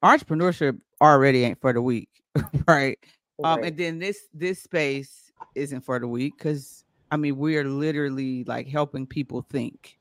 entrepreneurship 0.03 0.79
already 1.01 1.43
ain't 1.43 1.61
for 1.61 1.73
the 1.73 1.81
weak, 1.81 2.09
right? 2.67 2.97
Um, 3.43 3.63
and 3.63 3.77
then 3.77 3.99
this 3.99 4.27
this 4.33 4.61
space 4.61 5.31
isn't 5.55 5.81
for 5.81 5.99
the 5.99 6.07
weak 6.07 6.37
because 6.37 6.83
I 7.11 7.17
mean 7.17 7.37
we 7.37 7.57
are 7.57 7.67
literally 7.67 8.43
like 8.45 8.67
helping 8.67 9.07
people 9.07 9.45
think, 9.49 9.97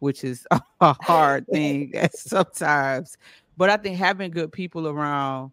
which 0.00 0.24
is 0.24 0.46
a 0.80 0.92
hard 1.02 1.46
thing 1.48 1.92
sometimes. 2.12 3.16
But 3.56 3.70
I 3.70 3.76
think 3.78 3.96
having 3.96 4.30
good 4.30 4.52
people 4.52 4.88
around 4.88 5.52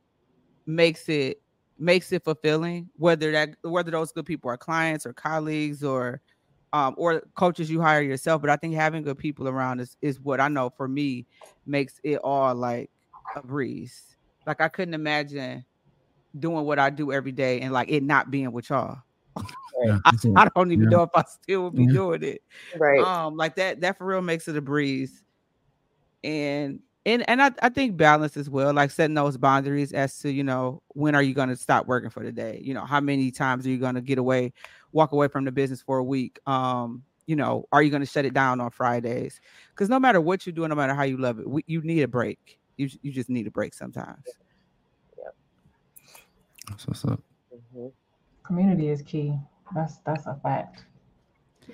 makes 0.66 1.08
it 1.10 1.42
makes 1.80 2.12
it 2.12 2.24
fulfilling 2.24 2.90
whether 2.98 3.32
that 3.32 3.56
whether 3.62 3.92
those 3.92 4.12
good 4.12 4.26
people 4.26 4.50
are 4.50 4.58
clients 4.58 5.06
or 5.06 5.14
colleagues 5.14 5.84
or 5.84 6.22
um, 6.74 6.96
or 6.98 7.22
coaches 7.36 7.70
you 7.70 7.80
hire 7.80 8.02
yourself 8.02 8.42
but 8.42 8.50
i 8.50 8.56
think 8.56 8.74
having 8.74 9.04
good 9.04 9.18
people 9.18 9.48
around 9.48 9.80
is 9.80 9.96
is 10.02 10.20
what 10.20 10.42
i 10.42 10.48
know 10.48 10.70
for 10.70 10.88
me 10.88 11.26
makes 11.66 12.02
it 12.04 12.18
all 12.18 12.54
like 12.54 12.90
a 13.36 13.42
breeze 13.42 14.18
like 14.46 14.60
i 14.60 14.68
couldn't 14.68 14.94
imagine 14.94 15.64
doing 16.40 16.66
what 16.66 16.80
i 16.80 16.90
do 16.90 17.12
every 17.12 17.32
day 17.32 17.62
and 17.62 17.72
like 17.72 17.90
it 17.90 18.04
not 18.04 18.30
being 18.32 18.52
with 18.52 18.70
y'all 18.70 18.98
I, 20.06 20.12
I, 20.36 20.48
don't 20.56 20.72
even 20.72 20.86
yeah. 20.86 20.98
know 20.98 21.04
if 21.04 21.10
I 21.16 21.24
still 21.28 21.64
would 21.64 21.76
be 21.76 21.86
yeah. 21.86 21.92
doing 21.92 22.24
it. 22.24 22.44
Right. 22.78 23.02
Um, 23.02 23.36
like 23.36 23.56
that, 23.56 23.82
that 23.82 23.98
for 23.98 24.06
real 24.06 24.22
makes 24.22 24.48
it 24.48 24.56
a 24.56 24.62
breeze. 24.62 25.24
And 26.24 26.80
and 27.06 27.28
and 27.30 27.42
I, 27.42 27.52
I 27.62 27.70
think 27.70 27.98
balance 27.98 28.38
as 28.38 28.50
well, 28.50 28.74
like 28.74 28.92
setting 28.92 29.14
those 29.14 29.38
boundaries 29.38 29.92
as 29.92 30.18
to 30.20 30.32
you 30.32 30.44
know 30.44 30.82
when 30.90 31.16
are 31.16 31.24
you 31.24 31.34
going 31.34 31.50
to 31.50 31.56
stop 31.56 31.86
working 31.86 32.10
for 32.10 32.24
the 32.24 32.32
day? 32.32 32.60
You 32.64 32.74
know, 32.74 32.86
how 32.86 33.02
many 33.02 33.32
times 33.32 33.66
are 33.66 33.70
you 33.70 33.78
going 33.78 33.96
to 33.96 34.02
get 34.02 34.18
away, 34.18 34.54
walk 34.92 35.12
away 35.12 35.28
from 35.28 35.46
the 35.46 35.52
business 35.52 35.82
for 35.82 35.98
a 35.98 36.04
week? 36.04 36.40
Um, 36.48 37.04
you 37.26 37.36
know, 37.36 37.66
are 37.72 37.82
you 37.82 37.90
going 37.90 38.02
to 38.02 38.08
shut 38.08 38.26
it 38.26 38.34
down 38.34 38.62
on 38.62 38.70
Fridays? 38.70 39.42
Because 39.70 39.90
no 39.90 40.00
matter 40.00 40.22
what 40.22 40.46
you 40.46 40.52
do, 40.54 40.68
no 40.68 40.76
matter 40.76 40.94
how 40.94 41.04
you 41.04 41.18
love 41.18 41.40
it, 41.40 41.50
we, 41.50 41.64
you 41.68 41.82
need 41.82 42.02
a 42.02 42.08
break. 42.08 42.60
You 42.78 42.90
you 43.02 43.12
just 43.12 43.30
need 43.30 43.48
a 43.48 43.52
break 43.52 43.74
sometimes. 43.74 44.24
Yeah. 45.18 45.30
That's 46.70 46.88
what's 46.88 47.06
up. 47.06 47.22
Mm-hmm. 47.54 47.88
Community 48.44 48.90
is 48.90 49.02
key. 49.02 49.38
That's 49.76 49.98
that's 50.06 50.26
a 50.26 50.40
fact. 50.42 50.86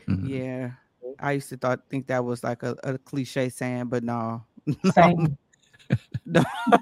Mm-hmm. 0.07 0.27
Yeah. 0.27 0.71
I 1.19 1.33
used 1.33 1.49
to 1.49 1.57
thought 1.57 1.81
think 1.89 2.07
that 2.07 2.23
was 2.23 2.43
like 2.43 2.63
a, 2.63 2.75
a 2.83 2.97
cliche 2.97 3.49
saying, 3.49 3.85
but 3.85 4.03
no, 4.03 4.43
Same. 4.93 5.37
no. 6.25 6.43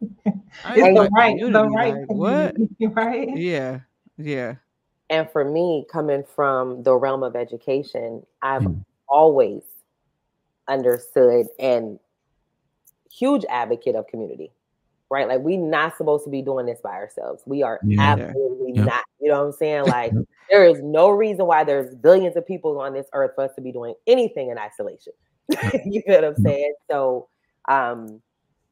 it's 0.00 0.30
the 0.64 1.10
right, 1.14 1.38
the 1.38 1.68
right, 1.68 1.94
like, 1.94 2.08
what? 2.08 2.56
right? 2.80 3.36
Yeah, 3.36 3.80
yeah. 4.18 4.56
And 5.08 5.30
for 5.30 5.44
me, 5.44 5.86
coming 5.90 6.24
from 6.34 6.82
the 6.82 6.94
realm 6.94 7.22
of 7.22 7.36
education, 7.36 8.24
I've 8.42 8.62
mm. 8.62 8.84
always 9.08 9.62
understood 10.68 11.46
and 11.58 11.98
huge 13.12 13.44
advocate 13.48 13.94
of 13.94 14.06
community. 14.08 14.52
Right? 15.08 15.28
Like 15.28 15.40
we're 15.40 15.60
not 15.60 15.96
supposed 15.96 16.24
to 16.24 16.30
be 16.30 16.42
doing 16.42 16.66
this 16.66 16.80
by 16.82 16.90
ourselves. 16.90 17.44
We 17.46 17.62
are 17.62 17.78
yeah. 17.84 18.02
absolutely 18.02 18.72
yeah. 18.74 18.84
not. 18.84 19.04
You 19.20 19.30
know 19.30 19.38
what 19.38 19.46
I'm 19.46 19.52
saying? 19.52 19.84
Like 19.84 20.12
there 20.50 20.64
is 20.64 20.80
no 20.82 21.10
reason 21.10 21.46
why 21.46 21.62
there's 21.62 21.94
billions 21.94 22.36
of 22.36 22.44
people 22.44 22.80
on 22.80 22.92
this 22.92 23.06
earth 23.12 23.30
for 23.36 23.44
us 23.44 23.54
to 23.54 23.60
be 23.60 23.70
doing 23.70 23.94
anything 24.08 24.50
in 24.50 24.58
isolation. 24.58 25.12
you 25.84 26.02
know 26.06 26.14
what 26.14 26.24
I'm 26.24 26.36
saying? 26.36 26.74
So, 26.90 27.28
um, 27.68 28.20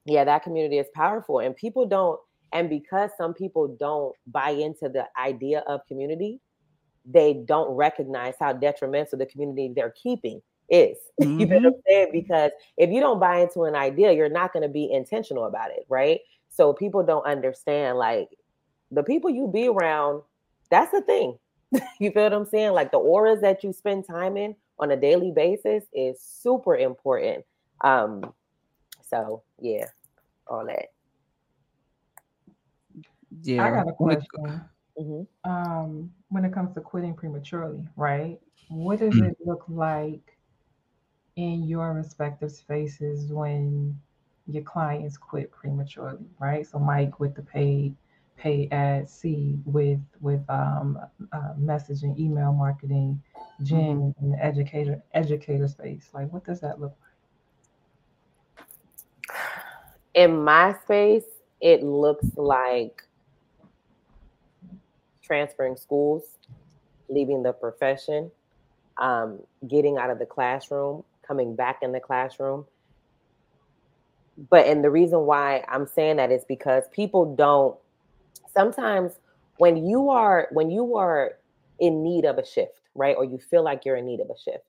yeah, 0.05 0.25
that 0.25 0.43
community 0.43 0.79
is 0.79 0.87
powerful, 0.95 1.41
and 1.41 1.55
people 1.57 1.87
don't. 1.87 2.19
And 2.53 2.71
because 2.71 3.11
some 3.19 3.35
people 3.35 3.77
don't 3.81 4.15
buy 4.29 4.51
into 4.51 4.89
the 4.89 5.07
idea 5.19 5.65
of 5.67 5.85
community, 5.89 6.41
they 7.05 7.33
don't 7.33 7.71
recognize 7.71 8.35
how 8.39 8.53
detrimental 8.53 9.19
the 9.19 9.27
community 9.27 9.73
they're 9.75 9.95
keeping 10.01 10.41
is. 10.69 10.97
Mm-hmm. 11.21 11.41
you 11.41 11.47
know 11.47 11.57
what 11.57 11.67
I'm 11.67 11.73
saying? 11.89 12.09
Because 12.13 12.53
if 12.77 12.91
you 12.91 13.01
don't 13.01 13.21
buy 13.21 13.41
into 13.41 13.65
an 13.65 13.75
idea, 13.75 14.13
you're 14.13 14.29
not 14.29 14.53
going 14.53 14.63
to 14.63 14.69
be 14.69 14.91
intentional 14.91 15.47
about 15.47 15.71
it, 15.71 15.85
right? 15.89 16.21
So 16.49 16.73
people 16.73 17.03
don't 17.03 17.27
understand 17.27 17.99
like 17.99 18.29
the 18.91 19.03
people 19.03 19.31
you 19.31 19.49
be 19.49 19.69
around, 19.69 20.23
that's 20.71 20.93
the 20.93 21.03
thing. 21.03 21.39
you 22.01 22.11
feel 22.13 22.25
what 22.25 22.33
I'm 22.33 22.45
saying? 22.45 22.73
Like 22.73 22.93
the 22.93 22.99
auras 22.99 23.41
that 23.41 23.65
you 23.65 23.73
spend 23.73 24.07
time 24.07 24.37
in 24.37 24.55
on 24.79 24.91
a 24.91 24.97
daily 24.97 25.31
basis 25.31 25.85
is 25.93 26.21
super 26.21 26.77
important. 26.77 27.45
Um, 27.83 28.33
so 29.03 29.43
yeah, 29.61 29.87
all 30.47 30.67
that. 30.67 30.87
Yeah. 33.43 33.65
I 33.65 33.71
got 33.71 33.89
a 33.89 33.93
question. 33.93 34.63
Mm-hmm. 34.99 35.51
Um, 35.51 36.13
when 36.29 36.45
it 36.45 36.53
comes 36.53 36.75
to 36.75 36.81
quitting 36.81 37.15
prematurely, 37.15 37.85
right? 37.97 38.39
What 38.69 39.01
does 39.01 39.15
mm-hmm. 39.15 39.27
it 39.27 39.37
look 39.45 39.65
like 39.69 40.39
in 41.37 41.65
your 41.65 41.93
respective 41.93 42.53
spaces 42.53 43.33
when 43.33 43.99
your 44.47 44.63
clients 44.63 45.17
quit 45.17 45.51
prematurely, 45.51 46.27
right? 46.39 46.67
So 46.67 46.79
Mike 46.79 47.19
with 47.19 47.35
the 47.35 47.43
paid 47.43 47.97
pay 48.37 48.69
ad 48.73 49.09
C 49.09 49.59
with 49.65 50.01
with 50.21 50.43
um, 50.49 50.99
uh, 51.33 51.55
messaging, 51.59 52.19
email 52.19 52.53
marketing, 52.53 53.23
Jen 53.63 53.79
mm-hmm. 53.79 54.25
in 54.25 54.31
the 54.33 54.45
educator 54.45 55.03
educator 55.13 55.69
space. 55.69 56.09
Like, 56.13 56.33
what 56.33 56.45
does 56.45 56.61
that 56.61 56.81
look 56.81 56.95
like? 58.59 58.67
In 60.15 60.45
my 60.45 60.75
space, 60.85 61.25
it 61.61 61.83
looks 61.83 62.27
like 62.37 63.03
transferring 65.23 65.77
schools, 65.77 66.23
leaving 67.09 67.43
the 67.43 67.53
profession, 67.53 68.31
um, 68.99 69.41
getting 69.67 69.97
out 69.97 70.11
of 70.11 70.19
the 70.19 70.27
classroom, 70.27 71.03
coming 71.27 71.57
back 71.57 71.79
in 71.83 71.93
the 71.93 72.01
classroom. 72.01 72.67
But 74.51 74.67
and 74.67 74.85
the 74.85 74.91
reason 74.91 75.21
why 75.21 75.65
I'm 75.69 75.87
saying 75.87 76.17
that 76.17 76.31
is 76.31 76.45
because 76.45 76.85
people 76.93 77.35
don't 77.35 77.77
sometimes 78.57 79.13
when 79.59 79.87
you 79.87 80.11
are 80.11 80.49
when 80.53 80.71
you 80.71 80.97
are 80.97 81.33
in 81.79 82.03
need 82.03 82.25
of 82.25 82.39
a 82.39 82.47
shift, 82.47 82.81
right? 82.95 83.17
Or 83.17 83.25
you 83.25 83.39
feel 83.39 83.63
like 83.63 83.85
you're 83.85 83.97
in 83.97 84.07
need 84.07 84.21
of 84.21 84.31
a 84.31 84.39
shift, 84.39 84.65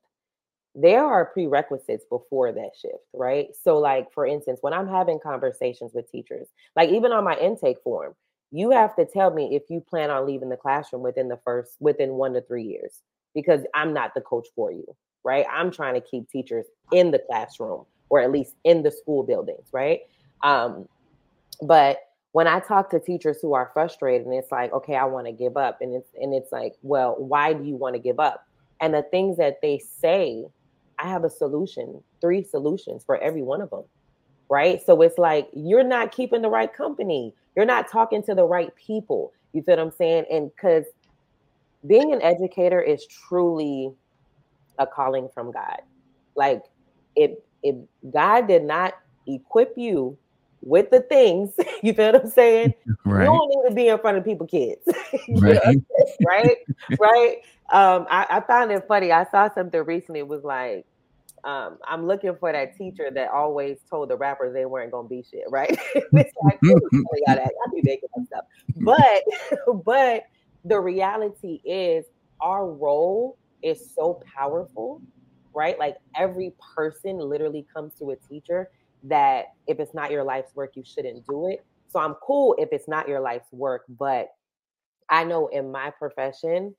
there 0.73 1.05
are 1.05 1.25
prerequisites 1.25 2.05
before 2.09 2.51
that 2.51 2.71
shift, 2.79 3.05
right? 3.13 3.47
So, 3.63 3.77
like 3.77 4.11
for 4.11 4.25
instance, 4.25 4.59
when 4.61 4.73
I'm 4.73 4.87
having 4.87 5.19
conversations 5.19 5.93
with 5.93 6.11
teachers, 6.11 6.47
like 6.75 6.89
even 6.89 7.11
on 7.11 7.23
my 7.23 7.37
intake 7.37 7.77
form, 7.83 8.15
you 8.51 8.71
have 8.71 8.95
to 8.95 9.05
tell 9.05 9.31
me 9.31 9.55
if 9.55 9.63
you 9.69 9.81
plan 9.81 10.09
on 10.09 10.25
leaving 10.25 10.49
the 10.49 10.57
classroom 10.57 11.01
within 11.01 11.27
the 11.27 11.39
first 11.43 11.75
within 11.79 12.13
one 12.13 12.33
to 12.33 12.41
three 12.41 12.63
years 12.63 13.01
because 13.33 13.61
i'm 13.73 13.93
not 13.93 14.13
the 14.13 14.21
coach 14.21 14.47
for 14.55 14.71
you 14.71 14.85
right 15.23 15.45
i'm 15.51 15.71
trying 15.71 15.93
to 15.93 16.01
keep 16.01 16.29
teachers 16.29 16.65
in 16.91 17.11
the 17.11 17.19
classroom 17.19 17.85
or 18.09 18.21
at 18.21 18.31
least 18.31 18.55
in 18.63 18.83
the 18.83 18.91
school 18.91 19.23
buildings 19.23 19.67
right 19.73 20.01
um, 20.43 20.87
but 21.61 22.04
when 22.35 22.47
i 22.47 22.59
talk 22.59 22.89
to 22.89 22.99
teachers 22.99 23.37
who 23.41 23.53
are 23.53 23.71
frustrated 23.73 24.25
and 24.25 24.35
it's 24.35 24.51
like 24.51 24.71
okay 24.73 24.95
i 24.95 25.05
want 25.05 25.25
to 25.25 25.31
give 25.31 25.55
up 25.57 25.79
and 25.81 25.93
it's 25.93 26.09
and 26.21 26.33
it's 26.33 26.51
like 26.51 26.73
well 26.81 27.15
why 27.17 27.53
do 27.53 27.63
you 27.63 27.75
want 27.75 27.95
to 27.95 27.99
give 27.99 28.19
up 28.19 28.47
and 28.81 28.93
the 28.93 29.03
things 29.03 29.37
that 29.37 29.61
they 29.61 29.79
say 29.79 30.43
i 30.99 31.07
have 31.07 31.23
a 31.23 31.29
solution 31.29 32.01
three 32.21 32.43
solutions 32.43 33.03
for 33.05 33.17
every 33.17 33.41
one 33.41 33.61
of 33.61 33.69
them 33.69 33.83
right 34.49 34.81
so 34.85 35.01
it's 35.01 35.17
like 35.17 35.47
you're 35.53 35.83
not 35.83 36.11
keeping 36.11 36.41
the 36.41 36.49
right 36.49 36.73
company 36.73 37.33
you're 37.55 37.65
not 37.65 37.89
talking 37.89 38.21
to 38.23 38.35
the 38.35 38.43
right 38.43 38.75
people. 38.75 39.33
You 39.53 39.63
feel 39.63 39.77
what 39.77 39.83
I'm 39.83 39.91
saying? 39.91 40.25
And 40.29 40.51
because 40.53 40.85
being 41.87 42.13
an 42.13 42.21
educator 42.21 42.81
is 42.81 43.05
truly 43.07 43.91
a 44.77 44.85
calling 44.85 45.29
from 45.33 45.51
God. 45.51 45.81
Like 46.35 46.63
if 47.15 47.31
if 47.63 47.75
God 48.11 48.47
did 48.47 48.63
not 48.63 48.95
equip 49.27 49.77
you 49.77 50.17
with 50.65 50.89
the 50.89 51.01
things, 51.01 51.51
you 51.83 51.93
feel 51.93 52.11
what 52.11 52.23
I'm 52.23 52.29
saying? 52.29 52.73
Right. 53.05 53.21
You 53.21 53.27
don't 53.27 53.49
need 53.49 53.69
to 53.69 53.75
be 53.75 53.87
in 53.87 53.97
front 53.99 54.17
of 54.17 54.25
people 54.25 54.47
kids. 54.47 54.81
right. 55.39 55.77
right. 56.27 56.57
right. 56.99 57.37
Um, 57.71 58.05
I, 58.09 58.27
I 58.29 58.41
found 58.41 58.71
it 58.71 58.85
funny. 58.87 59.11
I 59.11 59.25
saw 59.31 59.49
something 59.53 59.81
recently, 59.83 60.19
it 60.19 60.27
was 60.27 60.43
like 60.43 60.85
um, 61.45 61.77
I'm 61.87 62.07
looking 62.07 62.35
for 62.39 62.51
that 62.51 62.75
teacher 62.75 63.11
that 63.11 63.29
always 63.29 63.77
told 63.87 64.09
the 64.09 64.17
rappers 64.17 64.53
they 64.53 64.65
weren't 64.65 64.91
gonna 64.91 65.07
be 65.07 65.23
shit, 65.29 65.43
right? 65.49 65.69
it's 65.95 66.33
like 66.43 66.59
I 67.31 67.69
be 67.71 67.81
making 67.83 68.09
up 68.17 68.25
stuff, 68.25 68.45
but 68.77 69.23
but 69.85 70.23
the 70.65 70.79
reality 70.79 71.61
is 71.63 72.05
our 72.41 72.67
role 72.67 73.37
is 73.61 73.93
so 73.93 74.21
powerful, 74.35 75.01
right? 75.53 75.77
Like 75.77 75.97
every 76.15 76.53
person 76.75 77.19
literally 77.19 77.65
comes 77.71 77.93
to 77.99 78.09
a 78.09 78.15
teacher 78.15 78.69
that 79.07 79.45
if 79.67 79.79
it's 79.79 79.93
not 79.93 80.11
your 80.11 80.23
life's 80.23 80.55
work, 80.55 80.71
you 80.75 80.83
shouldn't 80.85 81.25
do 81.27 81.47
it. 81.49 81.65
So 81.87 81.99
I'm 81.99 82.15
cool 82.15 82.55
if 82.57 82.69
it's 82.71 82.87
not 82.87 83.07
your 83.07 83.19
life's 83.19 83.51
work, 83.51 83.83
but 83.87 84.29
I 85.09 85.23
know 85.23 85.47
in 85.47 85.71
my 85.71 85.91
profession, 85.91 86.75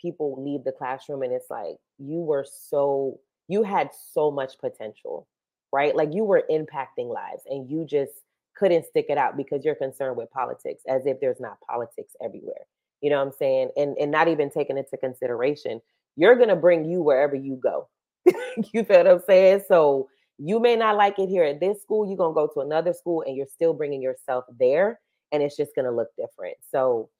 people 0.00 0.42
leave 0.42 0.64
the 0.64 0.72
classroom 0.72 1.22
and 1.22 1.32
it's 1.32 1.50
like 1.50 1.76
you 1.98 2.20
were 2.20 2.46
so 2.48 3.18
you 3.48 3.62
had 3.62 3.90
so 4.12 4.30
much 4.30 4.58
potential, 4.58 5.26
right? 5.72 5.94
Like 5.94 6.14
you 6.14 6.24
were 6.24 6.44
impacting 6.50 7.12
lives 7.12 7.42
and 7.46 7.70
you 7.70 7.84
just 7.84 8.12
couldn't 8.56 8.86
stick 8.86 9.06
it 9.08 9.18
out 9.18 9.36
because 9.36 9.64
you're 9.64 9.74
concerned 9.74 10.16
with 10.16 10.30
politics, 10.30 10.82
as 10.88 11.06
if 11.06 11.20
there's 11.20 11.40
not 11.40 11.58
politics 11.60 12.14
everywhere. 12.24 12.66
You 13.00 13.10
know 13.10 13.18
what 13.18 13.26
I'm 13.26 13.32
saying? 13.32 13.70
And 13.76 13.96
and 13.98 14.10
not 14.10 14.28
even 14.28 14.50
taking 14.50 14.78
into 14.78 14.96
consideration, 14.96 15.80
you're 16.16 16.36
gonna 16.36 16.56
bring 16.56 16.84
you 16.84 17.02
wherever 17.02 17.34
you 17.34 17.56
go. 17.56 17.88
you 18.72 18.84
feel 18.84 18.98
what 18.98 19.06
I'm 19.06 19.22
saying? 19.26 19.62
So 19.68 20.08
you 20.38 20.60
may 20.60 20.76
not 20.76 20.96
like 20.96 21.18
it 21.18 21.28
here 21.28 21.44
at 21.44 21.60
this 21.60 21.82
school. 21.82 22.06
You're 22.06 22.16
gonna 22.16 22.34
go 22.34 22.48
to 22.54 22.60
another 22.60 22.92
school 22.92 23.22
and 23.22 23.36
you're 23.36 23.46
still 23.46 23.72
bringing 23.72 24.02
yourself 24.02 24.44
there, 24.58 25.00
and 25.32 25.42
it's 25.42 25.56
just 25.56 25.74
gonna 25.76 25.92
look 25.92 26.08
different. 26.16 26.56
So, 26.70 27.10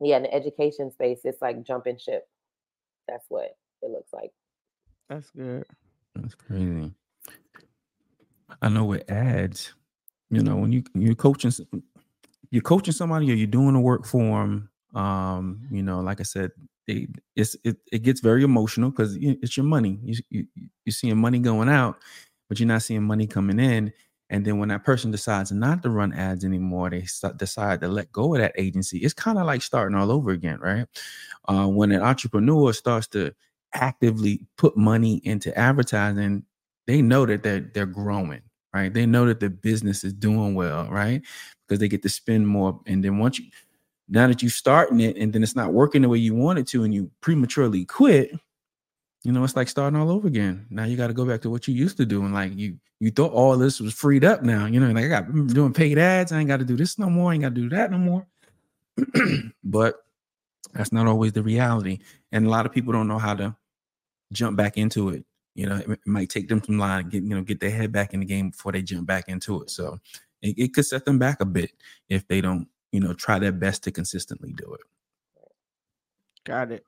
yeah, 0.00 0.16
in 0.16 0.24
the 0.24 0.34
education 0.34 0.90
space, 0.90 1.20
it's 1.24 1.42
like 1.42 1.62
jumping 1.64 1.98
ship. 1.98 2.28
That's 3.08 3.26
what 3.28 3.56
it 3.82 3.90
looks 3.90 4.12
like. 4.12 4.32
That's 5.08 5.30
good. 5.30 5.64
That's 6.14 6.34
crazy. 6.34 6.92
I 8.62 8.68
know 8.68 8.84
with 8.84 9.10
ads, 9.10 9.74
you 10.30 10.42
know, 10.42 10.56
when 10.56 10.72
you 10.72 10.82
you're 10.94 11.14
coaching 11.14 11.52
you're 12.50 12.62
coaching 12.62 12.92
somebody 12.92 13.30
or 13.30 13.34
you're 13.34 13.46
doing 13.46 13.74
the 13.74 13.80
work 13.80 14.06
for 14.06 14.18
them, 14.18 14.70
um, 14.94 15.66
you 15.70 15.82
know, 15.82 16.00
like 16.00 16.20
I 16.20 16.24
said, 16.24 16.52
it, 16.86 17.10
it's 17.34 17.56
it, 17.64 17.76
it 17.92 18.02
gets 18.02 18.20
very 18.20 18.44
emotional 18.44 18.90
because 18.90 19.16
it's 19.20 19.56
your 19.56 19.66
money. 19.66 19.98
You, 20.02 20.16
you 20.30 20.46
you're 20.84 20.92
seeing 20.92 21.18
money 21.18 21.38
going 21.38 21.68
out, 21.68 21.98
but 22.48 22.58
you're 22.58 22.68
not 22.68 22.82
seeing 22.82 23.02
money 23.02 23.26
coming 23.26 23.58
in. 23.60 23.92
And 24.28 24.44
then 24.44 24.58
when 24.58 24.70
that 24.70 24.84
person 24.84 25.10
decides 25.12 25.52
not 25.52 25.82
to 25.82 25.90
run 25.90 26.12
ads 26.12 26.44
anymore, 26.44 26.90
they 26.90 27.06
decide 27.36 27.80
to 27.80 27.88
let 27.88 28.10
go 28.10 28.34
of 28.34 28.40
that 28.40 28.54
agency. 28.56 28.98
It's 28.98 29.14
kind 29.14 29.38
of 29.38 29.46
like 29.46 29.62
starting 29.62 29.96
all 29.96 30.10
over 30.10 30.30
again, 30.32 30.58
right? 30.60 30.86
Uh, 31.48 31.66
when 31.68 31.92
an 31.92 32.02
entrepreneur 32.02 32.72
starts 32.72 33.06
to 33.08 33.32
actively 33.72 34.40
put 34.58 34.76
money 34.76 35.20
into 35.24 35.56
advertising, 35.56 36.44
they 36.86 37.02
know 37.02 37.26
that 37.26 37.42
they're 37.42 37.60
they're 37.72 37.86
growing, 37.86 38.42
right? 38.74 38.92
They 38.92 39.06
know 39.06 39.26
that 39.26 39.40
the 39.40 39.50
business 39.50 40.02
is 40.04 40.12
doing 40.12 40.54
well, 40.54 40.88
right? 40.90 41.22
Because 41.66 41.78
they 41.80 41.88
get 41.88 42.02
to 42.02 42.08
spend 42.08 42.48
more. 42.48 42.80
And 42.86 43.04
then 43.04 43.18
once 43.18 43.38
you 43.38 43.46
now 44.08 44.26
that 44.28 44.42
you're 44.42 44.50
starting 44.50 45.00
it 45.00 45.16
and 45.16 45.32
then 45.32 45.42
it's 45.42 45.56
not 45.56 45.72
working 45.72 46.02
the 46.02 46.08
way 46.08 46.18
you 46.18 46.34
want 46.34 46.58
it 46.58 46.66
to, 46.68 46.84
and 46.84 46.94
you 46.94 47.10
prematurely 47.20 47.84
quit, 47.84 48.32
you 49.26 49.32
know, 49.32 49.42
it's 49.42 49.56
like 49.56 49.68
starting 49.68 49.98
all 49.98 50.08
over 50.08 50.28
again. 50.28 50.66
Now 50.70 50.84
you 50.84 50.96
got 50.96 51.08
to 51.08 51.12
go 51.12 51.26
back 51.26 51.40
to 51.40 51.50
what 51.50 51.66
you 51.66 51.74
used 51.74 51.96
to 51.96 52.06
do. 52.06 52.24
And 52.24 52.32
like 52.32 52.52
you 52.54 52.78
you 53.00 53.10
thought 53.10 53.32
all 53.32 53.58
this 53.58 53.80
was 53.80 53.92
freed 53.92 54.24
up 54.24 54.44
now. 54.44 54.66
You 54.66 54.78
know, 54.78 54.88
like 54.92 55.06
I 55.06 55.08
got 55.08 55.46
doing 55.48 55.72
paid 55.72 55.98
ads. 55.98 56.30
I 56.30 56.38
ain't 56.38 56.46
got 56.46 56.58
to 56.58 56.64
do 56.64 56.76
this 56.76 56.96
no 56.96 57.10
more. 57.10 57.32
I 57.32 57.34
ain't 57.34 57.42
got 57.42 57.56
to 57.56 57.60
do 57.60 57.68
that 57.70 57.90
no 57.90 57.98
more. 57.98 58.24
but 59.64 59.96
that's 60.74 60.92
not 60.92 61.08
always 61.08 61.32
the 61.32 61.42
reality. 61.42 61.98
And 62.30 62.46
a 62.46 62.48
lot 62.48 62.66
of 62.66 62.72
people 62.72 62.92
don't 62.92 63.08
know 63.08 63.18
how 63.18 63.34
to 63.34 63.56
jump 64.32 64.56
back 64.56 64.76
into 64.76 65.08
it. 65.08 65.24
You 65.56 65.66
know, 65.66 65.76
it, 65.78 65.90
it 65.90 65.98
might 66.06 66.30
take 66.30 66.46
them 66.48 66.62
some 66.62 66.78
line, 66.78 67.08
get 67.08 67.24
you 67.24 67.30
know, 67.30 67.42
get 67.42 67.58
their 67.58 67.70
head 67.70 67.90
back 67.90 68.14
in 68.14 68.20
the 68.20 68.26
game 68.26 68.50
before 68.50 68.70
they 68.70 68.82
jump 68.82 69.08
back 69.08 69.28
into 69.28 69.60
it. 69.60 69.70
So 69.70 69.98
it, 70.40 70.54
it 70.56 70.72
could 70.72 70.86
set 70.86 71.04
them 71.04 71.18
back 71.18 71.40
a 71.40 71.44
bit 71.44 71.72
if 72.08 72.28
they 72.28 72.40
don't, 72.40 72.68
you 72.92 73.00
know, 73.00 73.12
try 73.12 73.40
their 73.40 73.50
best 73.50 73.82
to 73.84 73.90
consistently 73.90 74.52
do 74.52 74.72
it. 74.74 74.82
Got 76.44 76.70
it. 76.70 76.84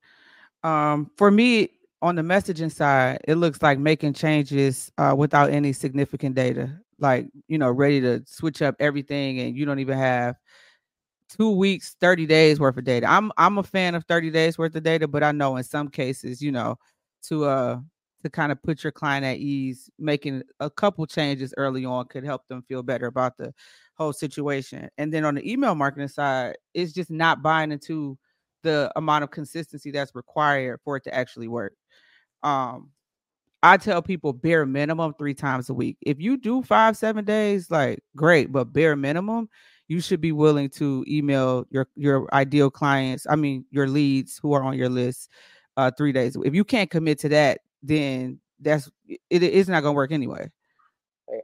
Um, 0.62 1.11
for 1.16 1.32
me, 1.32 1.70
on 2.03 2.14
the 2.14 2.22
messaging 2.22 2.72
side, 2.72 3.18
it 3.26 3.36
looks 3.36 3.62
like 3.62 3.78
making 3.78 4.14
changes 4.14 4.92
uh, 4.99 5.14
without 5.16 5.51
any 5.51 5.72
significant 5.72 6.34
data, 6.34 6.78
like 6.99 7.28
you 7.49 7.59
know, 7.59 7.70
ready 7.70 8.01
to 8.01 8.22
switch 8.26 8.62
up 8.62 8.76
everything, 8.80 9.40
and 9.40 9.57
you 9.57 9.66
don't 9.66 9.80
even 9.80 9.99
have 9.99 10.36
two 11.28 11.51
weeks, 11.51 11.96
30 12.01 12.26
days 12.26 12.61
worth 12.61 12.76
of 12.76 12.84
data. 12.84 13.07
I'm 13.09 13.32
I'm 13.36 13.59
a 13.59 13.62
fan 13.62 13.94
of 13.94 14.05
30 14.05 14.30
days 14.30 14.59
worth 14.59 14.74
of 14.76 14.82
data, 14.82 15.09
but 15.09 15.22
I 15.22 15.32
know 15.32 15.57
in 15.57 15.64
some 15.64 15.88
cases, 15.88 16.40
you 16.42 16.53
know, 16.53 16.76
to 17.24 17.44
uh 17.44 17.80
to 18.24 18.30
kind 18.30 18.51
of 18.53 18.61
put 18.62 18.82
your 18.82 18.92
client 18.92 19.24
at 19.24 19.36
ease, 19.38 19.88
making 19.99 20.42
a 20.61 20.68
couple 20.70 21.07
changes 21.07 21.55
early 21.57 21.84
on 21.84 22.07
could 22.07 22.24
help 22.24 22.46
them 22.49 22.62
feel 22.62 22.82
better 22.82 23.07
about 23.07 23.36
the 23.36 23.53
whole 23.94 24.12
situation. 24.12 24.88
And 24.99 25.12
then 25.12 25.24
on 25.24 25.34
the 25.36 25.51
email 25.51 25.74
marketing 25.76 26.09
side, 26.09 26.57
it's 26.74 26.92
just 26.92 27.11
not 27.11 27.42
buying 27.42 27.70
into 27.72 28.18
the 28.64 28.90
amount 28.96 29.22
of 29.24 29.30
consistency 29.30 29.90
that's 29.92 30.14
required 30.14 30.80
for 30.84 30.96
it 30.96 31.05
to 31.05 31.14
actually 31.14 31.49
work. 31.49 31.74
Um, 32.43 32.91
I 33.62 33.76
tell 33.76 34.03
people 34.03 34.32
bare 34.32 34.64
minimum 34.66 35.14
three 35.18 35.34
times 35.34 35.68
a 35.68 35.74
week. 35.74 35.97
If 36.03 36.20
you 36.20 36.36
do 36.36 36.62
five, 36.62 36.97
seven 36.97 37.24
days, 37.24 37.70
like 37.70 38.01
great, 38.14 38.53
but 38.53 38.72
bare 38.72 38.95
minimum, 38.95 39.49
you 39.89 40.01
should 40.01 40.20
be 40.20 40.32
willing 40.32 40.68
to 40.70 41.05
email 41.09 41.66
your 41.70 41.89
your 41.97 42.32
ideal 42.34 42.70
clients. 42.70 43.26
I 43.28 43.36
mean, 43.36 43.64
your 43.70 43.89
leads 43.89 44.39
who 44.39 44.53
are 44.53 44.62
on 44.62 44.76
your 44.76 44.89
list 44.89 45.30
uh, 45.76 45.91
three 45.91 46.12
days. 46.12 46.36
If 46.45 46.55
you 46.55 46.64
can't 46.64 46.91
commit 46.91 47.18
to 47.20 47.28
that, 47.30 47.61
then 47.82 48.39
that's 48.61 48.91
it 49.09 49.43
is 49.43 49.68
not 49.68 49.82
gonna 49.82 49.95
work 49.95 50.12
anyway. 50.12 50.51
Right. 51.28 51.43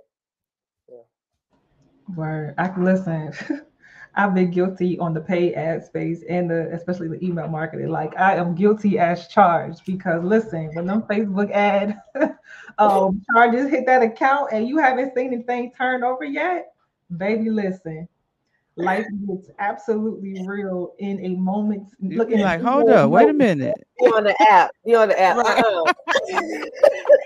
Word. 2.14 2.54
I 2.58 2.68
can 2.68 2.84
listen. 2.84 3.32
I've 4.16 4.34
been 4.34 4.50
guilty 4.50 4.98
on 4.98 5.12
the 5.12 5.20
paid 5.20 5.54
ad 5.54 5.84
space 5.84 6.22
and 6.28 6.48
the 6.50 6.70
especially 6.72 7.08
the 7.08 7.24
email 7.24 7.48
marketing. 7.48 7.88
Like 7.88 8.16
I 8.16 8.36
am 8.36 8.54
guilty 8.54 8.98
as 8.98 9.26
charged 9.28 9.84
because 9.84 10.22
listen, 10.22 10.70
when 10.74 10.86
them 10.86 11.02
Facebook 11.02 11.50
ad 11.50 12.00
um, 12.78 13.22
charges 13.34 13.70
hit 13.70 13.86
that 13.86 14.02
account 14.02 14.52
and 14.52 14.68
you 14.68 14.78
haven't 14.78 15.14
seen 15.14 15.32
anything 15.32 15.72
turn 15.76 16.04
over 16.04 16.24
yet, 16.24 16.74
baby, 17.16 17.50
listen. 17.50 18.08
Life 18.76 19.06
gets 19.28 19.50
absolutely 19.60 20.44
real 20.44 20.94
in 20.98 21.24
a 21.24 21.36
moment. 21.36 21.90
Looking 22.00 22.40
like, 22.40 22.60
hold 22.60 22.90
up, 22.90 23.08
wait 23.08 23.28
a 23.28 23.32
minute. 23.32 23.76
You're 24.00 24.16
on 24.16 24.24
the 24.24 24.42
app. 24.50 24.72
You're 24.84 25.02
on 25.02 25.08
the 25.08 25.20
app. 25.20 25.36
Right. 25.36 25.64
Uh-uh. 25.64 27.16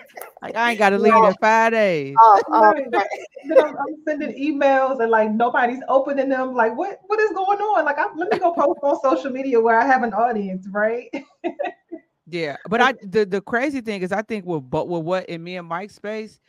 Like 0.43 0.57
I 0.57 0.70
ain't 0.70 0.78
got 0.78 0.91
to 0.91 0.99
leave 0.99 1.14
in 1.14 1.34
five 1.41 1.72
days. 1.72 2.14
Oh, 2.30 2.43
oh, 2.49 2.74
I'm, 2.95 3.76
I'm, 3.76 3.97
sending 4.07 4.32
emails 4.32 5.01
and 5.01 5.11
like 5.11 5.30
nobody's 5.30 5.80
opening 5.89 6.28
them. 6.28 6.55
Like, 6.55 6.76
what 6.76 7.01
what 7.07 7.18
is 7.20 7.30
going 7.30 7.59
on? 7.59 7.84
Like, 7.84 7.99
I'm, 7.99 8.16
let 8.16 8.30
me 8.30 8.39
go 8.39 8.53
post 8.53 8.80
on 8.82 9.01
social 9.01 9.30
media 9.30 9.61
where 9.61 9.78
I 9.78 9.86
have 9.86 10.03
an 10.03 10.12
audience, 10.12 10.66
right? 10.70 11.09
yeah, 12.26 12.57
but 12.68 12.80
I 12.80 12.95
the, 13.03 13.24
the 13.24 13.41
crazy 13.41 13.80
thing 13.80 14.03
is 14.03 14.12
I 14.12 14.22
think 14.22 14.45
with 14.45 14.68
but 14.68 14.89
with 14.89 15.03
what 15.03 15.26
in 15.26 15.43
me 15.43 15.57
and 15.57 15.68
Mike's 15.68 15.95
space, 15.95 16.41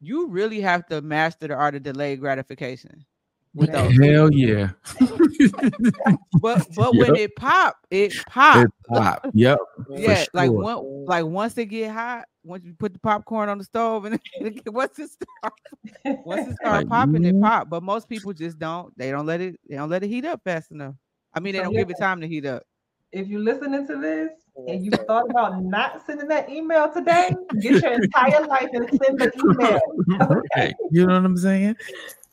you 0.00 0.28
really 0.28 0.60
have 0.60 0.86
to 0.86 1.00
master 1.00 1.48
the 1.48 1.54
art 1.54 1.74
of 1.74 1.82
delayed 1.82 2.20
gratification. 2.20 3.04
Hell 3.66 4.32
yeah. 4.32 4.70
but 6.40 6.66
but 6.74 6.94
yep. 6.94 7.08
when 7.08 7.16
it 7.16 7.34
pop, 7.36 7.76
it 7.90 8.12
pop. 8.26 8.64
It 8.64 8.70
pop. 8.88 9.26
Yep. 9.32 9.58
yeah, 9.90 10.14
sure. 10.14 10.26
like 10.32 10.50
one, 10.50 11.04
like 11.06 11.24
once 11.24 11.54
they 11.54 11.64
get 11.64 11.90
hot, 11.90 12.26
once 12.48 12.64
you 12.64 12.74
put 12.74 12.92
the 12.92 12.98
popcorn 12.98 13.48
on 13.48 13.58
the 13.58 13.64
stove 13.64 14.06
and 14.06 14.18
what's 14.70 14.98
it 14.98 15.10
start 15.10 15.54
once 16.24 16.48
it 16.48 16.56
start 16.56 16.78
like, 16.78 16.88
popping, 16.88 17.22
mm-hmm. 17.22 17.36
it 17.36 17.40
pop. 17.40 17.68
But 17.68 17.82
most 17.82 18.08
people 18.08 18.32
just 18.32 18.58
don't. 18.58 18.96
They 18.96 19.10
don't 19.10 19.26
let 19.26 19.40
it. 19.40 19.60
They 19.68 19.76
don't 19.76 19.90
let 19.90 20.02
it 20.02 20.08
heat 20.08 20.24
up 20.24 20.40
fast 20.42 20.70
enough. 20.72 20.94
I 21.34 21.40
mean, 21.40 21.54
they 21.54 21.60
don't 21.60 21.74
give 21.74 21.90
it 21.90 21.96
time 22.00 22.20
to 22.22 22.26
heat 22.26 22.46
up. 22.46 22.64
If 23.12 23.28
you're 23.28 23.40
listening 23.40 23.86
to 23.86 23.96
this 23.96 24.30
and 24.66 24.84
you 24.84 24.90
thought 24.90 25.30
about 25.30 25.62
not 25.62 26.04
sending 26.04 26.28
that 26.28 26.50
email 26.50 26.92
today, 26.92 27.30
get 27.60 27.82
your 27.82 27.92
entire 27.92 28.46
life 28.46 28.68
and 28.72 28.88
send 29.02 29.18
the 29.18 29.80
email. 30.10 30.42
Okay. 30.56 30.74
You 30.90 31.06
know 31.06 31.14
what 31.14 31.24
I'm 31.24 31.36
saying? 31.36 31.76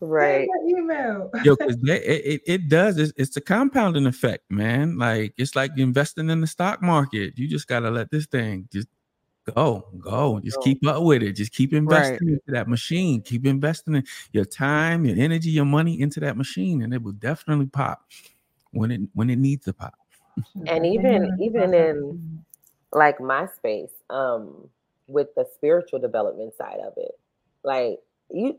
right 0.02 0.48
email 0.68 1.30
yo 1.44 1.56
it, 1.62 1.80
it, 1.84 2.42
it 2.46 2.70
does 2.70 2.98
it's, 2.98 3.14
it's 3.16 3.38
a 3.38 3.42
compounding 3.42 4.06
effect 4.06 4.44
man 4.52 4.98
like 4.98 5.34
it's 5.38 5.56
like 5.56 5.72
investing 5.78 6.30
in 6.30 6.42
the 6.42 6.48
stock 6.48 6.82
market 6.82 7.38
you 7.38 7.48
just 7.48 7.68
gotta 7.68 7.90
let 7.90 8.12
this 8.12 8.26
thing 8.26 8.68
just 8.72 8.88
go 9.54 9.86
go 10.00 10.40
just 10.44 10.60
keep 10.62 10.86
up 10.88 11.04
with 11.04 11.22
it 11.22 11.34
just 11.34 11.54
keep 11.54 11.74
investing 11.74 12.14
right. 12.14 12.34
into 12.34 12.42
that 12.48 12.68
machine 12.68 13.22
keep 13.22 13.46
investing 13.46 13.96
in 13.96 14.04
your 14.32 14.46
time 14.46 15.06
your 15.06 15.18
energy 15.18 15.50
your 15.50 15.66
money 15.66 16.00
into 16.02 16.20
that 16.20 16.38
machine 16.38 16.82
and 16.82 16.94
it 16.94 17.02
will 17.02 17.12
definitely 17.14 17.68
pop 17.68 18.06
when 18.72 18.92
it 18.92 19.02
when 19.14 19.30
it 19.30 19.38
needs 19.38 19.66
to 19.66 19.74
pop 19.74 19.94
and 20.68 20.86
even 20.86 21.38
even 21.40 21.74
in 21.74 22.44
like 22.92 23.20
my 23.22 23.48
space 23.56 23.92
um 24.10 24.68
with 25.08 25.28
the 25.36 25.46
spiritual 25.54 26.00
development 26.00 26.54
side 26.56 26.80
of 26.84 26.94
it 26.98 27.12
like 27.64 28.00
you 28.32 28.58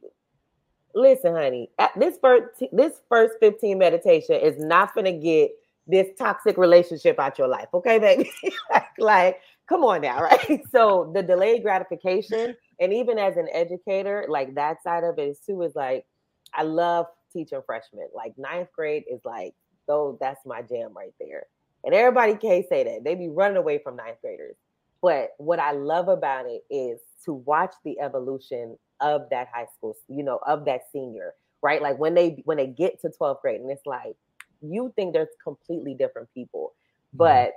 listen, 0.96 1.34
honey, 1.34 1.70
this 1.94 2.18
first 2.20 2.64
this 2.72 3.02
first 3.08 3.34
15 3.38 3.78
meditation 3.78 4.36
is 4.36 4.58
not 4.58 4.94
gonna 4.94 5.12
get 5.12 5.52
this 5.86 6.08
toxic 6.18 6.56
relationship 6.56 7.20
out 7.20 7.38
your 7.38 7.46
life, 7.46 7.68
okay, 7.72 8.00
baby? 8.00 8.28
like, 8.70 8.88
like, 8.98 9.40
come 9.68 9.84
on 9.84 10.00
now, 10.00 10.22
right? 10.22 10.62
So 10.70 11.10
the 11.14 11.22
delayed 11.22 11.62
gratification, 11.62 12.54
and 12.80 12.92
even 12.92 13.18
as 13.18 13.36
an 13.36 13.48
educator, 13.52 14.26
like 14.28 14.54
that 14.54 14.82
side 14.82 15.04
of 15.04 15.18
it 15.18 15.28
is 15.28 15.40
too, 15.40 15.62
is 15.62 15.74
like 15.74 16.06
I 16.54 16.62
love 16.62 17.06
teaching 17.32 17.60
freshmen. 17.64 18.08
Like 18.14 18.36
ninth 18.38 18.68
grade 18.74 19.04
is 19.10 19.20
like, 19.24 19.54
though 19.86 20.16
that's 20.20 20.44
my 20.46 20.62
jam 20.62 20.92
right 20.96 21.14
there. 21.20 21.46
And 21.84 21.94
everybody 21.94 22.34
can't 22.34 22.66
say 22.68 22.82
that. 22.84 23.04
They 23.04 23.14
be 23.14 23.28
running 23.28 23.56
away 23.56 23.78
from 23.82 23.96
ninth 23.96 24.20
graders. 24.20 24.56
But 25.02 25.30
what 25.38 25.60
I 25.60 25.72
love 25.72 26.08
about 26.08 26.46
it 26.46 26.64
is 26.70 27.00
to 27.24 27.34
watch 27.34 27.74
the 27.84 28.00
evolution 28.00 28.76
of 29.00 29.28
that 29.30 29.48
high 29.52 29.66
school, 29.76 29.96
you 30.08 30.24
know, 30.24 30.40
of 30.46 30.64
that 30.64 30.82
senior, 30.92 31.34
right? 31.62 31.82
Like 31.82 31.98
when 31.98 32.14
they 32.14 32.42
when 32.44 32.56
they 32.56 32.66
get 32.66 33.00
to 33.02 33.10
12th 33.10 33.42
grade 33.42 33.60
and 33.60 33.70
it's 33.70 33.86
like 33.86 34.16
you 34.62 34.92
think 34.96 35.12
there's 35.12 35.28
completely 35.42 35.94
different 35.94 36.32
people. 36.32 36.72
Mm-hmm. 37.14 37.18
But 37.18 37.52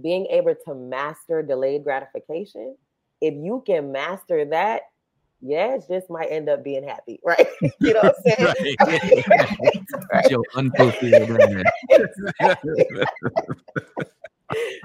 being 0.00 0.26
able 0.26 0.54
to 0.66 0.74
master 0.74 1.42
delayed 1.42 1.84
gratification, 1.84 2.76
if 3.20 3.34
you 3.34 3.62
can 3.66 3.92
master 3.92 4.44
that, 4.46 4.82
yeah, 5.40 5.74
it 5.74 5.84
just 5.88 6.10
might 6.10 6.26
end 6.26 6.48
up 6.48 6.64
being 6.64 6.86
happy, 6.86 7.20
right? 7.24 7.46
you 7.80 7.94
know 7.94 8.00
what 8.02 8.16
I'm 8.26 8.54
saying? 8.54 8.76
right. 8.80 9.24
right. 10.12 10.30
Your 10.30 10.42
unfulfilled 10.54 11.30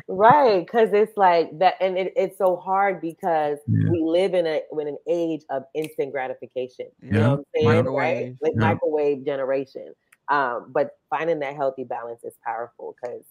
right 0.08 0.66
because 0.66 0.90
it's 0.92 1.16
like 1.18 1.58
that 1.60 1.76
and 1.80 1.98
it, 1.98 2.14
it's 2.16 2.38
so 2.38 2.56
hard 2.56 3.00
because 3.00 3.60
yeah. 3.68 3.90
we 3.90 4.02
live 4.04 4.34
in 4.34 4.46
a 4.48 4.62
in 4.80 4.88
an 4.88 4.98
age 5.08 5.44
of 5.50 5.64
instant 5.76 6.12
gratification 6.12 6.88
you 7.02 7.12
know 7.12 7.30
what 7.30 7.40
i'm 7.40 7.46
saying 7.56 7.66
microwave. 7.66 7.96
right 7.96 8.36
like 8.42 8.54
yeah. 8.54 8.60
microwave 8.60 9.26
generation 9.26 9.94
um 10.30 10.72
but 10.74 10.92
finding 11.10 11.40
that 11.40 11.56
healthy 11.56 11.84
balance 11.84 12.24
is 12.24 12.34
powerful 12.44 12.96
because 13.02 13.24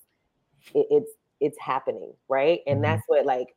it, 0.74 0.86
it's 0.90 1.10
it's 1.41 1.59
happening 1.59 2.12
right 2.28 2.61
and 2.66 2.76
mm-hmm. 2.76 2.82
that's 2.84 3.03
what 3.07 3.24
like 3.26 3.55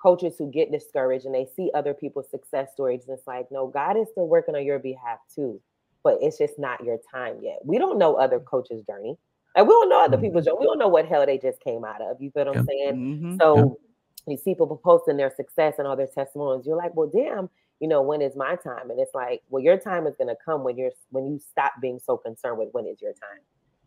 coaches 0.00 0.34
who 0.38 0.50
get 0.50 0.70
discouraged 0.70 1.24
and 1.24 1.34
they 1.34 1.46
see 1.56 1.70
other 1.74 1.94
people's 1.94 2.28
success 2.30 2.70
stories 2.72 3.04
and 3.06 3.16
it's 3.16 3.26
like 3.26 3.46
no 3.50 3.66
god 3.66 3.96
is 3.96 4.08
still 4.10 4.28
working 4.28 4.54
on 4.54 4.64
your 4.64 4.78
behalf 4.78 5.18
too 5.34 5.60
but 6.02 6.18
it's 6.20 6.36
just 6.36 6.58
not 6.58 6.84
your 6.84 6.98
time 7.10 7.36
yet 7.40 7.58
we 7.64 7.78
don't 7.78 7.98
know 7.98 8.14
other 8.14 8.38
coaches 8.38 8.82
journey 8.86 9.16
and 9.54 9.66
we 9.68 9.72
don't 9.72 9.88
know 9.88 10.04
other 10.04 10.18
people's 10.18 10.44
journey. 10.44 10.56
We 10.60 10.66
don't 10.66 10.78
know 10.78 10.88
what 10.88 11.06
hell 11.06 11.24
they 11.24 11.38
just 11.38 11.60
came 11.60 11.84
out 11.84 12.02
of. 12.02 12.20
You 12.20 12.30
feel 12.30 12.46
what 12.46 12.56
I'm 12.56 12.66
saying? 12.66 12.94
Mm-hmm. 12.94 13.36
So 13.40 13.78
you 14.26 14.36
see 14.36 14.54
people 14.54 14.80
posting 14.82 15.16
their 15.16 15.30
success 15.30 15.74
and 15.78 15.86
all 15.86 15.96
their 15.96 16.08
testimonies. 16.08 16.66
You're 16.66 16.76
like, 16.76 16.94
well, 16.94 17.10
damn, 17.14 17.48
you 17.80 17.88
know, 17.88 18.02
when 18.02 18.20
is 18.20 18.34
my 18.36 18.56
time? 18.56 18.90
And 18.90 18.98
it's 18.98 19.14
like, 19.14 19.42
well, 19.50 19.62
your 19.62 19.78
time 19.78 20.06
is 20.06 20.16
gonna 20.16 20.34
come 20.44 20.64
when 20.64 20.76
you're 20.76 20.90
when 21.10 21.26
you 21.26 21.38
stop 21.38 21.72
being 21.80 22.00
so 22.04 22.16
concerned 22.16 22.58
with 22.58 22.68
when 22.72 22.86
is 22.86 23.00
your 23.00 23.12
time. 23.12 23.42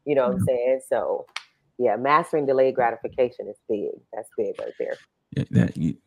You 0.06 0.16
know 0.16 0.28
what 0.28 0.36
I'm 0.36 0.46
saying? 0.46 0.82
So 0.88 1.26
yeah, 1.78 1.96
mastering 1.96 2.46
delayed 2.46 2.76
gratification 2.76 3.48
is 3.48 3.58
big. 3.70 3.90
That's 4.14 4.30
big 4.38 4.56
right 4.60 4.74
there. 4.80 4.98
Yeah, 5.36 5.44
that 5.52 5.78
you, 5.78 5.98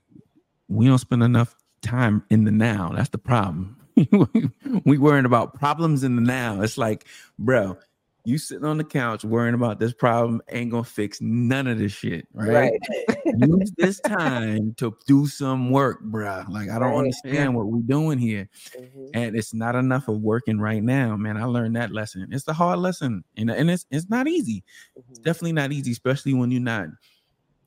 we 0.69 0.87
don't 0.87 0.99
spend 0.99 1.23
enough 1.23 1.55
time 1.83 2.25
in 2.31 2.45
the 2.45 2.51
now. 2.51 2.93
That's 2.95 3.11
the 3.11 3.19
problem. 3.19 3.77
we 4.85 4.99
worrying 4.99 5.27
about 5.27 5.55
problems 5.55 6.05
in 6.05 6.17
the 6.17 6.23
now. 6.23 6.63
It's 6.63 6.79
like, 6.79 7.07
bro, 7.39 7.77
you 8.25 8.39
sitting 8.39 8.65
on 8.65 8.77
the 8.77 8.85
couch 8.85 9.25
worrying 9.25 9.55
about 9.55 9.79
this 9.79 9.93
problem 9.93 10.43
ain't 10.51 10.71
gonna 10.71 10.85
fix 10.85 11.21
none 11.21 11.67
of 11.67 11.79
this 11.79 11.93
shit, 11.93 12.27
right? 12.33 12.73
right. 13.09 13.17
Use 13.49 13.73
this 13.77 14.01
time 14.01 14.75
to 14.75 14.97
do 15.07 15.27
some 15.27 15.71
work, 15.71 16.03
bruh. 16.05 16.49
Like 16.49 16.69
I 16.69 16.79
don't 16.79 16.91
right. 16.91 16.99
understand 16.99 17.55
what 17.55 17.67
we're 17.67 17.81
doing 17.81 18.19
here, 18.19 18.49
mm-hmm. 18.77 19.07
and 19.15 19.37
it's 19.37 19.55
not 19.55 19.75
enough 19.75 20.09
of 20.09 20.21
working 20.21 20.61
right 20.61 20.83
now, 20.83 21.17
man. 21.17 21.37
I 21.37 21.45
learned 21.45 21.77
that 21.77 21.93
lesson. 21.93 22.29
It's 22.31 22.47
a 22.49 22.53
hard 22.53 22.79
lesson, 22.79 23.25
and 23.37 23.51
and 23.51 23.71
it's 23.71 23.87
it's 23.91 24.09
not 24.09 24.29
easy. 24.29 24.65
Mm-hmm. 24.99 25.11
It's 25.11 25.21
definitely 25.21 25.53
not 25.53 25.73
easy, 25.73 25.93
especially 25.93 26.35
when 26.35 26.51
you're 26.51 26.61
not, 26.61 26.89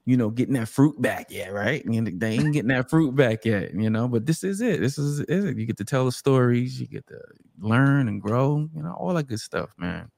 you 0.06 0.18
know, 0.18 0.30
getting 0.30 0.54
that 0.56 0.68
fruit 0.68 1.02
back 1.02 1.32
yet, 1.32 1.54
right? 1.54 1.84
And 1.86 2.20
they 2.20 2.34
ain't 2.34 2.54
getting 2.54 2.70
that 2.70 2.90
fruit 2.90 3.16
back 3.16 3.46
yet, 3.46 3.74
you 3.74 3.90
know. 3.90 4.08
But 4.08 4.26
this 4.26 4.44
is 4.44 4.62
it. 4.62 4.80
This 4.80 4.98
is, 4.98 5.22
is 5.22 5.46
it. 5.46 5.58
You 5.58 5.66
get 5.66 5.78
to 5.78 5.86
tell 5.86 6.06
the 6.06 6.12
stories, 6.12 6.80
you 6.80 6.88
get 6.88 7.08
to 7.08 7.20
learn 7.60 8.08
and 8.08 8.22
grow, 8.22 8.70
you 8.76 8.84
know, 8.84 8.94
all 8.94 9.14
that 9.14 9.28
good 9.28 9.40
stuff, 9.40 9.74
man. 9.78 10.12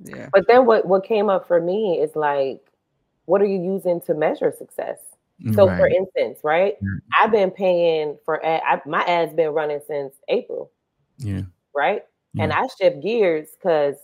Yeah. 0.00 0.28
But 0.32 0.46
then 0.46 0.66
what 0.66 0.86
what 0.86 1.04
came 1.04 1.28
up 1.28 1.46
for 1.46 1.60
me 1.60 1.98
is 2.00 2.14
like, 2.14 2.60
what 3.24 3.42
are 3.42 3.46
you 3.46 3.60
using 3.60 4.00
to 4.02 4.14
measure 4.14 4.52
success? 4.56 4.98
So, 5.54 5.68
right. 5.68 5.78
for 5.78 5.86
instance, 5.86 6.40
right, 6.42 6.74
mm. 6.82 6.98
I've 7.18 7.30
been 7.30 7.52
paying 7.52 8.18
for 8.24 8.44
ad, 8.44 8.60
I, 8.66 8.88
my 8.88 9.04
ads 9.04 9.32
been 9.32 9.50
running 9.50 9.80
since 9.86 10.14
April. 10.28 10.72
Yeah. 11.18 11.42
Right. 11.74 12.02
Yeah. 12.34 12.44
And 12.44 12.52
I 12.52 12.66
shift 12.76 13.00
gears 13.00 13.50
because 13.52 13.94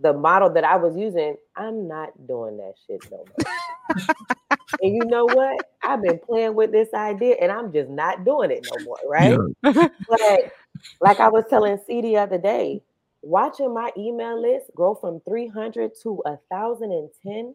the 0.00 0.12
model 0.12 0.50
that 0.50 0.62
I 0.62 0.76
was 0.76 0.96
using, 0.96 1.36
I'm 1.56 1.88
not 1.88 2.10
doing 2.28 2.56
that 2.58 2.74
shit 2.86 3.02
no 3.10 3.24
more. 3.26 4.06
and 4.80 4.94
you 4.94 5.04
know 5.06 5.24
what? 5.24 5.70
I've 5.82 6.02
been 6.02 6.20
playing 6.20 6.54
with 6.54 6.70
this 6.70 6.94
idea 6.94 7.34
and 7.40 7.50
I'm 7.50 7.72
just 7.72 7.90
not 7.90 8.24
doing 8.24 8.52
it 8.52 8.64
no 8.76 8.84
more. 8.84 8.98
Right. 9.08 9.36
Yeah. 9.64 9.88
but 10.08 10.52
like 11.00 11.18
I 11.18 11.28
was 11.28 11.44
telling 11.50 11.78
C 11.84 12.00
the 12.00 12.18
other 12.18 12.38
day, 12.38 12.80
watching 13.24 13.72
my 13.72 13.90
email 13.96 14.40
list 14.40 14.70
grow 14.74 14.94
from 14.94 15.20
300 15.20 15.92
to 16.02 16.22
a 16.26 16.38
1010 16.48 17.54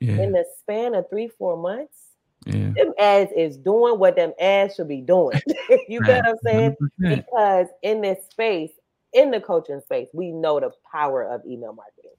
yeah. 0.00 0.22
in 0.22 0.32
the 0.32 0.44
span 0.58 0.94
of 0.94 1.08
three 1.08 1.28
four 1.28 1.56
months 1.56 2.06
yeah. 2.46 2.70
them 2.76 2.92
ads 2.98 3.30
is 3.36 3.56
doing 3.56 3.98
what 3.98 4.16
them 4.16 4.32
ads 4.40 4.74
should 4.74 4.88
be 4.88 5.00
doing 5.00 5.40
you 5.88 6.00
get 6.02 6.24
what 6.24 6.30
i'm 6.30 6.36
saying 6.44 6.76
100%. 7.00 7.16
because 7.16 7.66
in 7.82 8.00
this 8.00 8.18
space 8.30 8.72
in 9.12 9.30
the 9.30 9.40
coaching 9.40 9.80
space 9.80 10.08
we 10.12 10.30
know 10.30 10.60
the 10.60 10.70
power 10.90 11.22
of 11.22 11.40
email 11.46 11.72
marketing 11.72 12.10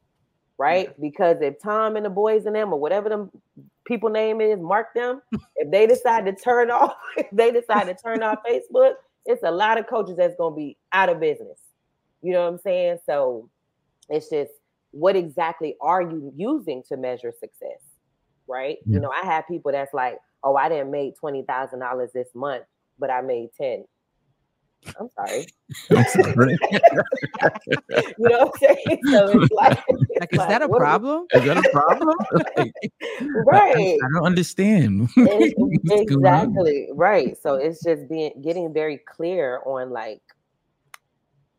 right 0.58 0.88
yeah. 0.88 0.94
because 1.00 1.38
if 1.42 1.60
tom 1.62 1.96
and 1.96 2.06
the 2.06 2.10
boys 2.10 2.46
and 2.46 2.56
them 2.56 2.74
or 2.74 2.80
whatever 2.80 3.10
them 3.10 3.32
people 3.86 4.10
name 4.10 4.42
is 4.42 4.60
mark 4.60 4.94
them 4.96 5.22
if 5.56 5.70
they 5.72 5.86
decide 5.86 6.26
to 6.26 6.34
turn 6.34 6.72
off 6.72 6.96
if 7.18 7.28
they 7.32 7.52
decide 7.52 7.86
to 7.86 7.94
turn 7.94 8.24
off 8.24 8.40
facebook 8.48 8.94
it's 9.26 9.44
a 9.44 9.52
lot 9.52 9.78
of 9.78 9.88
coaches 9.88 10.16
that's 10.18 10.36
going 10.38 10.54
to 10.54 10.58
be 10.58 10.78
out 10.94 11.10
of 11.10 11.20
business 11.20 11.60
you 12.22 12.34
know 12.34 12.44
what 12.44 12.54
I'm 12.54 12.60
saying? 12.60 12.98
So 13.06 13.50
It's 14.10 14.30
just 14.30 14.52
what 14.92 15.16
exactly 15.16 15.76
are 15.82 16.02
you 16.02 16.32
using 16.36 16.84
to 16.90 16.98
measure 16.98 17.32
success? 17.32 17.82
Right. 18.48 18.78
Yeah. 18.86 18.96
You 18.96 19.00
know, 19.02 19.12
I 19.12 19.26
have 19.26 19.48
people 19.48 19.72
that's 19.72 19.94
like, 19.94 20.18
oh, 20.44 20.56
I 20.56 20.70
didn't 20.70 20.92
make 20.92 21.18
twenty 21.18 21.44
thousand 21.44 21.80
dollars 21.80 22.12
this 22.14 22.30
month, 22.34 22.64
but 22.98 23.10
I 23.10 23.22
made 23.22 23.50
ten. 23.60 23.86
I'm 25.00 25.10
sorry. 25.10 25.46
I'm 25.92 26.06
sorry. 26.06 26.58
you 26.72 28.30
know 28.30 28.38
what 28.38 28.42
I'm 28.42 28.52
saying? 28.60 29.00
So 29.10 29.42
it's 29.42 29.52
like, 29.52 29.84
it's 29.90 30.20
like 30.20 30.34
is 30.34 30.38
like, 30.40 30.50
that 30.50 30.62
a 30.62 30.70
problem? 30.70 31.26
Is 31.34 31.44
that 31.44 31.58
a 31.58 31.70
problem? 31.70 32.16
like, 32.56 32.72
right. 33.46 33.76
I, 33.76 33.98
I, 34.06 34.10
don't 34.14 34.26
understand. 34.26 35.10
exactly. 35.18 36.88
Right. 36.94 37.38
So 37.42 37.56
it's 37.56 37.84
just 37.84 38.08
being 38.08 38.32
getting 38.42 38.74
very 38.74 39.00
clear 39.00 39.62
on 39.66 39.90
like 39.90 40.22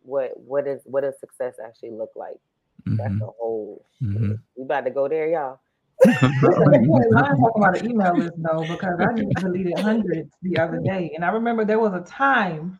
what 0.08 0.32
what 0.36 0.66
is 0.66 0.80
what 0.84 1.02
does 1.02 1.14
success 1.20 1.54
actually 1.64 1.90
look 1.90 2.10
like? 2.16 2.38
Mm-hmm. 2.86 2.96
That's 2.96 3.18
the 3.18 3.26
whole 3.26 3.84
mm-hmm. 4.02 4.32
We 4.56 4.64
about 4.64 4.84
to 4.84 4.90
go 4.90 5.08
there, 5.08 5.28
y'all. 5.28 5.60
I'm 6.06 6.40
talking 6.40 7.52
about 7.56 7.78
an 7.78 7.90
email 7.90 8.16
list 8.16 8.34
though, 8.38 8.62
because 8.62 9.00
I 9.00 9.14
just 9.14 9.36
deleted 9.36 9.78
hundreds 9.78 10.32
the 10.42 10.58
other 10.58 10.80
day. 10.80 11.12
And 11.14 11.24
I 11.24 11.28
remember 11.28 11.64
there 11.64 11.80
was 11.80 11.92
a 11.92 12.04
time 12.08 12.78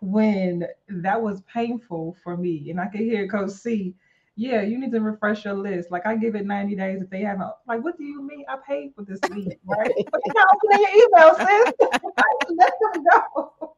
when 0.00 0.66
that 0.88 1.20
was 1.20 1.42
painful 1.42 2.16
for 2.22 2.36
me. 2.36 2.70
And 2.70 2.80
I 2.80 2.86
could 2.86 3.00
hear 3.00 3.28
Coach 3.28 3.50
C, 3.50 3.94
yeah, 4.40 4.62
you 4.62 4.78
need 4.78 4.90
to 4.92 5.00
refresh 5.02 5.44
your 5.44 5.52
list. 5.52 5.90
Like 5.90 6.06
I 6.06 6.16
give 6.16 6.34
it 6.34 6.46
90 6.46 6.74
days 6.74 7.02
if 7.02 7.10
they 7.10 7.20
haven't. 7.20 7.50
Like, 7.68 7.84
what 7.84 7.98
do 7.98 8.04
you 8.04 8.22
mean? 8.22 8.46
I 8.48 8.56
paid 8.66 8.94
for 8.96 9.04
this 9.04 9.20
week, 9.30 9.58
right? 9.66 9.92
but 10.10 10.20
you 10.24 10.32
not 10.34 10.48
opening 10.54 10.86
your 10.86 11.04
email, 11.04 11.34
sis. 11.36 11.74
let 12.56 12.72
them 12.80 13.04
go. 13.12 13.52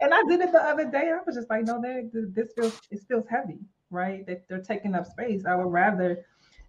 And 0.00 0.14
I 0.14 0.22
did 0.28 0.40
it 0.40 0.52
the 0.52 0.62
other 0.62 0.84
day. 0.84 1.10
I 1.10 1.18
was 1.26 1.34
just 1.34 1.50
like, 1.50 1.64
no, 1.64 1.82
this 1.82 2.52
feels 2.54 2.80
it 2.90 3.00
feels 3.08 3.26
heavy, 3.28 3.58
right? 3.90 4.26
That 4.26 4.48
they're 4.48 4.62
taking 4.62 4.94
up 4.94 5.06
space. 5.06 5.44
I 5.44 5.54
would 5.54 5.70
rather 5.70 6.24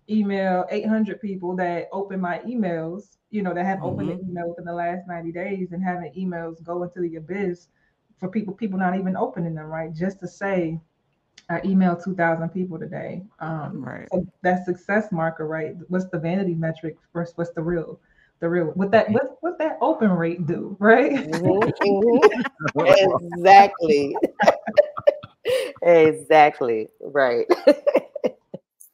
email 0.10 0.66
800 0.70 1.22
people 1.22 1.56
that 1.58 1.88
open 1.94 2.20
my 2.20 2.40
emails, 2.40 3.18
you 3.30 3.44
know, 3.44 3.54
that 3.54 3.66
have 3.66 3.78
mm-hmm. 3.78 3.88
opened 3.88 4.10
an 4.10 4.28
email 4.30 4.50
within 4.50 4.66
the 4.66 4.74
last 4.74 5.08
90 5.08 5.32
days 5.32 5.72
and 5.72 5.84
having 5.84 6.12
emails 6.18 6.62
go 6.64 6.84
into 6.84 7.00
the 7.02 7.16
abyss 7.16 7.68
for 8.20 8.30
people, 8.30 8.54
people 8.54 8.80
not 8.80 8.98
even 8.98 9.16
opening 9.16 9.56
them, 9.56 9.68
right? 9.68 9.94
Just 9.94 10.20
to 10.22 10.28
say, 10.28 10.80
I 11.50 11.62
emailed 11.62 12.04
2,000 12.04 12.50
people 12.50 12.78
today. 12.78 13.24
Um, 13.40 13.84
right. 13.84 14.08
So 14.12 14.26
that 14.42 14.66
success 14.66 15.12
marker, 15.12 15.48
right? 15.48 15.76
What's 15.88 16.10
the 16.10 16.20
vanity 16.20 16.54
metric 16.54 16.98
versus 17.14 17.38
what's 17.38 17.52
the 17.52 17.62
real, 17.62 18.00
the 18.40 18.50
real? 18.50 18.66
What 18.68 18.92
that 18.92 19.10
what 19.12 19.38
what 19.40 19.58
that 19.60 19.78
open 19.82 20.12
rate 20.12 20.46
do, 20.46 20.76
right? 20.80 21.14
Mm-hmm, 21.14 21.70
mm-hmm. 22.76 23.36
exactly. 23.36 24.16
exactly. 25.84 26.90
Right. 27.00 27.46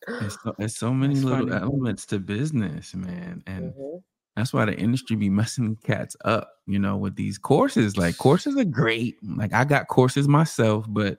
It's 0.07 0.37
so, 0.43 0.55
it's 0.59 0.77
so 0.77 0.93
many 0.93 1.15
That's 1.15 1.25
little 1.25 1.49
funny. 1.49 1.61
elements 1.61 2.05
to 2.07 2.19
business, 2.19 2.93
man, 2.93 3.41
and 3.47 3.73
mm-hmm. 3.73 3.97
that's 4.35 4.53
why 4.53 4.65
the 4.65 4.75
industry 4.75 5.15
be 5.15 5.29
messing 5.29 5.77
cats 5.83 6.15
up. 6.23 6.51
You 6.67 6.77
know, 6.77 6.97
with 6.97 7.15
these 7.15 7.39
courses. 7.39 7.97
Like 7.97 8.17
courses 8.17 8.57
are 8.57 8.63
great. 8.63 9.15
Like 9.23 9.53
I 9.53 9.63
got 9.63 9.87
courses 9.87 10.27
myself, 10.27 10.85
but 10.87 11.17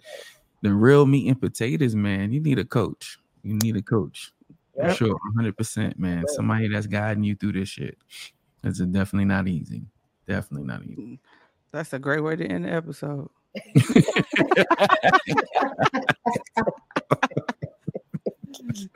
the 0.65 0.73
real 0.73 1.05
meat 1.05 1.29
and 1.29 1.39
potatoes, 1.39 1.95
man, 1.95 2.33
you 2.33 2.41
need 2.41 2.59
a 2.59 2.65
coach. 2.65 3.19
You 3.43 3.53
need 3.55 3.77
a 3.77 3.83
coach. 3.83 4.33
Yep. 4.79 4.89
For 4.89 4.95
sure, 4.95 5.21
100%, 5.37 5.99
man. 5.99 6.21
Yep. 6.21 6.29
Somebody 6.31 6.69
that's 6.69 6.87
guiding 6.87 7.23
you 7.23 7.35
through 7.35 7.53
this 7.53 7.69
shit. 7.69 7.99
It's 8.65 8.79
definitely 8.79 9.27
not 9.27 9.47
easy. 9.47 9.83
Definitely 10.27 10.67
not 10.67 10.83
easy. 10.83 11.21
That's 11.71 11.93
a 11.93 11.99
great 11.99 12.21
way 12.21 12.37
to 12.37 12.47
end 12.47 12.65
the 12.65 12.73
episode. 12.73 13.29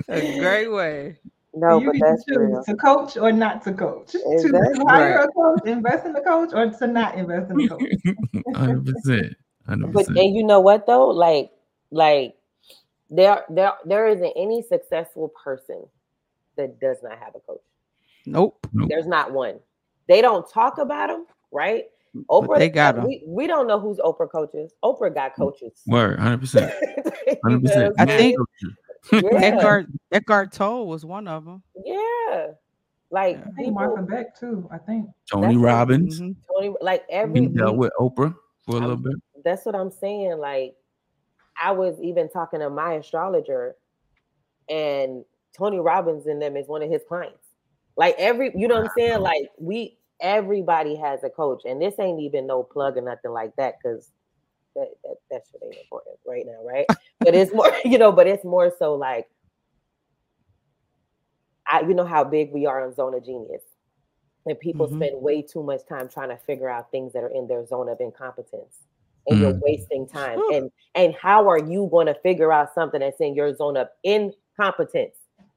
a 0.08 0.38
great 0.40 0.72
way. 0.72 1.18
No, 1.52 1.80
you 1.80 1.92
but 1.92 2.00
that's 2.00 2.24
real. 2.28 2.64
to 2.64 2.76
coach 2.76 3.18
or 3.18 3.30
not 3.30 3.62
to 3.64 3.74
coach. 3.74 4.14
Exactly. 4.14 4.78
To 4.78 4.84
hire 4.88 5.18
right. 5.18 5.28
a 5.28 5.32
coach, 5.32 5.66
invest 5.66 6.06
in 6.06 6.14
the 6.14 6.22
coach, 6.22 6.50
or 6.54 6.70
to 6.70 6.86
not 6.86 7.16
invest 7.16 7.50
in 7.50 7.58
the 7.58 7.68
coach. 7.68 7.82
Hundred 8.56 8.86
percent. 8.86 9.36
But 9.66 10.08
and 10.08 10.34
you 10.34 10.44
know 10.44 10.60
what 10.60 10.86
though, 10.86 11.08
like, 11.08 11.50
like 11.90 12.34
there, 13.10 13.44
there, 13.48 13.72
there 13.84 14.06
isn't 14.08 14.32
any 14.36 14.62
successful 14.62 15.32
person 15.42 15.84
that 16.56 16.80
does 16.80 16.98
not 17.02 17.18
have 17.18 17.34
a 17.34 17.40
coach. 17.40 17.60
Nope. 18.26 18.66
There's 18.72 19.06
not 19.06 19.32
one. 19.32 19.60
They 20.08 20.20
don't 20.20 20.48
talk 20.50 20.78
about 20.78 21.08
them, 21.08 21.26
right? 21.52 21.84
Oprah, 22.30 22.46
but 22.46 22.58
they 22.58 22.68
got 22.68 22.96
them. 22.96 23.06
We, 23.06 23.22
we 23.26 23.46
don't 23.46 23.66
know 23.66 23.78
who's 23.78 23.98
Oprah 23.98 24.30
coaches. 24.30 24.72
Oprah 24.82 25.14
got 25.14 25.36
coaches. 25.36 25.82
Word, 25.86 26.18
hundred 26.18 26.40
percent, 26.40 26.72
hundred 27.44 27.62
percent. 27.62 27.94
I 27.98 28.06
think 28.06 28.36
yeah. 29.12 29.20
Eckhart 29.34 29.86
Eckhart 30.10 30.52
Tolle 30.52 30.86
was 30.86 31.04
one 31.04 31.28
of 31.28 31.44
them. 31.44 31.62
Yeah. 31.84 32.48
Like 33.10 33.36
yeah. 33.36 33.44
people, 33.56 33.72
Martha 33.72 34.02
Beck 34.02 34.38
too, 34.38 34.68
I 34.70 34.78
think. 34.78 35.08
Tony 35.30 35.56
Robbins. 35.56 36.20
Mm-hmm. 36.20 36.40
Tony, 36.52 36.74
like 36.80 37.04
every 37.10 37.40
he 37.40 37.46
dealt 37.48 37.76
with 37.76 37.92
Oprah 37.98 38.34
for 38.64 38.72
a 38.72 38.76
I'm, 38.76 38.82
little 38.82 38.96
bit. 38.96 39.14
That's 39.44 39.64
what 39.64 39.74
I'm 39.74 39.90
saying. 39.90 40.38
Like 40.38 40.74
I 41.62 41.72
was 41.72 41.98
even 42.00 42.28
talking 42.28 42.60
to 42.60 42.70
my 42.70 42.94
astrologer, 42.94 43.74
and 44.68 45.24
Tony 45.56 45.80
Robbins 45.80 46.26
in 46.26 46.38
them 46.38 46.56
is 46.56 46.68
one 46.68 46.82
of 46.82 46.90
his 46.90 47.02
clients. 47.08 47.44
Like 47.96 48.14
every, 48.18 48.52
you 48.54 48.68
know 48.68 48.76
what 48.76 48.84
I'm 48.84 48.90
saying? 48.96 49.20
Like 49.20 49.48
we, 49.58 49.98
everybody 50.20 50.96
has 50.96 51.24
a 51.24 51.30
coach, 51.30 51.62
and 51.64 51.80
this 51.80 51.94
ain't 51.98 52.20
even 52.20 52.46
no 52.46 52.62
plug 52.62 52.96
or 52.96 53.02
nothing 53.02 53.32
like 53.32 53.54
that 53.56 53.74
because 53.82 54.12
that, 54.76 54.88
that 55.02 55.16
that 55.30 55.42
shit 55.50 55.60
ain't 55.64 55.76
important 55.82 56.16
right 56.26 56.44
now, 56.46 56.64
right? 56.64 56.86
but 57.20 57.34
it's 57.34 57.52
more, 57.52 57.72
you 57.84 57.98
know, 57.98 58.12
but 58.12 58.26
it's 58.26 58.44
more 58.44 58.72
so 58.78 58.94
like 58.94 59.26
I 61.66 61.80
you 61.80 61.94
know 61.94 62.06
how 62.06 62.24
big 62.24 62.52
we 62.52 62.66
are 62.66 62.86
on 62.86 62.94
zone 62.94 63.14
of 63.14 63.24
genius. 63.24 63.62
And 64.46 64.58
people 64.58 64.86
mm-hmm. 64.86 64.96
spend 64.96 65.20
way 65.20 65.42
too 65.42 65.62
much 65.62 65.80
time 65.86 66.08
trying 66.08 66.30
to 66.30 66.36
figure 66.36 66.70
out 66.70 66.90
things 66.90 67.12
that 67.12 67.22
are 67.22 67.28
in 67.28 67.48
their 67.48 67.66
zone 67.66 67.88
of 67.88 68.00
incompetence. 68.00 68.78
And 69.28 69.38
mm-hmm. 69.38 69.42
you're 69.42 69.60
wasting 69.60 70.08
time. 70.08 70.40
And 70.52 70.70
and 70.94 71.14
how 71.14 71.48
are 71.48 71.58
you 71.58 71.88
going 71.90 72.06
to 72.06 72.14
figure 72.22 72.52
out 72.52 72.74
something 72.74 73.00
that's 73.00 73.20
in 73.20 73.34
your 73.34 73.54
zone 73.54 73.76
of 73.76 73.88
incompetence? 74.04 75.16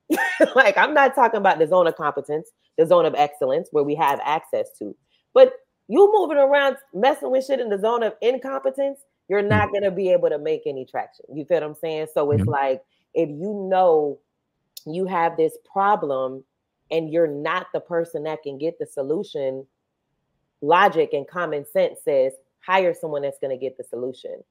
like 0.55 0.78
I'm 0.78 0.93
not 0.93 1.15
talking 1.15 1.38
about 1.38 1.59
the 1.59 1.67
zone 1.67 1.88
of 1.88 1.95
competence, 1.95 2.49
the 2.78 2.86
zone 2.86 3.05
of 3.05 3.15
excellence 3.15 3.69
where 3.72 3.84
we 3.84 3.95
have 3.95 4.19
access 4.24 4.69
to. 4.80 4.95
But 5.34 5.53
you 5.88 6.11
moving 6.13 6.38
around 6.38 6.78
messing 6.93 7.32
with 7.32 7.45
shit 7.45 7.59
in 7.59 7.69
the 7.69 7.80
zone 7.80 8.03
of 8.03 8.13
incompetence, 8.22 8.99
you're 9.28 9.41
not 9.41 9.69
mm. 9.69 9.72
going 9.72 9.84
to 9.84 9.91
be 9.91 10.09
able 10.09 10.30
to 10.30 10.38
make 10.38 10.63
any 10.65 10.86
traction. 10.86 11.26
You 11.34 11.45
feel 11.45 11.57
what 11.57 11.63
I'm 11.63 11.76
saying? 11.76 12.07
So 12.13 12.32
it's 12.32 12.45
like 12.45 12.82
if 13.13 13.30
you 13.30 13.67
know 13.69 14.19
you 14.86 15.05
have 15.05 15.38
this 15.38 15.57
problem 15.72 16.43
and 16.89 17.09
you're 17.09 17.28
not 17.28 17.67
the 17.74 17.80
person 17.80 18.24
that 18.24 18.43
can 18.43 18.57
get 18.57 18.78
the 18.80 18.86
solution, 18.86 19.65
logic 20.61 21.11
and 21.13 21.28
common 21.28 21.65
sense 21.65 21.99
says 22.03 22.34
hire 22.66 22.93
someone 22.93 23.22
that's 23.22 23.39
going 23.39 23.57
to 23.57 23.62
get 23.62 23.78
the 23.78 23.84
solution. 23.84 24.43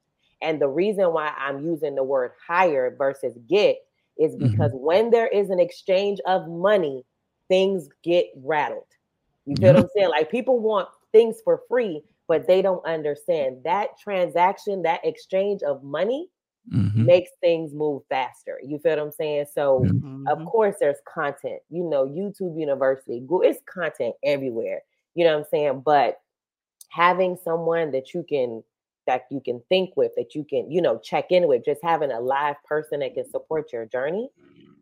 And 0.42 0.60
the 0.60 0.68
reason 0.68 1.12
why 1.12 1.32
I'm 1.38 1.64
using 1.64 1.94
the 1.94 2.04
word 2.04 2.32
hire 2.46 2.94
versus 2.96 3.36
get 3.48 3.78
is 4.18 4.34
mm-hmm. 4.34 4.50
because 4.50 4.72
mm-hmm. 4.72 4.84
when 4.84 5.10
there 5.10 5.28
is 5.28 5.50
an 5.50 5.60
exchange 5.60 6.18
of 6.26 6.48
money, 6.48 7.04
things 7.48 7.88
get 8.02 8.26
rattled. 8.36 8.84
You 9.46 9.56
feel 9.56 9.74
what 9.74 9.84
I'm 9.84 9.88
saying? 9.96 10.10
Like 10.10 10.30
people 10.30 10.60
want 10.60 10.88
things 11.12 11.38
for 11.44 11.62
free, 11.68 12.02
but 12.28 12.46
they 12.46 12.62
don't 12.62 12.84
understand 12.86 13.58
that 13.64 13.98
transaction, 13.98 14.82
that 14.82 15.04
exchange 15.04 15.62
of 15.62 15.82
money 15.82 16.28
mm-hmm. 16.72 17.04
makes 17.04 17.30
things 17.40 17.74
move 17.74 18.02
faster. 18.08 18.60
You 18.64 18.78
feel 18.78 18.92
what 18.92 18.98
I'm 19.00 19.12
saying? 19.12 19.46
So, 19.52 19.84
mm-hmm. 19.84 20.26
of 20.28 20.44
course, 20.46 20.76
there's 20.78 20.98
content, 21.12 21.60
you 21.70 21.82
know, 21.82 22.06
YouTube 22.06 22.58
University, 22.58 23.20
Google, 23.20 23.42
it's 23.42 23.60
content 23.66 24.14
everywhere. 24.24 24.82
You 25.14 25.24
know 25.24 25.32
what 25.32 25.40
I'm 25.40 25.46
saying? 25.50 25.82
But 25.84 26.20
having 26.90 27.36
someone 27.42 27.90
that 27.92 28.14
you 28.14 28.24
can 28.28 28.62
that 29.06 29.22
you 29.30 29.40
can 29.44 29.60
think 29.68 29.90
with, 29.96 30.12
that 30.16 30.34
you 30.34 30.44
can, 30.44 30.70
you 30.70 30.80
know, 30.80 30.98
check 30.98 31.26
in 31.30 31.48
with, 31.48 31.64
just 31.64 31.80
having 31.82 32.12
a 32.12 32.20
live 32.20 32.56
person 32.64 33.00
that 33.00 33.14
can 33.14 33.24
mm-hmm. 33.24 33.30
support 33.30 33.72
your 33.72 33.86
journey, 33.86 34.28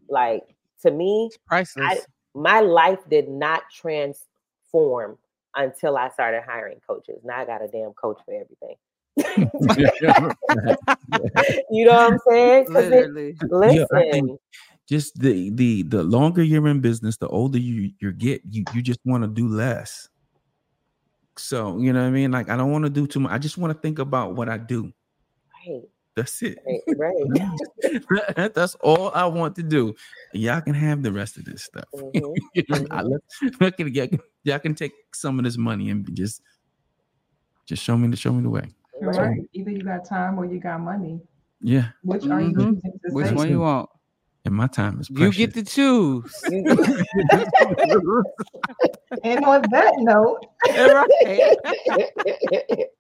like 0.09 0.42
mm-hmm. 0.42 0.88
to 0.88 0.94
me, 0.94 1.30
priceless. 1.46 1.86
I, 1.86 1.98
my 2.34 2.61
life 2.61 2.98
did 3.09 3.28
not 3.28 3.62
transform 3.74 5.18
until 5.54 5.96
I 5.96 6.11
started 6.11 6.42
hiring 6.46 6.80
coaches. 6.86 7.20
Now 7.24 7.38
I 7.38 7.44
got 7.44 7.62
a 7.62 7.68
damn 7.68 7.92
coach 7.92 8.20
for 8.24 8.34
everything. 8.34 8.76
you 11.70 11.86
know 11.86 11.92
what 11.92 12.12
I'm 12.12 12.18
saying? 12.28 12.66
Literally. 12.68 13.30
It, 13.30 13.50
listen. 13.50 14.28
Yeah, 14.28 14.34
just 14.88 15.18
the 15.18 15.50
the 15.50 15.82
the 15.82 16.02
longer 16.02 16.42
you're 16.42 16.66
in 16.68 16.80
business, 16.80 17.16
the 17.16 17.28
older 17.28 17.59
you 17.59 17.92
you 18.00 18.12
get, 18.12 18.42
you 18.48 18.64
you 18.74 18.82
just 18.82 19.00
want 19.04 19.22
to 19.22 19.28
do 19.28 19.48
less. 19.48 20.09
So 21.39 21.78
you 21.78 21.93
know 21.93 22.01
what 22.01 22.09
I 22.09 22.11
mean? 22.11 22.30
Like 22.30 22.49
I 22.49 22.57
don't 22.57 22.72
want 22.72 22.84
to 22.84 22.91
do 22.91 23.07
too 23.07 23.20
much. 23.20 23.32
I 23.32 23.39
just 23.39 23.59
want 23.59 23.72
to 23.72 23.78
think 23.78 23.99
about 23.99 24.34
what 24.34 24.49
I 24.49 24.59
do. 24.59 24.93
Right. 25.66 25.82
That's 26.18 26.43
it. 26.43 26.59
Right. 26.97 27.12
right. 28.11 28.53
That's 28.55 28.74
all 28.76 29.12
I 29.14 29.26
want 29.26 29.55
to 29.57 29.62
do. 29.62 29.95
Y'all 30.32 30.61
can 30.61 30.74
have 30.74 31.03
the 31.03 31.12
rest 31.12 31.36
of 31.36 31.45
this 31.45 31.64
stuff. 31.64 31.84
Mm-hmm. 31.95 32.72
mm-hmm. 32.72 34.16
y'all 34.45 34.59
can 34.59 34.74
take 34.74 34.93
some 35.12 35.39
of 35.39 35.45
this 35.45 35.57
money 35.57 35.91
and 35.91 36.09
just 36.14 36.43
just 37.66 37.82
show 37.82 37.97
me 37.97 38.09
the 38.09 38.16
show 38.16 38.32
me 38.32 38.43
the 38.43 38.51
way. 38.51 38.68
Right. 39.01 39.41
Either 39.53 39.70
you 39.70 39.82
got 39.82 40.05
time 40.05 40.39
or 40.39 40.45
you 40.45 40.59
got 40.59 40.80
money. 40.80 41.20
Yeah. 41.61 41.89
Which 42.03 42.26
are 42.26 42.41
you 42.41 42.53
mm-hmm. 42.53 43.14
Which 43.14 43.30
one 43.30 43.49
you 43.49 43.61
want? 43.61 43.91
And 44.45 44.55
my 44.55 44.66
time 44.66 45.01
is 45.01 45.09
precious. 45.09 45.39
You 45.39 45.47
get 45.47 45.55
to 45.55 45.64
choose. 45.64 46.45
and 49.24 49.45
on 49.45 49.62
that 49.70 49.95
note, 49.99 50.45